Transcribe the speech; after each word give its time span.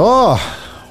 So, 0.00 0.38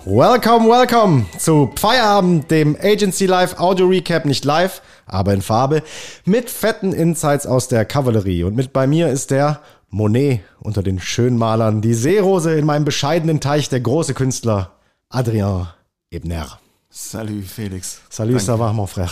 welcome, 0.06 0.70
welcome 0.70 1.26
zu 1.40 1.72
Feierabend, 1.76 2.52
dem 2.52 2.78
Agency 2.80 3.26
Live 3.26 3.60
Audio 3.60 3.88
Recap, 3.88 4.24
nicht 4.26 4.46
live, 4.46 4.84
aber 5.08 5.34
in 5.34 5.42
Farbe, 5.42 5.82
mit 6.26 6.52
fetten 6.52 6.94
Insights 6.94 7.48
aus 7.48 7.68
der 7.68 7.86
Kavallerie. 7.86 8.44
Und 8.44 8.56
mit 8.56 8.72
bei 8.72 8.86
mir 8.86 9.10
ist 9.10 9.32
der 9.32 9.62
Monet 9.90 10.42
unter 10.60 10.84
den 10.84 11.00
schönen 11.00 11.40
Malern, 11.40 11.82
die 11.82 11.96
Seerose 11.96 12.54
in 12.54 12.68
meinem 12.68 12.86
bescheidenen 12.86 13.40
Teich, 13.40 13.68
der 13.68 13.80
große 13.80 14.14
Künstler 14.14 14.74
Adrien 15.10 15.66
Ebner. 16.12 16.60
Salut 16.92 17.46
Felix. 17.46 18.02
Salut, 18.12 18.40
ça 18.40 18.60
va, 18.60 18.72
mon 18.74 18.86
frère. 18.86 19.10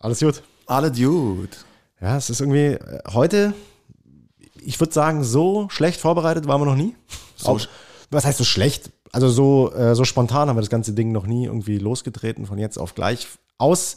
Alles 0.00 0.18
gut? 0.18 0.42
Alles 0.66 0.98
gut. 0.98 1.50
Ja, 2.00 2.16
es 2.16 2.30
ist 2.30 2.40
irgendwie 2.40 2.74
äh, 2.74 3.00
heute, 3.12 3.54
ich 4.60 4.80
würde 4.80 4.92
sagen, 4.92 5.22
so 5.22 5.68
schlecht 5.68 6.00
vorbereitet 6.00 6.48
waren 6.48 6.60
wir 6.60 6.66
noch 6.66 6.74
nie. 6.74 6.96
So 7.36 7.50
Auch, 7.50 7.60
was 8.10 8.24
heißt 8.24 8.38
so 8.38 8.44
schlecht? 8.44 8.90
Also 9.12 9.28
so, 9.28 9.72
äh, 9.72 9.94
so 9.94 10.04
spontan 10.04 10.48
haben 10.48 10.56
wir 10.56 10.62
das 10.62 10.70
ganze 10.70 10.92
Ding 10.92 11.12
noch 11.12 11.26
nie 11.26 11.46
irgendwie 11.46 11.78
losgetreten, 11.78 12.46
von 12.46 12.58
jetzt 12.58 12.78
auf 12.78 12.94
gleich. 12.94 13.28
Aus 13.58 13.96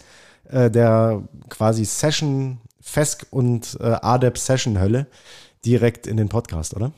äh, 0.50 0.72
der 0.72 1.24
quasi 1.50 1.86
Session, 1.86 2.60
Fesk 2.80 3.28
und 3.30 3.78
äh, 3.80 3.98
ADEP 4.02 4.38
Session 4.38 4.80
Hölle 4.80 5.08
direkt 5.66 6.08
in 6.08 6.18
den 6.18 6.30
Podcast, 6.30 6.76
oder? 6.76 6.92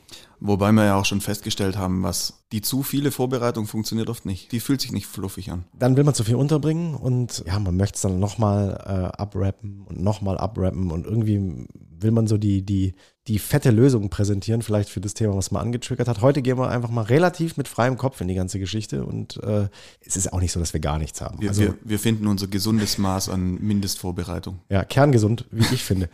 Wobei 0.46 0.72
wir 0.72 0.84
ja 0.84 0.96
auch 0.96 1.06
schon 1.06 1.22
festgestellt 1.22 1.78
haben, 1.78 2.02
was 2.02 2.44
die 2.52 2.60
zu 2.60 2.82
viele 2.82 3.10
Vorbereitung 3.10 3.66
funktioniert 3.66 4.10
oft 4.10 4.26
nicht. 4.26 4.52
Die 4.52 4.60
fühlt 4.60 4.82
sich 4.82 4.92
nicht 4.92 5.06
fluffig 5.06 5.50
an. 5.50 5.64
Dann 5.72 5.96
will 5.96 6.04
man 6.04 6.12
zu 6.12 6.22
viel 6.22 6.34
unterbringen 6.34 6.94
und 6.94 7.42
ja, 7.46 7.58
man 7.58 7.74
möchte 7.78 7.96
es 7.96 8.02
dann 8.02 8.18
nochmal 8.18 8.78
äh, 8.84 9.18
abrappen 9.22 9.86
und 9.86 10.02
nochmal 10.02 10.36
abrappen 10.36 10.90
und 10.90 11.06
irgendwie 11.06 11.66
will 11.98 12.10
man 12.10 12.26
so 12.26 12.36
die, 12.36 12.60
die, 12.60 12.94
die 13.26 13.38
fette 13.38 13.70
Lösung 13.70 14.10
präsentieren, 14.10 14.60
vielleicht 14.60 14.90
für 14.90 15.00
das 15.00 15.14
Thema, 15.14 15.34
was 15.34 15.50
man 15.50 15.62
angetriggert 15.62 16.08
hat. 16.08 16.20
Heute 16.20 16.42
gehen 16.42 16.58
wir 16.58 16.68
einfach 16.68 16.90
mal 16.90 17.04
relativ 17.04 17.56
mit 17.56 17.66
freiem 17.66 17.96
Kopf 17.96 18.20
in 18.20 18.28
die 18.28 18.34
ganze 18.34 18.58
Geschichte 18.58 19.06
und 19.06 19.42
äh, 19.42 19.68
es 20.04 20.14
ist 20.14 20.30
auch 20.30 20.40
nicht 20.40 20.52
so, 20.52 20.60
dass 20.60 20.74
wir 20.74 20.80
gar 20.80 20.98
nichts 20.98 21.22
haben. 21.22 21.40
Wir, 21.40 21.48
also, 21.48 21.62
wir, 21.62 21.78
wir 21.82 21.98
finden 21.98 22.26
unser 22.26 22.48
gesundes 22.48 22.98
Maß 22.98 23.30
an 23.30 23.54
Mindestvorbereitung. 23.62 24.60
ja, 24.68 24.84
kerngesund, 24.84 25.46
wie 25.50 25.74
ich 25.74 25.82
finde. 25.82 26.10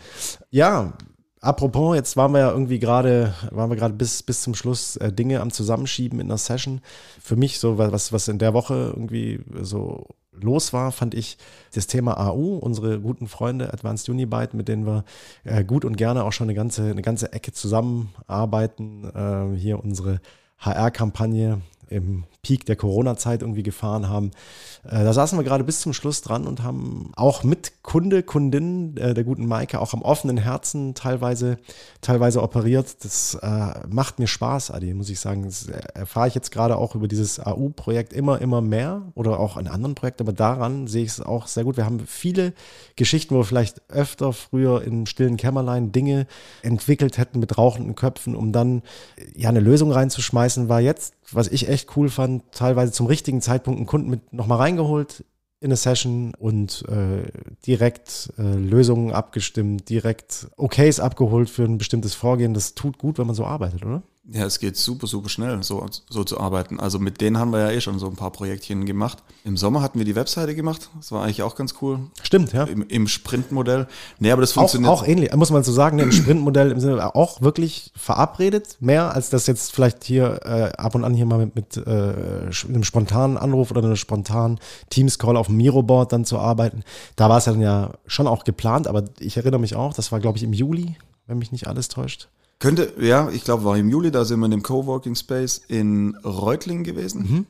Ja, 0.50 0.97
apropos, 1.41 1.94
jetzt 1.96 2.16
waren 2.16 2.33
wir 2.33 2.41
ja 2.41 2.50
irgendwie 2.50 2.78
gerade, 2.78 3.34
waren 3.50 3.70
wir 3.70 3.77
gerade 3.77 3.94
bis, 3.94 4.22
bis 4.22 4.42
zum 4.42 4.55
Schluss 4.55 4.96
äh, 4.96 5.12
Dinge 5.12 5.41
am 5.41 5.50
Zusammenschieben 5.50 6.20
in 6.20 6.28
der 6.28 6.38
Session. 6.38 6.80
Für 7.22 7.36
mich 7.36 7.58
so, 7.58 7.78
was, 7.78 8.12
was 8.12 8.28
in 8.28 8.38
der 8.38 8.55
Woche 8.55 8.92
irgendwie 8.94 9.41
so 9.60 10.06
los 10.32 10.72
war, 10.72 10.92
fand 10.92 11.14
ich 11.14 11.38
das 11.74 11.86
Thema 11.86 12.19
AU, 12.19 12.58
unsere 12.58 13.00
guten 13.00 13.28
Freunde 13.28 13.72
Advanced 13.72 14.08
Unibyte, 14.08 14.55
mit 14.55 14.69
denen 14.69 14.86
wir 14.86 15.05
äh, 15.44 15.64
gut 15.64 15.84
und 15.84 15.97
gerne 15.97 16.24
auch 16.24 16.32
schon 16.32 16.47
eine 16.47 16.55
ganze, 16.55 16.91
eine 16.91 17.02
ganze 17.02 17.32
Ecke 17.32 17.52
zusammenarbeiten. 17.52 19.04
Äh, 19.04 19.56
hier 19.56 19.82
unsere 19.82 20.20
HR-Kampagne 20.58 21.62
im 21.91 22.24
Peak 22.42 22.64
der 22.64 22.77
Corona-Zeit 22.77 23.42
irgendwie 23.42 23.62
gefahren 23.62 24.08
haben. 24.08 24.30
Äh, 24.84 25.05
da 25.05 25.12
saßen 25.12 25.38
wir 25.38 25.44
gerade 25.44 25.64
bis 25.64 25.80
zum 25.80 25.92
Schluss 25.92 26.22
dran 26.22 26.47
und 26.47 26.62
haben 26.62 27.12
auch 27.16 27.42
mit 27.44 27.82
Kunde, 27.82 28.22
Kundin 28.22 28.97
äh, 28.97 29.12
der 29.12 29.24
guten 29.24 29.47
Maike 29.47 29.80
auch 29.80 29.92
am 29.92 30.02
offenen 30.02 30.38
Herzen 30.38 30.94
teilweise, 30.94 31.58
teilweise 32.00 32.42
operiert. 32.42 33.05
Das 33.05 33.34
äh, 33.34 33.86
macht 33.88 34.19
mir 34.19 34.27
Spaß, 34.27 34.70
Adi, 34.70 34.94
muss 34.94 35.10
ich 35.10 35.20
sagen. 35.20 35.44
Das 35.44 35.66
erfahre 35.66 36.28
ich 36.28 36.34
jetzt 36.34 36.50
gerade 36.50 36.77
auch 36.77 36.94
über 36.94 37.08
dieses 37.08 37.41
AU-Projekt 37.41 38.12
immer, 38.12 38.41
immer 38.41 38.60
mehr 38.60 39.02
oder 39.14 39.38
auch 39.38 39.56
an 39.56 39.66
anderen 39.66 39.94
Projekten, 39.94 40.22
aber 40.22 40.32
daran 40.32 40.86
sehe 40.86 41.04
ich 41.04 41.10
es 41.10 41.20
auch 41.20 41.47
sehr 41.47 41.64
gut. 41.64 41.77
Wir 41.77 41.84
haben 41.84 42.00
viele 42.06 42.54
Geschichten, 42.97 43.34
wo 43.34 43.41
wir 43.41 43.44
vielleicht 43.44 43.82
öfter 43.91 44.32
früher 44.32 44.82
in 44.82 45.06
stillen 45.06 45.36
Kämmerlein 45.36 45.92
Dinge 45.92 46.26
entwickelt 46.62 47.19
hätten 47.19 47.41
mit 47.41 47.59
rauchenden 47.59 47.97
Köpfen, 47.97 48.34
um 48.34 48.53
dann 48.53 48.82
ja 49.34 49.48
eine 49.48 49.60
Lösung 49.60 49.92
reinzuschmeißen, 49.92 50.69
war 50.69 50.81
jetzt, 50.81 51.15
was 51.32 51.48
ich 51.48 51.68
echt 51.68 51.96
cool 51.96 52.08
fand, 52.08 52.44
teilweise 52.52 52.92
zum 52.92 53.06
richtigen 53.06 53.41
Zeitpunkt 53.41 53.78
einen 53.78 53.86
Kunden 53.86 54.10
mit 54.10 54.32
nochmal 54.32 54.58
reingeholt 54.58 55.24
in 55.60 55.66
eine 55.66 55.76
Session 55.76 56.32
und 56.38 56.84
äh, 56.88 57.30
direkt 57.66 58.32
äh, 58.38 58.42
Lösungen 58.42 59.12
abgestimmt, 59.12 59.88
direkt 59.91 60.48
Okays 60.56 61.00
abgeholt 61.00 61.50
für 61.50 61.64
ein 61.64 61.76
bestimmtes 61.76 62.14
Vorgehen. 62.14 62.54
Das 62.54 62.74
tut 62.74 62.96
gut, 62.96 63.18
wenn 63.18 63.26
man 63.26 63.36
so 63.36 63.44
arbeitet, 63.44 63.84
oder? 63.84 64.02
Ja, 64.28 64.44
es 64.44 64.60
geht 64.60 64.76
super, 64.76 65.06
super 65.06 65.31
schnell, 65.31 65.62
so, 65.62 65.84
so 66.08 66.25
zu 66.25 66.38
arbeiten. 66.38 66.78
Also 66.78 66.98
mit 66.98 67.20
denen 67.20 67.38
haben 67.38 67.53
wir 67.53 67.60
ja 67.60 67.70
eh 67.70 67.81
schon 67.81 67.98
so 67.98 68.06
ein 68.06 68.16
paar 68.16 68.31
Projektchen 68.31 68.84
gemacht. 68.84 69.22
Im 69.44 69.56
Sommer 69.56 69.81
hatten 69.81 69.98
wir 69.98 70.04
die 70.04 70.14
Webseite 70.14 70.54
gemacht. 70.54 70.91
Das 70.97 71.10
war 71.10 71.25
eigentlich 71.25 71.42
auch 71.42 71.56
ganz 71.56 71.75
cool. 71.81 72.00
Stimmt, 72.22 72.53
ja. 72.53 72.64
Im, 72.64 72.86
im 72.86 73.09
Sprintmodell. 73.09 73.88
Nee, 74.19 74.30
aber 74.30 74.42
das 74.42 74.53
Auch, 74.53 74.60
funktioniert. 74.60 74.92
auch 74.92 75.06
ähnlich, 75.06 75.34
muss 75.34 75.50
man 75.50 75.64
so 75.64 75.72
sagen, 75.72 75.97
ne, 75.97 76.03
im 76.03 76.12
Sprintmodell 76.12 76.70
im 76.70 76.80
Sinne 76.80 77.14
auch 77.16 77.41
wirklich 77.41 77.92
verabredet, 77.97 78.76
mehr 78.78 79.14
als 79.14 79.30
das 79.30 79.47
jetzt 79.47 79.72
vielleicht 79.72 80.04
hier 80.04 80.41
äh, 80.44 80.76
ab 80.76 80.94
und 80.94 81.03
an 81.04 81.14
hier 81.14 81.26
mal 81.26 81.38
mit, 81.38 81.56
mit 81.56 81.76
äh, 81.78 81.91
einem 82.69 82.84
spontanen 82.84 83.38
Anruf 83.38 83.70
oder 83.70 83.82
einem 83.82 83.97
spontanen 83.97 84.60
Teams-Call 84.91 85.36
auf 85.38 85.47
dem 85.47 85.56
Miroboard 85.56 86.12
dann 86.12 86.26
zu 86.26 86.38
arbeiten. 86.38 86.84
Da 87.16 87.30
war 87.30 87.38
es 87.38 87.47
ja 87.47 87.53
dann 87.53 87.62
ja 87.62 87.92
schon 88.06 88.26
auch 88.28 88.44
geplant, 88.44 88.86
aber 88.86 89.04
ich 89.19 89.38
erinnere 89.38 89.60
mich 89.60 89.75
auch, 89.75 89.94
das 89.94 90.12
war 90.12 90.20
glaube 90.20 90.36
ich 90.36 90.44
im 90.44 90.53
Juli, 90.53 90.97
wenn 91.26 91.38
mich 91.38 91.53
nicht 91.53 91.66
alles 91.66 91.88
täuscht. 91.88 92.28
Könnte, 92.60 92.93
ja, 93.00 93.31
ich 93.31 93.43
glaube, 93.43 93.65
war 93.65 93.76
im 93.76 93.88
Juli, 93.88 94.10
da 94.10 94.25
sind 94.25 94.38
wir 94.38 94.44
in 94.44 94.50
dem 94.53 94.62
Coworking 94.62 95.15
Space 95.15 95.62
in 95.66 96.15
Reutlingen 96.22 96.84
gewesen. 96.84 97.22
Mhm. 97.22 97.47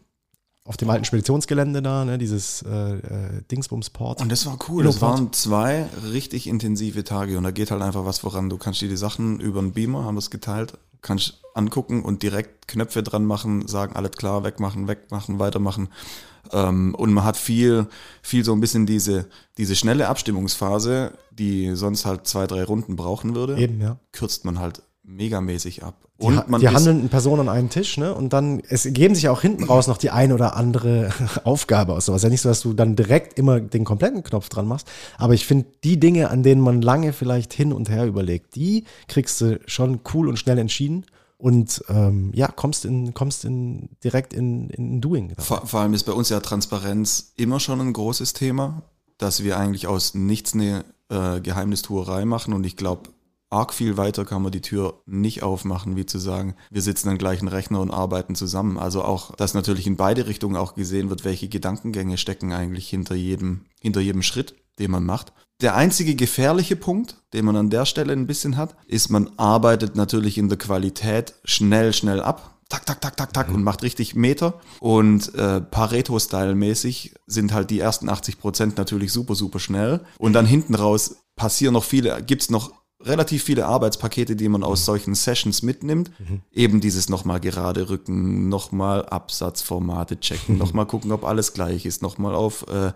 Auf 0.65 0.77
dem 0.77 0.89
alten 0.89 1.05
Speditionsgelände 1.05 1.83
da, 1.83 2.05
ne, 2.05 2.17
dieses 2.17 2.63
äh, 2.63 2.69
äh, 2.69 3.43
Dingsbumsport. 3.51 4.21
Und 4.21 4.31
das 4.31 4.47
war 4.47 4.57
cool. 4.69 4.85
Das 4.85 5.01
waren 5.01 5.33
zwei 5.33 5.87
richtig 6.13 6.47
intensive 6.47 7.03
Tage 7.03 7.37
und 7.39 7.43
da 7.45 7.51
geht 7.51 7.73
halt 7.73 7.83
einfach 7.83 8.05
was 8.05 8.21
voran. 8.21 8.49
Du 8.49 8.57
kannst 8.57 8.81
dir 8.81 8.89
die 8.89 8.97
Sachen 8.97 9.41
über 9.41 9.59
einen 9.59 9.73
Beamer, 9.73 10.05
haben 10.05 10.15
wir 10.15 10.21
es 10.21 10.31
geteilt, 10.31 10.79
kannst 11.03 11.41
angucken 11.55 12.05
und 12.05 12.23
direkt 12.23 12.69
Knöpfe 12.69 13.03
dran 13.03 13.25
machen, 13.25 13.67
sagen, 13.67 13.97
alles 13.97 14.13
klar, 14.13 14.45
wegmachen, 14.45 14.87
wegmachen, 14.87 15.41
weitermachen. 15.41 15.89
Ähm, 16.53 16.95
und 16.95 17.13
man 17.13 17.25
hat 17.25 17.37
viel, 17.37 17.89
viel 18.23 18.45
so 18.45 18.53
ein 18.53 18.61
bisschen 18.61 18.87
diese, 18.87 19.27
diese 19.59 19.75
schnelle 19.75 20.07
Abstimmungsphase, 20.07 21.15
die 21.33 21.75
sonst 21.75 22.07
halt 22.07 22.29
zwei, 22.29 22.47
drei 22.47 22.63
Runden 22.63 22.95
brauchen 22.95 23.35
würde, 23.35 23.57
Eben, 23.57 23.81
ja. 23.81 23.99
kürzt 24.13 24.45
man 24.45 24.61
halt 24.61 24.83
megamäßig 25.03 25.83
ab. 25.83 25.95
Die, 26.21 26.27
Und 26.27 26.37
ha- 26.37 26.45
man 26.49 26.61
die 26.61 26.69
handelnden 26.69 27.09
Personen 27.09 27.49
an 27.49 27.57
einen 27.57 27.71
Tisch, 27.71 27.97
ne? 27.97 28.15
Und 28.15 28.33
dann, 28.33 28.61
es 28.69 28.85
ergeben 28.85 29.15
sich 29.15 29.29
auch 29.29 29.41
hinten 29.41 29.65
raus 29.65 29.87
noch 29.87 29.97
die 29.97 30.11
ein 30.11 30.33
oder 30.33 30.57
andere 30.57 31.11
Aufgabe 31.45 31.95
aus 31.95 32.07
sowas. 32.07 32.23
Ja 32.23 32.29
nicht 32.29 32.43
so, 32.43 32.49
dass 32.49 32.61
du 32.61 32.73
dann 32.75 32.97
direkt 32.97 33.39
immer 33.39 33.61
den 33.61 33.85
kompletten 33.85 34.23
Knopf 34.23 34.49
dran 34.51 34.67
machst. 34.67 34.89
Aber 35.19 35.33
ich 35.35 35.47
finde, 35.47 35.67
die 35.85 35.99
Dinge, 35.99 36.31
an 36.31 36.43
denen 36.43 36.61
man 36.61 36.83
lange 36.83 37.13
vielleicht 37.13 37.53
hin 37.53 37.73
und 37.73 37.89
her 37.89 38.07
überlegt, 38.07 38.55
die 38.55 38.85
kriegst 39.09 39.41
du 39.41 39.59
schon 39.67 40.01
cool 40.15 40.29
und 40.29 40.39
schnell 40.39 40.59
entschieden. 40.59 41.07
Und 41.39 41.83
ähm, 41.89 42.33
ja, 42.35 42.49
kommst 42.49 42.85
in, 42.85 43.15
kommst 43.15 43.47
in 43.47 43.89
direkt 44.05 44.35
in, 44.35 44.69
in 44.69 45.01
Doing. 45.01 45.33
Vor, 45.39 45.67
vor 45.67 45.81
allem 45.81 45.95
ist 45.95 46.03
bei 46.05 46.13
uns 46.13 46.29
ja 46.29 46.39
Transparenz 46.41 47.33
immer 47.39 47.61
schon 47.61 47.81
ein 47.81 47.95
großes 47.95 48.35
Thema, 48.35 48.83
dass 49.17 49.43
wir 49.43 49.57
eigentlich 49.59 49.87
aus 49.87 50.13
nichts 50.13 50.53
eine 50.53 50.85
äh, 51.09 51.41
Geheimnistuerei 51.41 52.27
machen 52.27 52.53
und 52.53 52.65
ich 52.67 52.77
glaube, 52.77 53.09
arg 53.51 53.75
viel 53.75 53.97
weiter 53.97 54.25
kann 54.25 54.43
man 54.43 54.53
die 54.53 54.61
Tür 54.61 55.03
nicht 55.07 55.43
aufmachen, 55.43 55.97
wie 55.97 56.07
zu 56.07 56.19
sagen, 56.19 56.55
wir 56.71 56.83
sitzen 56.83 57.09
am 57.09 57.19
gleichen 57.19 57.49
Rechner 57.49 57.81
und 57.81 57.91
arbeiten 57.91 58.37
zusammen. 58.37 58.79
Also 58.79 59.03
auch, 59.03 59.35
dass 59.35 59.55
natürlich 59.55 59.87
in 59.87 59.97
beide 59.97 60.27
Richtungen 60.27 60.57
auch 60.57 60.75
gesehen 60.75 61.11
wird, 61.11 61.25
welche 61.25 61.49
Gedankengänge 61.49 62.17
stecken 62.17 62.53
eigentlich 62.53 62.89
hinter 62.89 63.17
jedem, 63.17 63.67
hinter 63.81 64.01
jedem 64.01 64.23
Schritt, 64.23 64.55
den 64.79 64.93
man 64.93 65.05
macht. 65.05 65.33
Der 65.61 65.75
einzige 65.75 66.15
gefährliche 66.15 66.77
Punkt, 66.77 67.17
den 67.35 67.45
man 67.45 67.57
an 67.57 67.71
der 67.71 67.85
Stelle 67.85 68.13
ein 68.13 68.27
bisschen 68.27 68.57
hat, 68.57 68.77
ist, 68.87 69.11
man 69.11 69.31
arbeitet 69.37 69.95
natürlich 69.97 70.39
in 70.39 70.49
der 70.49 70.57
Qualität 70.57 71.35
schnell, 71.45 71.93
schnell 71.93 72.23
ab. 72.23 72.57
Tak, 72.71 72.87
tak, 72.87 73.01
tak, 73.01 73.17
tak, 73.17 73.33
tak 73.33 73.49
und 73.49 73.65
macht 73.65 73.83
richtig 73.83 74.15
Meter. 74.15 74.61
Und 74.79 75.35
äh, 75.35 75.61
Pareto-Style-mäßig 75.61 77.15
sind 77.27 77.53
halt 77.53 77.71
die 77.71 77.81
ersten 77.81 78.09
80 78.09 78.39
Prozent 78.39 78.79
natürlich 78.79 79.13
super, 79.13 79.35
super 79.35 79.59
schnell. 79.59 80.03
Und 80.19 80.35
dann 80.35 80.47
hinten 80.47 80.77
raus 80.77 81.17
passieren 81.35 81.75
noch 81.75 81.85
viele, 81.85 82.23
gibt's 82.23 82.49
noch 82.49 82.71
relativ 83.03 83.45
viele 83.45 83.67
Arbeitspakete, 83.67 84.37
die 84.37 84.49
man 84.49 84.63
aus 84.63 84.85
solchen 84.85 85.15
Sessions 85.15 85.63
mitnimmt. 85.63 86.11
Eben 86.53 86.81
dieses 86.81 87.09
nochmal 87.09 87.41
gerade 87.41 87.89
rücken, 87.89 88.49
nochmal 88.49 89.07
Absatzformate 89.07 90.21
checken, 90.21 90.59
nochmal 90.59 90.87
gucken, 90.87 91.13
ob 91.13 91.25
alles 91.25 91.53
gleich 91.53 91.87
ist, 91.87 92.03
nochmal 92.03 92.35
auf 92.35 92.67
äh, 92.69 92.93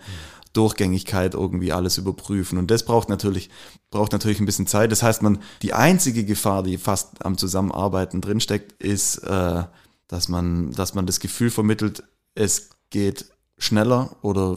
Durchgängigkeit 0.52 1.34
irgendwie 1.34 1.72
alles 1.72 1.98
überprüfen. 1.98 2.58
Und 2.58 2.70
das 2.70 2.84
braucht 2.84 3.08
natürlich, 3.08 3.50
braucht 3.90 4.12
natürlich 4.12 4.40
ein 4.40 4.46
bisschen 4.46 4.66
Zeit. 4.66 4.92
Das 4.92 5.02
heißt, 5.02 5.22
man, 5.22 5.38
die 5.62 5.72
einzige 5.72 6.24
Gefahr, 6.24 6.62
die 6.62 6.78
fast 6.78 7.24
am 7.24 7.36
Zusammenarbeiten 7.36 8.20
drinsteckt, 8.20 8.72
ist, 8.82 9.18
äh, 9.18 9.64
dass 10.08 10.28
man, 10.28 10.72
dass 10.72 10.94
man 10.94 11.06
das 11.06 11.18
Gefühl 11.18 11.50
vermittelt, 11.50 12.04
es 12.34 12.70
geht 12.90 13.26
schneller 13.58 14.16
oder 14.22 14.56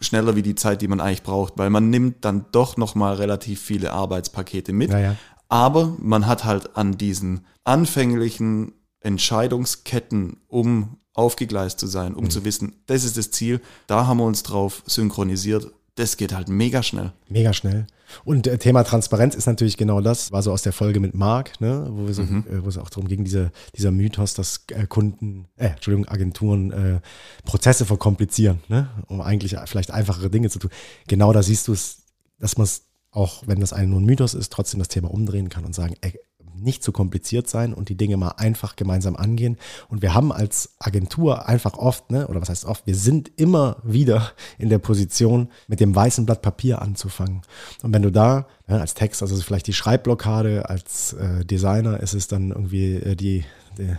schneller 0.00 0.36
wie 0.36 0.42
die 0.42 0.54
Zeit, 0.54 0.82
die 0.82 0.88
man 0.88 1.00
eigentlich 1.00 1.22
braucht, 1.22 1.54
weil 1.56 1.70
man 1.70 1.90
nimmt 1.90 2.24
dann 2.24 2.46
doch 2.52 2.76
nochmal 2.76 3.14
relativ 3.14 3.60
viele 3.60 3.92
Arbeitspakete 3.92 4.72
mit. 4.72 4.90
Naja. 4.90 5.16
Aber 5.48 5.96
man 5.98 6.26
hat 6.26 6.44
halt 6.44 6.76
an 6.76 6.96
diesen 6.96 7.46
anfänglichen 7.64 8.72
Entscheidungsketten, 9.00 10.38
um 10.46 10.98
aufgegleist 11.14 11.80
zu 11.80 11.86
sein, 11.86 12.14
um 12.14 12.30
zu 12.30 12.44
wissen, 12.44 12.76
das 12.86 13.04
ist 13.04 13.16
das 13.16 13.30
Ziel, 13.30 13.60
da 13.86 14.06
haben 14.06 14.18
wir 14.18 14.24
uns 14.24 14.42
drauf 14.42 14.82
synchronisiert, 14.86 15.72
das 16.00 16.16
geht 16.16 16.34
halt 16.34 16.48
mega 16.48 16.82
schnell. 16.82 17.12
Mega 17.28 17.52
schnell. 17.52 17.86
Und 18.24 18.46
äh, 18.48 18.58
Thema 18.58 18.82
Transparenz 18.82 19.34
ist 19.36 19.46
natürlich 19.46 19.76
genau 19.76 20.00
das, 20.00 20.32
war 20.32 20.42
so 20.42 20.50
aus 20.52 20.62
der 20.62 20.72
Folge 20.72 20.98
mit 20.98 21.14
Marc, 21.14 21.60
ne, 21.60 21.86
wo, 21.90 22.06
wir 22.08 22.14
so, 22.14 22.22
Mhm. 22.22 22.44
äh, 22.50 22.64
wo 22.64 22.68
es 22.68 22.76
auch 22.78 22.90
darum 22.90 23.06
ging, 23.06 23.22
diese, 23.24 23.52
dieser 23.76 23.92
Mythos, 23.92 24.34
dass 24.34 24.64
äh, 24.72 24.86
Kunden, 24.86 25.46
äh, 25.56 25.68
Entschuldigung, 25.68 26.08
Agenturen 26.08 26.72
äh, 26.72 27.00
Prozesse 27.44 27.84
verkomplizieren, 27.86 28.60
ne, 28.68 28.88
um 29.06 29.20
eigentlich 29.20 29.56
vielleicht 29.66 29.92
einfachere 29.92 30.30
Dinge 30.30 30.50
zu 30.50 30.58
tun. 30.58 30.70
Genau 31.06 31.32
da 31.32 31.42
siehst 31.42 31.68
du 31.68 31.72
es, 31.72 32.02
dass 32.40 32.56
man 32.56 32.64
es, 32.64 32.82
auch 33.12 33.44
wenn 33.46 33.60
das 33.60 33.72
ein 33.72 33.90
nur 33.90 34.00
ein 34.00 34.04
Mythos 34.06 34.34
ist, 34.34 34.52
trotzdem 34.52 34.78
das 34.80 34.88
Thema 34.88 35.10
umdrehen 35.10 35.48
kann 35.48 35.64
und 35.64 35.74
sagen, 35.74 35.94
ey, 36.00 36.18
nicht 36.62 36.82
zu 36.82 36.92
kompliziert 36.92 37.48
sein 37.48 37.74
und 37.74 37.88
die 37.88 37.96
Dinge 37.96 38.16
mal 38.16 38.34
einfach 38.36 38.76
gemeinsam 38.76 39.16
angehen. 39.16 39.56
Und 39.88 40.02
wir 40.02 40.14
haben 40.14 40.32
als 40.32 40.74
Agentur 40.78 41.48
einfach 41.48 41.74
oft, 41.74 42.10
ne, 42.10 42.26
oder 42.28 42.40
was 42.40 42.48
heißt 42.48 42.64
oft, 42.64 42.86
wir 42.86 42.96
sind 42.96 43.30
immer 43.36 43.76
wieder 43.82 44.32
in 44.58 44.68
der 44.68 44.78
Position, 44.78 45.48
mit 45.68 45.80
dem 45.80 45.94
weißen 45.94 46.26
Blatt 46.26 46.42
Papier 46.42 46.82
anzufangen. 46.82 47.42
Und 47.82 47.92
wenn 47.92 48.02
du 48.02 48.10
da 48.10 48.46
ne, 48.66 48.80
als 48.80 48.94
Text, 48.94 49.22
also 49.22 49.36
vielleicht 49.36 49.66
die 49.66 49.72
Schreibblockade, 49.72 50.68
als 50.68 51.14
äh, 51.14 51.44
Designer 51.44 52.00
ist 52.00 52.14
es 52.14 52.28
dann 52.28 52.50
irgendwie 52.50 52.94
äh, 52.94 53.16
die, 53.16 53.44
die 53.78 53.96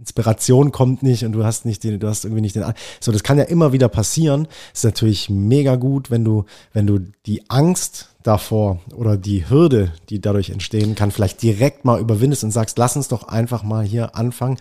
Inspiration 0.00 0.72
kommt 0.72 1.02
nicht 1.02 1.24
und 1.24 1.32
du 1.32 1.44
hast 1.44 1.66
nicht 1.66 1.84
den, 1.84 2.00
du 2.00 2.08
hast 2.08 2.24
irgendwie 2.24 2.40
nicht 2.40 2.56
den. 2.56 2.64
So, 3.00 3.12
das 3.12 3.22
kann 3.22 3.38
ja 3.38 3.44
immer 3.44 3.72
wieder 3.72 3.88
passieren. 3.88 4.48
Ist 4.72 4.84
natürlich 4.84 5.28
mega 5.28 5.76
gut, 5.76 6.10
wenn 6.10 6.24
du, 6.24 6.46
wenn 6.72 6.86
du 6.86 7.00
die 7.26 7.48
Angst 7.50 8.09
davor 8.22 8.78
oder 8.94 9.16
die 9.16 9.48
Hürde, 9.48 9.92
die 10.08 10.20
dadurch 10.20 10.50
entstehen 10.50 10.94
kann, 10.94 11.10
vielleicht 11.10 11.42
direkt 11.42 11.84
mal 11.84 12.00
überwindest 12.00 12.44
und 12.44 12.50
sagst, 12.50 12.78
lass 12.78 12.96
uns 12.96 13.08
doch 13.08 13.28
einfach 13.28 13.62
mal 13.62 13.84
hier 13.84 14.14
anfangen, 14.16 14.58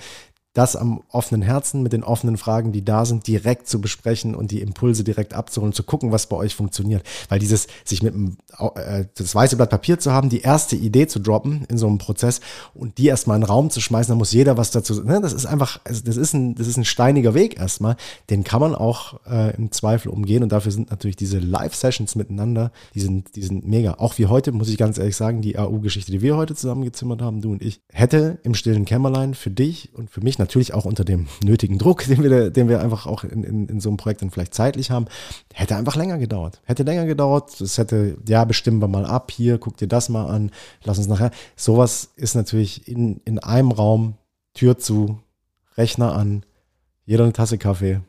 das 0.54 0.76
am 0.76 1.04
offenen 1.10 1.44
Herzen 1.44 1.84
mit 1.84 1.94
den 1.94 2.04
offenen 2.04 2.38
Fragen, 2.38 2.72
die 2.72 2.84
da 2.84 3.06
sind, 3.06 3.28
direkt 3.28 3.68
zu 3.68 3.80
besprechen 3.80 4.34
und 4.34 4.50
die 4.50 4.62
Impulse 4.62 5.04
direkt 5.04 5.36
abzuholen, 5.36 5.74
zu 5.74 5.84
gucken, 5.84 6.12
was 6.12 6.28
bei 6.28 6.36
euch 6.36 6.56
funktioniert. 6.56 7.04
Weil 7.30 7.38
dieses, 7.38 7.68
sich 7.86 8.02
mit 8.02 8.16
dem, 8.16 8.38
äh, 8.76 9.06
das 9.16 9.36
weiße 9.36 9.58
Blatt 9.58 9.70
Papier 9.70 10.00
zu 10.00 10.12
haben, 10.12 10.30
die 10.30 10.42
erste 10.42 10.76
Idee 10.76 11.06
zu 11.06 11.20
droppen 11.20 11.66
in 11.70 11.78
so 11.78 11.86
einem 11.86 12.00
Prozess 12.00 12.42
und 12.74 12.98
die 12.98 13.08
erstmal 13.08 13.36
in 13.38 13.42
den 13.42 13.50
Raum 13.50 13.70
zu 13.70 13.80
schmeißen, 13.80 14.12
da 14.12 14.16
muss 14.18 14.32
jeder 14.32 14.58
was 14.58 14.72
dazu, 14.72 15.04
ne, 15.04 15.22
das 15.22 15.34
ist 15.34 15.46
einfach, 15.46 15.80
also 15.84 16.02
das 16.04 16.18
ist 16.18 16.34
ein, 16.34 16.56
das 16.56 16.68
ist 16.68 16.78
ein 16.78 16.86
steiniger 16.86 17.36
Weg 17.36 17.60
erstmal. 17.60 17.96
Den 18.32 18.44
kann 18.44 18.60
man 18.60 18.74
auch 18.74 19.20
äh, 19.30 19.56
im 19.56 19.72
Zweifel 19.72 20.10
umgehen 20.10 20.42
und 20.42 20.52
dafür 20.52 20.72
sind 20.72 20.90
natürlich 20.90 21.16
diese 21.16 21.38
Live-Sessions 21.38 22.16
miteinander, 22.16 22.72
die 22.96 23.02
sind, 23.02 23.36
die 23.36 23.44
sind 23.44 23.68
mega. 23.68 23.96
Auch 24.00 24.18
wie 24.18 24.26
heute, 24.26 24.52
muss 24.52 24.70
ich 24.70 24.78
ganz 24.78 24.98
ehrlich 24.98 25.16
sagen, 25.16 25.44
die 25.44 25.60
AU-Geschichte, 25.60 26.12
die 26.12 26.22
wir 26.22 26.38
heute 26.38 26.56
zusammengezimmert 26.56 27.22
haben, 27.22 27.42
du 27.42 27.52
und 27.52 27.62
ich, 27.62 27.82
hätte 27.92 28.40
im 28.42 28.56
stillen 28.56 28.86
Kämmerlein 28.86 29.36
für 29.36 29.52
dich 29.52 29.94
und 29.94 30.10
für 30.10 30.22
mich 30.22 30.39
natürlich 30.40 30.74
auch 30.74 30.86
unter 30.86 31.06
dem 31.06 31.28
nötigen 31.44 31.78
Druck, 31.78 32.06
den 32.08 32.24
wir, 32.24 32.50
den 32.50 32.70
wir 32.70 32.82
einfach 32.82 33.06
auch 33.06 33.24
in, 33.24 33.44
in, 33.44 33.68
in 33.68 33.80
so 33.80 33.90
einem 33.90 33.98
Projekt 33.98 34.22
dann 34.22 34.32
vielleicht 34.32 34.54
zeitlich 34.54 34.90
haben, 34.92 35.06
hätte 35.54 35.76
einfach 35.76 35.96
länger 35.96 36.18
gedauert. 36.18 36.62
Hätte 36.64 36.84
länger 36.84 37.06
gedauert. 37.06 37.60
Es 37.62 37.78
hätte, 37.78 38.18
ja, 38.28 38.46
bestimmen 38.46 38.82
wir 38.82 38.88
mal 38.88 39.06
ab, 39.06 39.32
hier, 39.32 39.58
guck 39.58 39.78
dir 39.78 39.88
das 39.88 40.10
mal 40.10 40.26
an, 40.26 40.52
lass 40.84 40.98
uns 40.98 41.08
nachher. 41.08 41.32
Sowas 41.56 42.10
ist 42.16 42.36
natürlich 42.36 42.88
in, 42.88 43.22
in 43.26 43.40
einem 43.40 43.72
Raum, 43.72 44.16
Tür 44.54 44.78
zu, 44.80 45.20
Rechner 45.78 46.16
an, 46.16 46.44
jeder 47.06 47.24
eine 47.24 47.34
Tasse 47.34 47.58
Kaffee. 47.58 48.02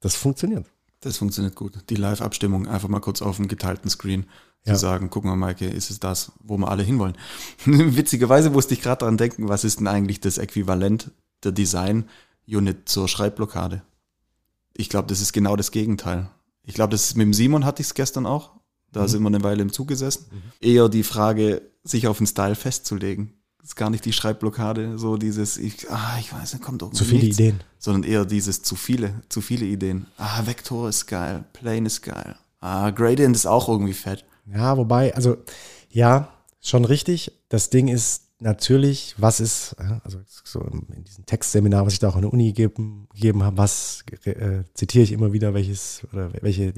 Das 0.00 0.14
funktioniert. 0.14 0.66
Das 1.00 1.16
funktioniert 1.16 1.54
gut. 1.54 1.78
Die 1.90 1.94
Live-Abstimmung 1.96 2.66
einfach 2.66 2.88
mal 2.88 3.00
kurz 3.00 3.22
auf 3.22 3.36
dem 3.36 3.48
geteilten 3.48 3.90
Screen 3.90 4.24
zu 4.64 4.70
Ja. 4.72 4.76
sagen, 4.76 5.10
guck 5.10 5.24
mal, 5.24 5.36
Maike, 5.36 5.66
ist 5.66 5.90
es 5.90 6.00
das, 6.00 6.32
wo 6.42 6.56
wir 6.56 6.68
alle 6.68 6.82
hinwollen? 6.82 7.16
Witzigerweise 7.66 8.50
musste 8.50 8.74
ich 8.74 8.80
gerade 8.82 9.00
daran 9.00 9.16
denken, 9.16 9.48
was 9.48 9.62
ist 9.64 9.78
denn 9.78 9.86
eigentlich 9.86 10.20
das 10.20 10.38
Äquivalent 10.38 11.10
der 11.44 11.52
Design-Unit 11.52 12.88
zur 12.88 13.08
Schreibblockade? 13.08 13.82
Ich 14.74 14.88
glaube, 14.88 15.08
das 15.08 15.20
ist 15.20 15.32
genau 15.32 15.56
das 15.56 15.70
Gegenteil. 15.70 16.30
Ich 16.64 16.74
glaube, 16.74 16.90
das 16.90 17.04
ist 17.06 17.16
mit 17.16 17.24
dem 17.26 17.34
Simon 17.34 17.64
hatte 17.64 17.80
ich 17.82 17.88
es 17.88 17.94
gestern 17.94 18.26
auch. 18.26 18.52
Da 18.92 19.02
Mhm. 19.02 19.08
sind 19.08 19.22
wir 19.22 19.28
eine 19.28 19.42
Weile 19.42 19.62
im 19.62 19.72
Zug 19.72 19.88
gesessen. 19.88 20.26
Eher 20.60 20.88
die 20.88 21.02
Frage, 21.02 21.62
sich 21.84 22.06
auf 22.06 22.18
den 22.18 22.26
Style 22.26 22.54
festzulegen. 22.54 23.34
Das 23.58 23.70
ist 23.70 23.76
gar 23.76 23.90
nicht 23.90 24.04
die 24.04 24.12
Schreibblockade, 24.12 24.98
so 24.98 25.16
dieses, 25.16 25.56
ich, 25.58 25.90
ah, 25.90 26.16
ich 26.20 26.32
weiß 26.32 26.54
nicht, 26.54 26.62
kommt 26.64 26.80
irgendwie 26.82 26.96
Zu 26.98 27.04
viele 27.04 27.20
nichts 27.24 27.38
Ideen. 27.38 27.60
sondern 27.78 28.04
eher 28.10 28.24
dieses 28.24 28.62
zu 28.62 28.76
viele, 28.76 29.14
zu 29.28 29.40
viele 29.40 29.66
Ideen. 29.66 30.06
Ah, 30.16 30.46
Vektor 30.46 30.88
ist 30.88 31.06
geil, 31.06 31.44
Plane 31.52 31.86
ist 31.86 32.02
geil. 32.02 32.36
Ah, 32.60 32.90
Gradient 32.90 33.36
ist 33.36 33.46
auch 33.46 33.68
irgendwie 33.68 33.92
fett. 33.94 34.24
Ja, 34.46 34.76
wobei, 34.78 35.14
also 35.14 35.36
ja, 35.90 36.32
schon 36.60 36.84
richtig. 36.86 37.32
Das 37.50 37.68
Ding 37.68 37.88
ist 37.88 38.27
natürlich, 38.40 39.14
was 39.18 39.40
ist, 39.40 39.76
ja, 39.78 40.00
also 40.04 40.18
so 40.44 40.60
in 40.60 41.04
diesem 41.04 41.26
Textseminar, 41.26 41.86
was 41.86 41.94
ich 41.94 41.98
da 41.98 42.08
auch 42.08 42.16
an 42.16 42.22
der 42.22 42.32
Uni 42.32 42.52
gegeben, 42.52 43.08
gegeben 43.12 43.42
habe, 43.42 43.56
was 43.56 44.04
äh, 44.24 44.62
zitiere 44.74 45.04
ich 45.04 45.12
immer 45.12 45.32
wieder, 45.32 45.54
welches 45.54 46.06
oder 46.12 46.32
welche 46.42 46.72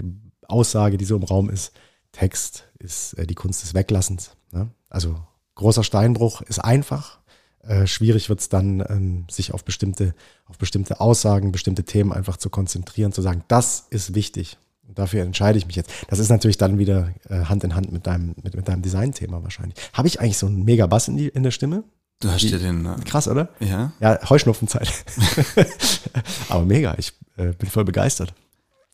Aussage, 0.46 0.96
die 0.96 1.04
so 1.04 1.16
im 1.16 1.22
Raum 1.22 1.50
ist. 1.50 1.72
Text 2.12 2.64
ist 2.78 3.14
äh, 3.14 3.26
die 3.26 3.34
Kunst 3.34 3.62
des 3.62 3.74
Weglassens. 3.74 4.36
Ne? 4.52 4.70
Also 4.88 5.16
großer 5.54 5.84
Steinbruch 5.84 6.42
ist 6.42 6.58
einfach. 6.58 7.20
Äh, 7.62 7.86
schwierig 7.86 8.28
wird 8.28 8.40
es 8.40 8.48
dann, 8.48 8.80
ähm, 8.88 9.26
sich 9.30 9.52
auf 9.52 9.64
bestimmte, 9.64 10.14
auf 10.46 10.56
bestimmte 10.58 11.00
Aussagen, 11.00 11.52
bestimmte 11.52 11.84
Themen 11.84 12.12
einfach 12.12 12.38
zu 12.38 12.48
konzentrieren, 12.48 13.12
zu 13.12 13.22
sagen, 13.22 13.44
das 13.48 13.86
ist 13.90 14.14
wichtig. 14.14 14.56
Und 14.90 14.98
dafür 14.98 15.22
entscheide 15.22 15.56
ich 15.56 15.66
mich 15.68 15.76
jetzt. 15.76 15.88
Das 16.08 16.18
ist 16.18 16.30
natürlich 16.30 16.58
dann 16.58 16.76
wieder 16.78 17.10
äh, 17.28 17.44
Hand 17.44 17.62
in 17.62 17.76
Hand 17.76 17.92
mit 17.92 18.08
deinem, 18.08 18.34
mit, 18.42 18.56
mit 18.56 18.66
deinem 18.66 18.82
Design-Thema 18.82 19.40
wahrscheinlich. 19.44 19.76
Habe 19.92 20.08
ich 20.08 20.20
eigentlich 20.20 20.36
so 20.36 20.46
einen 20.46 20.64
mega 20.64 20.86
Bass 20.88 21.06
in, 21.06 21.16
die, 21.16 21.28
in 21.28 21.44
der 21.44 21.52
Stimme? 21.52 21.84
Du 22.18 22.28
hast 22.28 22.42
dir 22.42 22.58
den, 22.58 22.84
äh, 22.86 22.96
Krass, 23.04 23.28
oder? 23.28 23.48
ja, 23.60 23.92
Ja, 24.00 24.18
Heuschnupfenzeit. 24.28 24.88
Aber 26.48 26.64
mega, 26.64 26.94
ich 26.98 27.12
äh, 27.36 27.52
bin 27.52 27.68
voll 27.70 27.84
begeistert. 27.84 28.34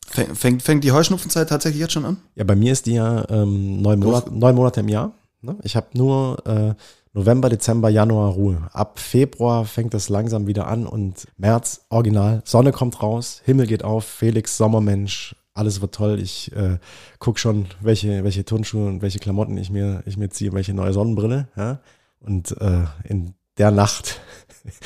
Fäng- 0.09 0.35
fängt, 0.35 0.61
fängt 0.63 0.83
die 0.83 0.91
Heuschnupfenzeit 0.91 1.49
tatsächlich 1.49 1.81
jetzt 1.81 1.93
schon 1.93 2.05
an? 2.05 2.17
Ja, 2.35 2.43
bei 2.43 2.55
mir 2.55 2.71
ist 2.71 2.85
die 2.85 2.93
ja 2.93 3.27
ähm, 3.29 3.81
neun, 3.81 3.99
Monat, 3.99 4.31
neun 4.31 4.55
Monate 4.55 4.79
im 4.81 4.87
Jahr. 4.89 5.13
Ne? 5.41 5.55
Ich 5.63 5.75
habe 5.75 5.87
nur 5.93 6.45
äh, 6.47 6.73
November, 7.13 7.49
Dezember, 7.49 7.89
Januar 7.89 8.31
Ruhe. 8.31 8.69
Ab 8.71 8.99
Februar 8.99 9.65
fängt 9.65 9.93
das 9.93 10.07
langsam 10.09 10.47
wieder 10.47 10.67
an 10.67 10.85
und 10.85 11.27
März 11.37 11.81
original. 11.89 12.41
Sonne 12.45 12.71
kommt 12.71 13.01
raus, 13.01 13.41
Himmel 13.43 13.65
geht 13.67 13.83
auf, 13.83 14.05
Felix 14.05 14.55
Sommermensch, 14.57 15.35
alles 15.57 15.81
wird 15.81 15.95
toll. 15.95 16.19
Ich 16.19 16.51
äh, 16.55 16.77
guck 17.19 17.39
schon, 17.39 17.67
welche, 17.81 18.23
welche 18.23 18.45
Turnschuhe 18.45 18.87
und 18.87 19.01
welche 19.01 19.19
Klamotten 19.19 19.57
ich 19.57 19.69
mir, 19.69 20.03
ich 20.05 20.17
mir 20.17 20.29
ziehe, 20.29 20.53
welche 20.53 20.73
neue 20.73 20.93
Sonnenbrille. 20.93 21.47
Ja? 21.55 21.79
Und 22.19 22.59
äh, 22.61 22.85
in 23.03 23.33
der 23.57 23.71
Nacht 23.71 24.21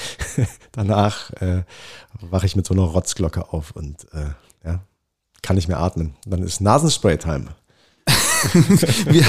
danach 0.72 1.32
äh, 1.42 1.64
wache 2.22 2.46
ich 2.46 2.56
mit 2.56 2.66
so 2.66 2.74
einer 2.74 2.84
Rotzglocke 2.84 3.52
auf 3.52 3.72
und 3.72 4.06
äh, 4.13 4.32
ja, 4.66 4.82
kann 5.42 5.56
nicht 5.56 5.68
mehr 5.68 5.80
atmen. 5.80 6.16
Dann 6.25 6.44
ist 6.44 6.62
Nasenspray-Time. 6.62 7.48
wir, 9.06 9.25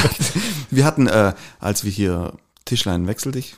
wir 0.71 0.85
hatten, 0.85 1.07
äh, 1.07 1.35
als 1.59 1.85
wir 1.85 1.91
hier 1.91 2.33
Tischlein 2.65 3.07
wechsel 3.07 3.33
dich, 3.33 3.57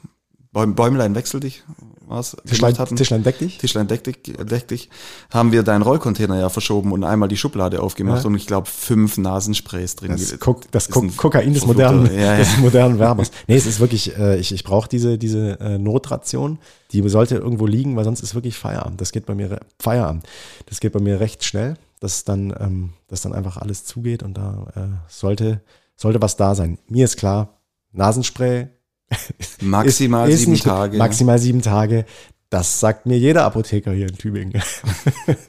Bäum, 0.53 0.75
Bäumlein 0.75 1.15
wechsel 1.15 1.41
dich, 1.41 1.65
was? 2.07 2.37
Tischlein, 2.47 2.79
hatten. 2.79 2.97
Tischlein 2.97 3.23
deck 3.23 3.39
dich. 3.39 3.59
Tischlein 3.59 3.87
deck 3.89 4.05
dich, 4.05 4.17
deck 4.23 4.69
dich, 4.69 4.89
haben 5.31 5.53
wir 5.53 5.63
deinen 5.63 5.83
Rollcontainer 5.83 6.39
ja 6.39 6.49
verschoben 6.49 6.93
und 6.93 7.05
einmal 7.05 7.29
die 7.29 7.37
Schublade 7.37 7.83
aufgemacht 7.83 8.23
Ja. 8.23 8.29
und 8.29 8.35
ich 8.35 8.47
glaube 8.47 8.67
fünf 8.69 9.19
Nasensprays 9.19 9.97
drin. 9.97 10.13
Das, 10.13 10.39
Kok 10.39 10.71
das 10.71 10.91
ein 10.95 11.17
Kokain 11.17 11.53
des 11.55 11.67
modernen, 11.67 12.07
Ja, 12.15 12.33
ja. 12.33 12.37
des 12.39 12.57
modernen 12.59 12.99
Werbers. 12.99 13.31
Nee, 13.47 13.57
es 13.57 13.67
ist 13.67 13.81
wirklich, 13.81 14.17
äh, 14.17 14.39
ich, 14.39 14.53
ich 14.53 14.65
brauche 14.65 14.89
diese, 14.89 15.19
diese 15.19 15.59
äh, 15.61 15.79
Notration. 15.79 16.59
Die 16.93 17.07
sollte 17.09 17.37
irgendwo 17.37 17.67
liegen, 17.67 17.97
weil 17.97 18.05
sonst 18.05 18.21
ist 18.21 18.35
wirklich 18.35 18.57
Feierabend. 18.57 19.01
Das 19.01 19.13
geht 19.13 19.27
bei 19.27 19.35
mir, 19.35 19.59
Feierabend. 19.81 20.25
Das 20.67 20.81
geht 20.81 20.93
bei 20.93 21.01
mir 21.01 21.21
recht 21.21 21.45
schnell, 21.45 21.75
dass 22.01 22.25
dann, 22.25 22.55
ähm, 22.61 22.91
dass 23.09 23.23
dann 23.23 23.33
einfach 23.33 23.57
alles 23.57 23.85
zugeht 23.85 24.23
und 24.23 24.37
da 24.37 24.67
äh, 24.77 24.81
sollte, 25.09 25.61
sollte 25.97 26.23
was 26.23 26.37
da 26.37 26.55
sein. 26.55 26.79
Mir 26.89 27.05
ist 27.05 27.17
klar, 27.17 27.61
Nasenspray 27.93 28.69
Maximal 29.61 30.29
ist, 30.29 30.41
ist 30.41 30.47
sieben. 30.47 30.59
Tage. 30.59 30.99
Maximal 30.99 31.39
sieben 31.39 31.63
Tage. 31.63 32.05
Das 32.51 32.81
sagt 32.81 33.07
mir 33.07 33.19
jeder 33.19 33.45
Apotheker 33.45 33.93
hier 33.93 34.09
in 34.09 34.17
Tübingen. 34.17 34.63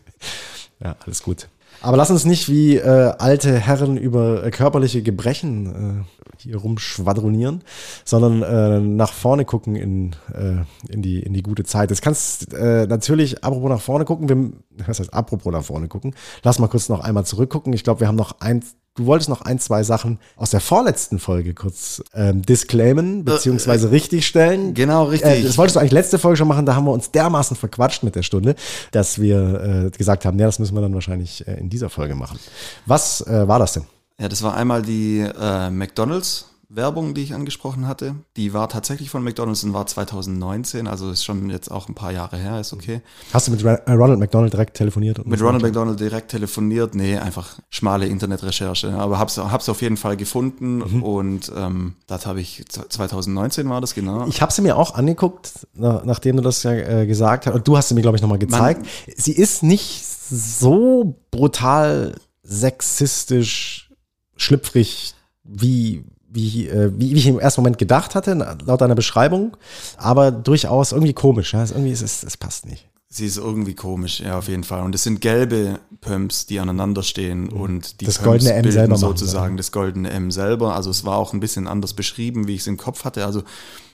ja, 0.80 0.96
alles 1.06 1.24
gut. 1.24 1.48
Aber 1.82 1.98
lass 1.98 2.10
uns 2.10 2.26
nicht 2.26 2.50
wie 2.50 2.78
äh, 2.78 3.14
alte 3.20 3.60
Herren 3.60 3.98
über 3.98 4.44
äh, 4.44 4.50
körperliche 4.50 5.04
Gebrechen 5.04 6.06
äh, 6.06 6.42
hier 6.42 6.58
rumschwadronieren, 6.58 7.64
sondern 8.04 8.42
äh, 8.42 8.80
nach 8.80 9.14
vorne 9.14 9.46
gucken 9.46 9.76
in, 9.76 10.16
äh, 10.34 10.64
in, 10.92 11.02
die, 11.02 11.20
in 11.20 11.34
die 11.34 11.44
gute 11.44 11.64
Zeit. 11.64 11.92
Das 11.92 12.02
kannst 12.02 12.54
äh, 12.54 12.88
natürlich, 12.88 13.44
apropos 13.44 13.70
nach 13.70 13.82
vorne 13.82 14.06
gucken, 14.06 14.30
wir, 14.30 14.86
was 14.88 15.00
heißt 15.00 15.14
apropos 15.14 15.54
nach 15.54 15.64
vorne 15.64 15.88
gucken, 15.88 16.16
lass 16.44 16.60
mal 16.60 16.68
kurz 16.68 16.90
noch 16.90 17.02
einmal 17.02 17.26
zurückgucken. 17.26 17.74
Ich 17.74 17.84
glaube, 17.84 18.00
wir 18.00 18.08
haben 18.08 18.16
noch 18.16 18.40
ein, 18.40 18.64
du 18.96 19.06
wolltest 19.06 19.30
noch 19.30 19.42
ein, 19.42 19.60
zwei 19.60 19.84
Sachen 19.84 20.20
aus 20.36 20.50
der 20.50 20.62
vorletzten 20.62 21.20
Folge 21.20 21.54
kurz 21.54 22.02
ähm, 22.14 22.42
disclaimen, 22.42 23.26
beziehungsweise 23.26 23.92
richtigstellen. 23.92 24.74
Genau, 24.74 25.06
richtig. 25.06 25.32
Äh, 25.32 25.44
das 25.44 25.58
wolltest 25.58 25.76
du 25.76 25.80
eigentlich 25.80 25.92
letzte 25.92 26.18
Folge 26.18 26.38
schon 26.38 26.48
machen, 26.48 26.66
da 26.66 26.76
haben 26.76 26.86
wir 26.86 26.92
uns 26.92 27.12
dermaßen 27.12 27.58
verquatscht 27.58 28.04
mit 28.04 28.16
der 28.16 28.24
Stunde, 28.24 28.56
dass 28.92 29.20
wir 29.20 29.90
äh, 29.94 29.98
gesagt 29.98 30.26
haben, 30.26 30.40
ja, 30.40 30.46
das 30.46 30.60
müssen 30.60 30.76
wir 30.76 30.82
dann 30.82 30.94
wahrscheinlich 30.94 31.46
äh, 31.48 31.60
in 31.60 31.70
dieser 31.70 31.90
Folge 31.90 32.16
machen. 32.16 32.40
Was 32.86 33.22
äh, 33.28 33.48
war 33.48 33.60
das 33.60 33.74
denn? 33.74 33.86
Ja, 34.20 34.30
das 34.30 34.42
war 34.44 34.56
einmal 34.56 34.82
die 34.82 35.20
äh, 35.20 35.70
McDonalds 35.70 36.55
Werbung, 36.70 37.14
die 37.14 37.22
ich 37.22 37.34
angesprochen 37.34 37.88
hatte, 37.88 38.16
die 38.38 38.54
war 38.54 38.70
tatsächlich 38.70 39.10
von 39.10 39.24
McDonalds 39.24 39.64
und 39.64 39.74
war 39.74 39.86
2019, 39.86 40.88
also 40.88 41.10
ist 41.12 41.24
schon 41.24 41.50
jetzt 41.50 41.70
auch 41.72 41.88
ein 41.90 41.96
paar 41.96 42.12
Jahre 42.12 42.38
her, 42.38 42.60
ist 42.60 42.74
okay. 42.74 43.02
Hast 43.34 43.48
du 43.48 43.52
mit 43.52 43.64
äh, 43.64 43.92
Ronald 43.92 44.20
McDonald 44.20 44.52
direkt 44.54 44.76
telefoniert? 44.78 45.26
Mit 45.26 45.42
Ronald? 45.42 45.62
McDonald 45.64 46.00
direkt 46.00 46.32
telefoniert, 46.32 46.96
nee, 46.96 47.18
einfach 47.18 47.60
schmale 47.70 48.08
Internetrecherche, 48.08 48.94
aber 48.94 49.20
hab's, 49.20 49.38
hab's 49.38 49.70
auf 49.70 49.82
jeden 49.82 49.98
Fall 49.98 50.18
gefunden 50.18 50.78
Mhm. 50.78 51.04
und 51.04 51.52
ähm, 51.56 51.96
das 52.08 52.26
habe 52.26 52.42
ich, 52.42 52.64
2019 52.68 53.70
war 53.70 53.82
das, 53.82 53.94
genau. 53.94 54.28
Ich 54.28 54.42
habe 54.42 54.52
sie 54.52 54.62
mir 54.62 54.78
auch 54.78 54.96
angeguckt, 54.96 55.52
na, 55.74 56.02
nachdem 56.06 56.38
du 56.38 56.42
das 56.42 56.64
ja 56.64 56.72
äh, 56.74 57.06
gesagt 57.08 57.46
hast. 57.48 57.54
Und 57.54 57.68
du 57.68 57.78
hast 57.78 57.90
sie 57.90 57.96
mir, 57.96 58.02
glaube 58.02 58.18
ich, 58.18 58.22
nochmal 58.22 58.40
gezeigt. 58.40 58.86
sie 59.16 59.32
ist 59.34 59.64
nicht 59.64 60.04
so 60.06 61.16
brutal 61.32 62.16
sexistisch, 62.44 63.90
schlüpfrig, 64.38 65.14
wie, 65.44 66.04
wie, 66.36 66.68
äh, 66.68 66.92
wie, 66.96 67.16
wie 67.16 67.20
ich 67.20 67.28
im 67.28 67.40
ersten 67.40 67.62
Moment 67.62 67.78
gedacht 67.78 68.14
hatte, 68.14 68.34
laut 68.66 68.82
deiner 68.82 68.96
Beschreibung. 68.96 69.58
Aber 69.98 70.32
durchaus 70.32 70.92
irgendwie 70.92 71.14
komisch. 71.14 71.54
Ja? 71.54 71.64
Es, 71.64 71.72
irgendwie 71.72 71.92
ist 71.92 72.04
es, 72.04 72.24
es 72.24 72.38
passt 72.38 72.66
nicht. 72.68 72.88
Sie 73.08 73.26
ist 73.26 73.38
irgendwie 73.38 73.76
komisch, 73.76 74.20
ja, 74.20 74.38
auf 74.38 74.50
jeden 74.50 74.66
Fall. 74.66 74.84
Und 74.84 74.94
es 74.94 75.04
sind 75.04 75.22
gelbe 75.22 75.80
Pumps, 76.02 76.48
die 76.48 76.60
aneinander 76.60 77.02
stehen 77.02 77.48
und 77.48 78.02
die 78.02 78.06
Mhm. 78.06 78.08
Das 78.08 78.16
Pumps 78.18 78.26
goldene 78.28 78.54
M 78.54 78.62
bilden 78.64 78.74
selber 78.74 78.90
machen, 78.90 79.00
sozusagen 79.00 79.58
das 79.58 79.72
goldene 79.72 80.10
M 80.10 80.32
selber. 80.32 80.76
Also 80.76 80.90
es 80.90 81.06
war 81.06 81.18
auch 81.18 81.32
ein 81.34 81.40
bisschen 81.40 81.68
anders 81.68 81.94
beschrieben, 81.94 82.48
wie 82.48 82.56
ich 82.56 82.62
es 82.62 82.68
im 82.68 82.78
Kopf 82.78 83.06
hatte. 83.06 83.26
Also 83.26 83.44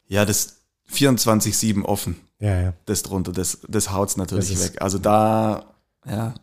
ja, 0.08 0.26
das 0.26 0.56
24-7 0.92 1.84
offen, 1.84 2.16
Ja, 2.40 2.62
ja. 2.62 2.74
das 2.86 3.04
drunter, 3.04 3.32
das, 3.32 3.60
das 3.68 3.92
haut's 3.92 4.18
natürlich 4.18 4.50
Das 4.50 4.64
weg. 4.74 4.82
Also 4.82 4.98
da, 4.98 5.71
ja, 6.10 6.34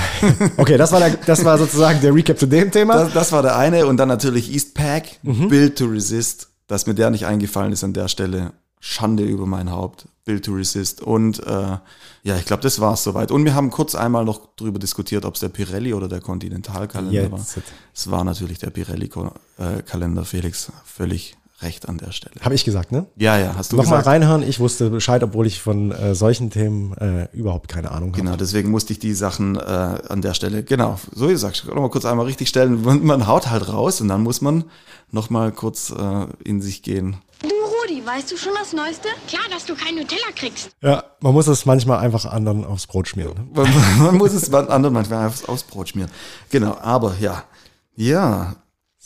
Okay, 0.56 0.76
das 0.76 0.92
war, 0.92 1.00
der, 1.00 1.10
das 1.10 1.44
war 1.44 1.58
sozusagen 1.58 2.00
der 2.00 2.14
Recap 2.14 2.38
zu 2.38 2.46
dem 2.46 2.70
Thema. 2.70 2.94
das, 3.04 3.12
das 3.12 3.32
war 3.32 3.42
der 3.42 3.56
eine. 3.56 3.86
Und 3.86 3.96
dann 3.96 4.08
natürlich 4.08 4.52
Eastpack, 4.52 5.18
Mhm. 5.22 5.48
Build 5.48 5.78
to 5.78 5.86
Resist. 5.86 6.48
Dass 6.66 6.86
mir 6.86 6.94
der 6.94 7.10
nicht 7.10 7.24
eingefallen 7.26 7.72
ist 7.72 7.82
an 7.82 7.94
der 7.94 8.08
Stelle, 8.08 8.52
Schande 8.78 9.24
über 9.24 9.46
mein 9.46 9.70
Haupt. 9.70 10.06
Build 10.26 10.44
to 10.44 10.52
Resist. 10.52 11.00
Und 11.02 11.40
äh, 11.46 11.78
ja, 12.22 12.36
ich 12.36 12.44
glaube, 12.44 12.62
das 12.62 12.78
war 12.80 12.92
es 12.92 13.02
soweit. 13.02 13.30
Und 13.30 13.44
wir 13.46 13.54
haben 13.54 13.70
kurz 13.70 13.94
einmal 13.94 14.24
noch 14.26 14.54
drüber 14.56 14.78
diskutiert, 14.78 15.24
ob 15.24 15.34
es 15.34 15.40
der 15.40 15.48
Pirelli 15.48 15.94
oder 15.94 16.08
der 16.08 16.20
Continental-Kalender 16.20 17.32
war. 17.32 17.46
Es 17.94 18.10
war 18.10 18.22
natürlich 18.24 18.58
der 18.58 18.68
Pirelli-Kalender, 18.70 20.24
Felix. 20.26 20.70
Völlig 20.84 21.36
recht 21.60 21.88
an 21.88 21.98
der 21.98 22.12
Stelle. 22.12 22.34
habe 22.40 22.54
ich 22.54 22.64
gesagt, 22.64 22.92
ne? 22.92 23.06
Ja, 23.16 23.36
ja, 23.38 23.54
hast 23.56 23.72
du 23.72 23.76
Nochmal 23.76 23.98
gesagt. 24.00 24.06
reinhören. 24.06 24.42
Ich 24.42 24.60
wusste 24.60 24.90
Bescheid, 24.90 25.22
obwohl 25.22 25.46
ich 25.46 25.60
von 25.60 25.90
äh, 25.90 26.14
solchen 26.14 26.50
Themen 26.50 26.96
äh, 26.98 27.28
überhaupt 27.32 27.68
keine 27.68 27.90
Ahnung 27.90 28.12
habe. 28.12 28.22
Genau, 28.22 28.36
deswegen 28.36 28.70
musste 28.70 28.92
ich 28.92 28.98
die 28.98 29.14
Sachen 29.14 29.56
äh, 29.56 29.60
an 29.60 30.22
der 30.22 30.34
Stelle, 30.34 30.62
genau, 30.62 30.98
so 31.12 31.28
wie 31.28 31.32
gesagt, 31.32 31.66
nochmal 31.66 31.90
kurz 31.90 32.04
einmal 32.04 32.26
richtig 32.26 32.48
stellen. 32.48 32.82
Man, 32.82 33.04
man 33.04 33.26
haut 33.26 33.50
halt 33.50 33.72
raus 33.72 34.00
und 34.00 34.08
dann 34.08 34.22
muss 34.22 34.40
man 34.40 34.64
nochmal 35.10 35.52
kurz 35.52 35.90
äh, 35.90 36.26
in 36.44 36.60
sich 36.60 36.82
gehen. 36.82 37.16
Du, 37.42 37.48
Rudi, 37.48 38.04
weißt 38.04 38.30
du 38.32 38.36
schon 38.36 38.52
das 38.58 38.72
Neueste? 38.72 39.08
Klar, 39.28 39.42
dass 39.50 39.64
du 39.64 39.74
keinen 39.74 39.98
Nutella 39.98 40.32
kriegst. 40.34 40.70
Ja, 40.82 41.04
man 41.20 41.32
muss 41.32 41.46
es 41.46 41.66
manchmal 41.66 41.98
einfach 41.98 42.24
anderen 42.24 42.64
aufs 42.64 42.86
Brot 42.86 43.08
schmieren. 43.08 43.50
Ne? 43.54 43.64
Man, 43.98 44.16
muss 44.18 44.32
es 44.32 44.52
anderen 44.52 44.94
manchmal 44.94 45.26
aufs 45.26 45.62
Brot 45.62 45.90
schmieren. 45.90 46.10
Genau, 46.50 46.76
aber 46.80 47.14
ja. 47.20 47.44
Ja, 47.94 48.56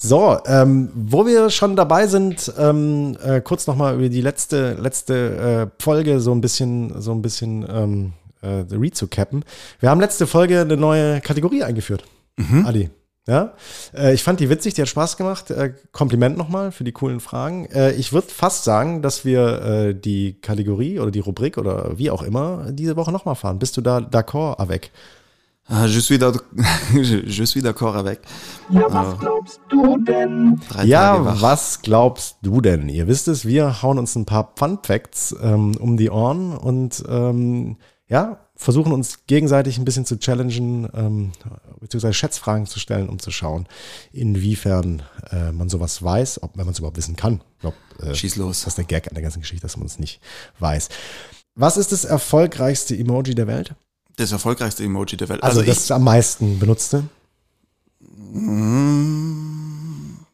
So, 0.04 0.37
ähm, 0.47 0.90
wo 0.94 1.26
wir 1.26 1.49
schon 1.49 1.76
dabei 1.76 2.09
sind, 2.09 2.52
ähm, 2.59 3.16
äh, 3.23 3.40
kurz 3.40 3.68
nochmal 3.68 3.94
über 3.94 4.09
die 4.09 4.21
letzte, 4.21 4.73
letzte 4.73 5.71
äh, 5.78 5.82
Folge 5.82 6.18
so 6.18 6.32
ein 6.32 6.40
bisschen, 6.40 7.00
so 7.00 7.12
ein 7.12 7.23
bisschen 7.23 7.64
ähm, 7.71 8.12
äh, 8.40 8.64
rezucappen. 8.75 9.44
Wir 9.78 9.90
haben 9.90 10.00
letzte 10.00 10.26
Folge 10.26 10.62
eine 10.62 10.76
neue 10.76 11.21
Kategorie 11.21 11.62
eingeführt. 11.62 12.02
Adi. 12.66 12.90
Ja, 13.28 13.54
äh, 13.97 14.12
ich 14.12 14.25
fand 14.25 14.40
die 14.40 14.50
witzig, 14.50 14.75
die 14.75 14.82
hat 14.82 14.88
Spaß 14.88 15.16
gemacht. 15.16 15.52
Äh, 15.52 15.75
Kompliment 15.92 16.37
nochmal 16.37 16.73
für 16.73 16.82
die 16.82 16.90
coolen 16.90 17.21
Fragen. 17.21 17.66
Äh, 17.66 17.92
ich 17.92 18.12
würde 18.12 18.26
fast 18.26 18.64
sagen, 18.64 19.02
dass 19.02 19.25
wir 19.25 19.94
die 19.94 20.40
Kategorie 20.40 20.99
oder 20.99 21.12
die 21.12 21.21
Rubrik 21.21 21.59
oder 21.59 21.97
wie 21.97 22.11
auch 22.11 22.23
immer 22.23 22.73
diese 22.73 22.97
Woche 22.97 23.12
nochmal 23.12 23.37
fahren. 23.37 23.61
Bist 23.61 23.76
du 23.76 23.80
da 23.80 23.99
d'accord 23.99 24.59
avec? 24.59 24.90
Ah, 25.69 25.87
je 25.87 26.00
suis 26.00 26.19
d'ac- 26.19 26.42
je, 26.92 27.45
suis 27.45 27.62
d'accord 27.62 27.97
avec. 27.97 28.21
Ja, 28.71 28.92
was 28.92 29.19
glaubst 29.19 29.61
du 29.71 29.97
denn? 30.04 30.61
Drei 30.69 30.85
Ja, 30.85 31.40
was 31.40 31.81
glaubst 31.83 32.37
du 32.42 32.61
denn? 32.61 32.88
Ihr 32.88 33.07
wisst 33.07 33.28
es, 33.28 33.47
wir 33.47 33.83
hauen 33.83 33.99
uns 33.99 34.14
ein 34.16 34.26
paar 34.26 34.52
Fun 34.57 34.78
Facts 34.83 35.35
ähm, 35.40 35.76
um 35.78 35.97
die 35.97 36.11
Ohren 36.11 36.57
und 36.57 37.04
ähm, 37.09 37.76
ja, 38.09 38.40
versuchen 38.57 38.92
uns 38.92 39.25
gegenseitig 39.26 39.78
ein 39.78 39.85
bisschen 39.85 40.04
zu 40.04 40.19
challengen, 40.19 40.88
ähm, 40.95 41.33
beziehungsweise 41.81 42.12
Schätzfragen 42.14 42.66
zu 42.66 42.78
stellen, 42.78 43.09
um 43.09 43.19
zu 43.19 43.31
schauen, 43.31 43.66
inwiefern 44.12 45.02
äh, 45.31 45.52
man 45.52 45.69
sowas 45.69 46.02
weiß, 46.02 46.42
ob 46.42 46.59
wenn 46.59 46.66
man 46.66 46.73
es 46.73 46.78
überhaupt 46.81 46.99
wissen 46.99 47.16
kann. 47.16 47.40
Ich 47.54 47.61
glaub, 47.61 47.75
äh, 48.00 48.14
Schieß 48.14 48.37
los. 48.37 48.61
Das 48.61 48.73
ist 48.73 48.78
der 48.78 48.85
Gag 48.85 49.09
an 49.09 49.14
der 49.14 49.23
ganzen 49.23 49.40
Geschichte, 49.40 49.62
dass 49.62 49.76
man 49.76 49.87
es 49.87 49.99
nicht 49.99 50.21
weiß. 50.59 50.88
Was 51.54 51.76
ist 51.76 51.92
das 51.92 52.04
erfolgreichste 52.04 52.97
Emoji 52.97 53.35
der 53.35 53.47
Welt? 53.47 53.75
Das 54.16 54.33
erfolgreichste 54.33 54.85
Emoji 54.85 55.16
der 55.16 55.28
Welt. 55.28 55.42
Also, 55.42 55.61
Also, 55.61 55.71
das 55.71 55.90
am 55.90 56.04
meisten 56.04 56.59
benutzte? 56.59 57.04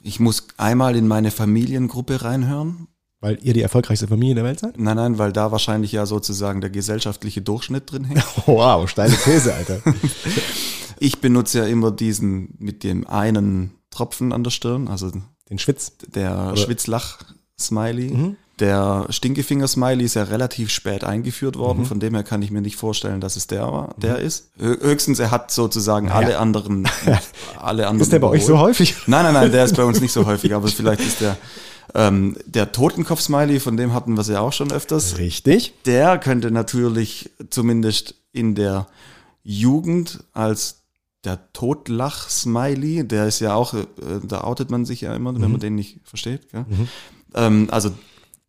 ich, 0.03 0.15
ich 0.15 0.21
muss 0.21 0.47
einmal 0.57 0.97
in 0.97 1.07
meine 1.09 1.31
Familiengruppe 1.31 2.23
reinhören. 2.23 2.89
Weil 3.21 3.39
ihr 3.43 3.53
die 3.53 3.63
erfolgreichste 3.63 4.07
Familie 4.07 4.37
der 4.37 4.45
Welt 4.45 4.61
seid? 4.61 4.79
Nein, 4.79 4.95
nein, 4.97 5.19
weil 5.19 5.33
da 5.33 5.51
wahrscheinlich 5.51 5.91
ja 5.91 6.07
sozusagen 6.07 6.61
der 6.61 6.71
gesellschaftliche 6.71 7.43
Durchschnitt 7.43 7.91
drin 7.91 8.05
hängt. 8.05 8.23
Wow, 8.47 8.89
steile 8.89 9.17
These, 9.17 9.53
Alter. 9.55 9.81
Ich 11.01 11.21
benutze 11.21 11.59
ja 11.59 11.65
immer 11.67 11.93
diesen 11.93 12.55
mit 12.59 12.83
dem 12.83 13.07
einen 13.07 13.71
Tropfen 13.91 14.33
an 14.33 14.43
der 14.43 14.51
Stirn, 14.51 14.89
also 14.89 15.13
Den 15.49 15.61
Schwitz. 15.61 15.93
der 16.13 16.57
Schwitzlach-Smiley. 16.57 18.35
Der 18.61 19.07
Stinkefinger-Smiley 19.11 20.05
ist 20.05 20.15
ja 20.15 20.25
relativ 20.25 20.71
spät 20.71 21.05
eingeführt 21.05 21.57
Mhm. 21.57 21.61
worden, 21.61 21.85
von 21.87 22.01
dem 22.01 22.15
her 22.15 22.25
kann 22.25 22.43
ich 22.43 22.51
mir 22.51 22.61
nicht 22.61 22.77
vorstellen, 22.77 23.21
dass 23.21 23.37
es 23.37 23.47
der 23.47 23.63
war, 23.71 23.95
der 23.99 24.19
ist. 24.19 24.51
Hö- 24.61 24.81
Höchstens 24.83 25.19
er 25.19 25.31
hat 25.31 25.51
sozusagen 25.51 26.11
alle 26.11 26.39
anderen, 26.39 26.89
alle 27.59 27.87
anderen. 27.87 28.01
Ist 28.01 28.13
der 28.13 28.19
bei 28.19 28.27
euch 28.29 28.45
so 28.45 28.59
häufig? 28.59 28.97
Nein, 29.07 29.25
nein, 29.25 29.35
nein, 29.35 29.53
der 29.53 29.65
ist 29.65 29.77
bei 29.77 29.85
uns 29.85 30.01
nicht 30.01 30.13
so 30.13 30.27
häufig, 30.31 30.55
aber 30.55 30.69
vielleicht 30.69 31.01
ist 31.01 31.21
der 31.21 31.37
ähm, 31.95 32.37
der 32.45 32.71
Totenkopf-Smiley, 32.73 33.61
von 33.61 33.77
dem 33.79 33.95
hatten 33.95 34.15
wir 34.15 34.21
es 34.21 34.29
ja 34.29 34.41
auch 34.41 34.53
schon 34.53 34.71
öfters. 34.73 35.17
Richtig. 35.17 35.73
Der 35.87 36.19
könnte 36.19 36.51
natürlich 36.51 37.31
zumindest 37.49 38.15
in 38.33 38.55
der 38.55 38.89
Jugend 39.43 40.23
als 40.35 40.83
der 41.25 41.39
Totlach-Smiley, 41.55 43.05
der 43.09 43.27
ist 43.27 43.41
ja 43.41 43.55
auch, 43.55 43.75
äh, 43.75 43.87
da 44.23 44.43
outet 44.43 44.71
man 44.71 44.85
sich 44.85 45.01
ja 45.01 45.15
immer, 45.15 45.35
wenn 45.41 45.51
man 45.51 45.61
den 45.61 45.75
nicht 45.75 46.01
versteht. 46.05 46.51
Gell? 46.51 46.65
Ähm, 47.35 47.69
also 47.71 47.91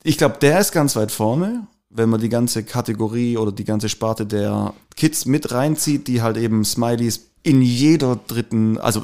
ich 0.03 0.17
glaube, 0.17 0.37
der 0.41 0.59
ist 0.59 0.71
ganz 0.71 0.95
weit 0.95 1.11
vorne, 1.11 1.67
wenn 1.89 2.09
man 2.09 2.21
die 2.21 2.29
ganze 2.29 2.63
Kategorie 2.63 3.37
oder 3.37 3.51
die 3.51 3.65
ganze 3.65 3.89
Sparte 3.89 4.25
der 4.25 4.73
Kids 4.95 5.25
mit 5.25 5.51
reinzieht, 5.51 6.07
die 6.07 6.21
halt 6.21 6.37
eben 6.37 6.63
Smileys 6.63 7.27
in 7.41 7.61
jeder 7.61 8.17
dritten, 8.27 8.77
also 8.77 9.01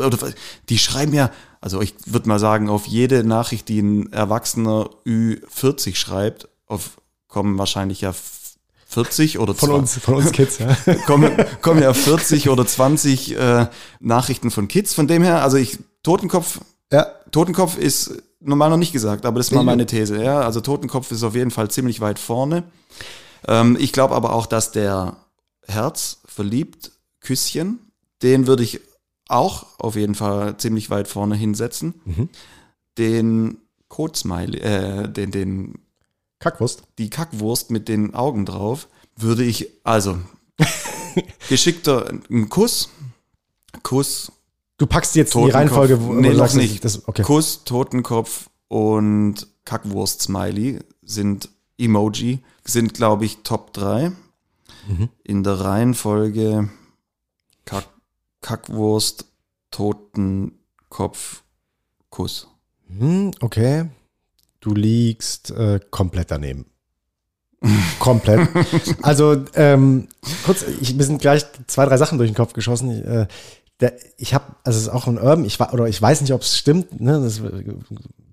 die 0.69 0.77
schreiben 0.77 1.13
ja, 1.13 1.31
also 1.61 1.81
ich 1.81 1.95
würde 2.05 2.27
mal 2.27 2.37
sagen, 2.39 2.69
auf 2.69 2.85
jede 2.85 3.23
Nachricht, 3.23 3.69
die 3.69 3.79
ein 3.81 4.11
Erwachsener 4.11 4.89
Ü40 5.05 5.95
schreibt, 5.95 6.47
auf 6.67 6.97
kommen 7.27 7.57
wahrscheinlich 7.57 8.01
ja 8.01 8.13
40 8.87 9.39
oder 9.39 9.55
Von 9.55 9.69
zwei- 9.69 9.75
uns, 9.75 9.97
von 9.97 10.13
uns 10.15 10.31
Kids, 10.31 10.59
ja. 10.59 10.75
kommen, 11.05 11.31
kommen 11.61 11.81
ja 11.81 11.93
40 11.93 12.49
oder 12.49 12.65
20 12.65 13.35
äh, 13.37 13.67
Nachrichten 13.99 14.51
von 14.51 14.67
Kids. 14.67 14.93
Von 14.93 15.07
dem 15.07 15.23
her, 15.23 15.41
also 15.43 15.57
ich, 15.57 15.79
Totenkopf, 16.03 16.59
ja. 16.91 17.07
Totenkopf 17.31 17.77
ist 17.77 18.21
normal 18.45 18.69
noch 18.69 18.77
nicht 18.77 18.93
gesagt, 18.93 19.25
aber 19.25 19.39
das 19.39 19.53
war 19.53 19.63
meine 19.63 19.85
These. 19.85 20.21
Ja, 20.21 20.41
also 20.41 20.61
Totenkopf 20.61 21.11
ist 21.11 21.23
auf 21.23 21.35
jeden 21.35 21.51
Fall 21.51 21.69
ziemlich 21.69 22.01
weit 22.01 22.19
vorne. 22.19 22.63
Ähm, 23.47 23.77
ich 23.79 23.91
glaube 23.91 24.15
aber 24.15 24.33
auch, 24.33 24.45
dass 24.45 24.71
der 24.71 25.17
Herz 25.67 26.21
verliebt 26.25 26.91
Küsschen, 27.21 27.79
den 28.21 28.47
würde 28.47 28.63
ich 28.63 28.81
auch 29.27 29.79
auf 29.79 29.95
jeden 29.95 30.15
Fall 30.15 30.57
ziemlich 30.57 30.89
weit 30.89 31.07
vorne 31.07 31.35
hinsetzen. 31.35 31.95
Mhm. 32.05 32.29
Den 32.97 33.57
Code-Smiley, 33.89 34.59
äh, 34.59 35.09
den, 35.09 35.31
den 35.31 35.79
Kackwurst. 36.39 36.83
die 36.97 37.09
Kackwurst 37.09 37.71
mit 37.71 37.87
den 37.87 38.13
Augen 38.13 38.45
drauf, 38.45 38.87
würde 39.15 39.43
ich, 39.43 39.69
also, 39.83 40.19
geschickter, 41.49 42.11
ein 42.29 42.49
Kuss, 42.49 42.89
Kuss, 43.83 44.31
Du 44.77 44.88
packst 44.88 45.15
jetzt 45.15 45.34
die 45.34 45.39
Totenkopf, 45.39 45.55
Reihenfolge, 45.55 46.01
wo 46.03 46.13
nee, 46.13 46.29
du 46.29 46.36
sagst, 46.36 46.58
nicht. 46.58 46.84
Das, 46.84 47.08
okay. 47.08 47.22
Kuss, 47.24 47.63
Totenkopf 47.63 48.50
und 48.67 49.48
Kackwurst-Smiley 49.63 50.79
sind 51.01 51.50
Emoji, 51.77 52.39
sind, 52.65 52.94
glaube 52.94 53.25
ich, 53.25 53.38
Top 53.44 53.74
3. 53.74 54.12
Mhm. 54.88 55.10
In 55.24 55.44
der 55.44 55.62
Reihenfolge 55.62 56.70
Kack, 57.63 57.88
Kackwurst, 58.41 59.25
Totenkopf, 59.72 61.44
Kuss. 62.10 62.48
Hm, 62.88 63.32
okay. 63.41 63.89
Du 64.60 64.74
liegst 64.74 65.51
äh, 65.51 65.79
komplett 65.89 66.32
daneben. 66.32 66.65
komplett. 68.00 68.50
Also, 69.01 69.44
ähm, 69.55 70.08
kurz, 70.46 70.63
ich, 70.82 70.94
mir 70.96 71.03
sind 71.03 71.22
gleich 71.22 71.46
zwei, 71.67 71.86
drei 71.86 71.98
Sachen 71.98 72.17
durch 72.17 72.29
den 72.29 72.36
Kopf 72.36 72.53
geschossen. 72.53 72.91
Ich, 72.91 73.05
äh, 73.05 73.27
der, 73.79 73.94
ich 74.17 74.34
habe, 74.34 74.46
also 74.63 74.77
es 74.77 74.84
ist 74.84 74.89
auch 74.89 75.08
ein 75.08 75.17
Urban, 75.17 75.46
ich, 75.46 75.60
wa- 75.60 75.72
oder 75.72 75.88
ich 75.88 76.01
weiß 76.01 76.22
nicht, 76.22 76.34
ob 76.34 76.41
es 76.41 76.58
stimmt, 76.58 77.00
ne? 77.01 77.20
das 77.22 77.41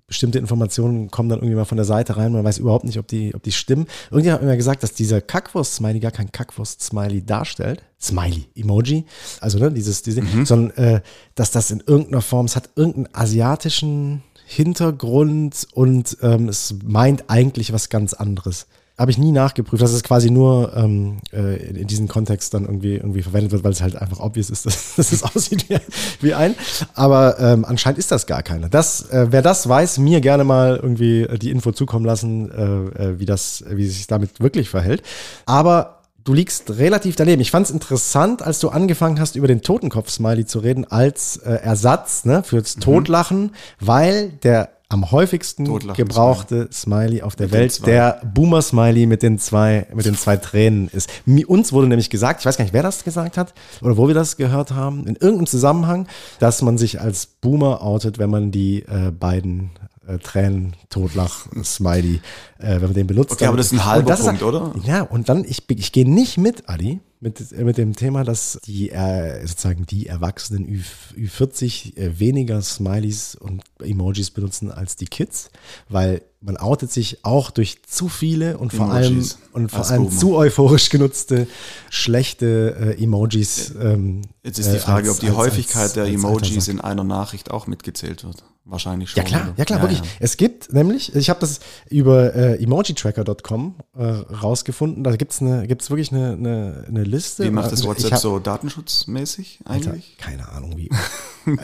bestimmte 0.07 0.37
Informationen 0.37 1.09
kommen 1.09 1.29
dann 1.29 1.39
irgendwie 1.39 1.55
mal 1.55 1.65
von 1.65 1.77
der 1.77 1.85
Seite 1.85 2.17
rein, 2.17 2.33
man 2.33 2.43
weiß 2.43 2.59
überhaupt 2.59 2.85
nicht, 2.85 2.99
ob 2.99 3.07
die, 3.07 3.33
ob 3.33 3.41
die 3.41 3.51
stimmen. 3.51 3.87
Irgendjemand 4.11 4.41
hat 4.41 4.49
mir 4.49 4.57
gesagt, 4.57 4.83
dass 4.83 4.93
dieser 4.93 5.21
Kackwurst-Smiley 5.21 5.99
gar 5.99 6.11
kein 6.11 6.31
Kackwurst-Smiley 6.31 7.25
darstellt. 7.25 7.83
Smiley, 7.99 8.45
Emoji. 8.55 9.05
Also, 9.39 9.57
ne, 9.59 9.71
dieses, 9.71 10.01
diese, 10.03 10.21
sondern, 10.45 10.71
äh, 10.77 11.01
dass 11.35 11.51
das 11.51 11.71
in 11.71 11.81
irgendeiner 11.85 12.21
Form, 12.21 12.45
es 12.45 12.55
hat 12.55 12.69
irgendeinen 12.75 13.09
asiatischen 13.13 14.23
Hintergrund 14.45 15.67
und 15.73 16.17
ähm, 16.21 16.49
es 16.49 16.75
meint 16.83 17.29
eigentlich 17.29 17.73
was 17.73 17.89
ganz 17.89 18.13
anderes. 18.13 18.67
Habe 18.97 19.09
ich 19.09 19.17
nie 19.17 19.31
nachgeprüft, 19.31 19.81
dass 19.81 19.91
es 19.91 20.03
quasi 20.03 20.29
nur 20.29 20.71
ähm, 20.75 21.17
äh, 21.31 21.55
in 21.69 21.87
diesem 21.87 22.07
Kontext 22.07 22.53
dann 22.53 22.65
irgendwie, 22.65 22.95
irgendwie 22.95 23.23
verwendet 23.23 23.51
wird, 23.51 23.63
weil 23.63 23.71
es 23.71 23.81
halt 23.81 23.95
einfach 23.95 24.19
obvious 24.19 24.51
ist, 24.51 24.65
dass, 24.67 24.95
dass 24.95 25.11
es 25.11 25.23
aussieht 25.23 25.67
wie, 25.69 25.79
wie 26.21 26.33
ein. 26.35 26.55
Aber 26.93 27.39
ähm, 27.39 27.65
anscheinend 27.65 27.97
ist 27.97 28.11
das 28.11 28.27
gar 28.27 28.43
keiner. 28.43 28.69
Das, 28.69 29.09
äh, 29.09 29.27
wer 29.31 29.41
das 29.41 29.67
weiß, 29.67 29.97
mir 29.97 30.21
gerne 30.21 30.43
mal 30.43 30.79
irgendwie 30.81 31.27
die 31.39 31.49
Info 31.49 31.71
zukommen 31.71 32.05
lassen, 32.05 32.51
äh, 32.51 33.03
äh, 33.03 33.19
wie 33.19 33.25
das, 33.25 33.63
wie 33.67 33.87
sich 33.87 34.05
damit 34.05 34.39
wirklich 34.39 34.69
verhält. 34.69 35.01
Aber 35.45 36.03
du 36.23 36.33
liegst 36.33 36.77
relativ 36.77 37.15
daneben. 37.15 37.41
Ich 37.41 37.51
fand 37.51 37.65
es 37.65 37.71
interessant, 37.71 38.41
als 38.41 38.59
du 38.59 38.69
angefangen 38.69 39.19
hast, 39.19 39.35
über 39.35 39.47
den 39.47 39.61
Totenkopf-Smiley 39.61 40.45
zu 40.45 40.59
reden, 40.59 40.85
als 40.85 41.37
äh, 41.37 41.53
Ersatz 41.55 42.25
ne, 42.25 42.43
fürs 42.43 42.75
Totlachen, 42.75 43.51
weil 43.79 44.29
der 44.43 44.69
am 44.93 45.11
häufigsten 45.11 45.65
Totlachen 45.65 45.97
gebrauchte 45.97 46.69
Smiley 46.71 47.23
auf 47.23 47.35
der 47.35 47.47
Mit 47.47 47.53
Welt 47.53 47.85
der 47.87 48.21
Boomer-Smiley 48.33 49.07
mit 49.07 49.23
den 49.23 49.39
zwei, 49.39 49.87
mit 49.93 50.05
den 50.05 50.15
zwei 50.15 50.37
Tränen 50.37 50.87
ist. 50.89 51.09
Uns 51.47 51.73
wurde 51.73 51.87
nämlich 51.87 52.11
gesagt, 52.11 52.41
ich 52.41 52.45
weiß 52.45 52.57
gar 52.57 52.63
nicht, 52.63 52.73
wer 52.75 52.83
das 52.83 53.03
gesagt 53.03 53.37
hat 53.37 53.53
oder 53.81 53.97
wo 53.97 54.07
wir 54.07 54.13
das 54.13 54.37
gehört 54.37 54.71
haben, 54.71 55.07
in 55.07 55.15
irgendeinem 55.15 55.47
Zusammenhang, 55.47 56.07
dass 56.39 56.61
man 56.61 56.77
sich 56.77 57.01
als 57.01 57.25
Boomer 57.25 57.81
outet, 57.81 58.19
wenn 58.19 58.29
man 58.29 58.51
die 58.51 58.83
äh, 58.83 59.09
beiden 59.11 59.71
äh, 60.07 60.19
Tränen, 60.19 60.75
Totlach, 60.89 61.47
Smiley, 61.63 62.21
äh, 62.59 62.73
wenn 62.75 62.81
man 62.83 62.93
den 62.93 63.07
benutzt. 63.07 63.31
Okay, 63.31 63.47
aber 63.47 63.57
das 63.57 63.67
ist 63.67 63.73
ein 63.79 63.85
halber 63.85 64.09
das 64.11 64.19
ist- 64.19 64.25
Punkt, 64.27 64.43
oder? 64.43 64.73
Ja, 64.85 65.01
und 65.01 65.27
dann, 65.27 65.43
ich, 65.43 65.63
ich 65.69 65.91
gehe 65.91 66.07
nicht 66.07 66.37
mit, 66.37 66.69
Adi, 66.69 66.99
mit, 67.23 67.51
äh, 67.51 67.63
mit 67.63 67.77
dem 67.77 67.95
Thema, 67.95 68.23
dass 68.23 68.59
die 68.65 68.91
äh, 68.91 69.45
sozusagen 69.47 69.85
die 69.85 70.07
Erwachsenen 70.07 70.67
Ü, 70.67 70.81
Ü40 71.17 71.97
äh, 71.97 72.19
weniger 72.19 72.61
Smileys 72.61 73.35
und 73.35 73.63
Emojis 73.79 74.29
benutzen 74.29 74.71
als 74.71 74.95
die 74.95 75.05
Kids, 75.05 75.49
weil 75.89 76.21
man 76.45 76.57
outet 76.57 76.91
sich 76.91 77.23
auch 77.23 77.51
durch 77.51 77.83
zu 77.87 78.09
viele 78.09 78.57
und 78.57 78.73
vor 78.73 78.91
allem 78.91 79.13
Emojis 79.13 79.37
und 79.53 79.71
vor 79.71 79.89
allem 79.89 80.03
Boomer. 80.07 80.17
zu 80.17 80.35
euphorisch 80.35 80.89
genutzte 80.89 81.47
schlechte 81.89 82.95
äh, 82.97 83.03
Emojis. 83.03 83.73
Ähm, 83.79 84.21
Jetzt 84.43 84.59
ist 84.59 84.71
die 84.71 84.75
äh, 84.75 84.79
Frage, 84.79 85.07
als- 85.07 85.17
ob 85.17 85.21
die 85.21 85.27
als- 85.29 85.37
Häufigkeit 85.37 85.83
als- 85.83 85.93
der 85.93 86.05
Emojis 86.07 86.67
in 86.67 86.81
einer 86.81 87.03
Nachricht 87.05 87.51
auch 87.51 87.67
mitgezählt 87.67 88.23
wird. 88.25 88.43
Wahrscheinlich 88.65 89.09
schon. 89.11 89.17
Ja 89.21 89.27
klar, 89.27 89.41
oder? 89.43 89.53
ja 89.57 89.65
klar, 89.65 89.81
wirklich. 89.81 90.01
Es 90.21 90.37
gibt 90.37 90.71
nämlich, 90.71 91.13
ich 91.15 91.29
habe 91.29 91.41
das 91.41 91.59
über 91.89 92.33
äh, 92.33 92.63
emojitracker.com 92.63 93.75
äh, 93.97 94.03
rausgefunden, 94.05 95.03
da 95.03 95.13
gibt's 95.17 95.41
eine, 95.41 95.67
gibt's 95.67 95.89
wirklich 95.89 96.13
eine, 96.13 96.31
eine, 96.31 96.85
eine 96.87 97.03
Liste. 97.03 97.43
Wie 97.43 97.49
macht 97.51 97.65
das 97.73 97.79
Also, 97.79 97.89
WhatsApp 97.89 98.11
hab- 98.13 98.19
so 98.21 98.39
datenschutzmäßig 98.39 99.59
Alter, 99.65 99.91
eigentlich? 99.91 100.17
keine 100.17 100.47
Ahnung, 100.49 100.77
wie. 100.77 100.89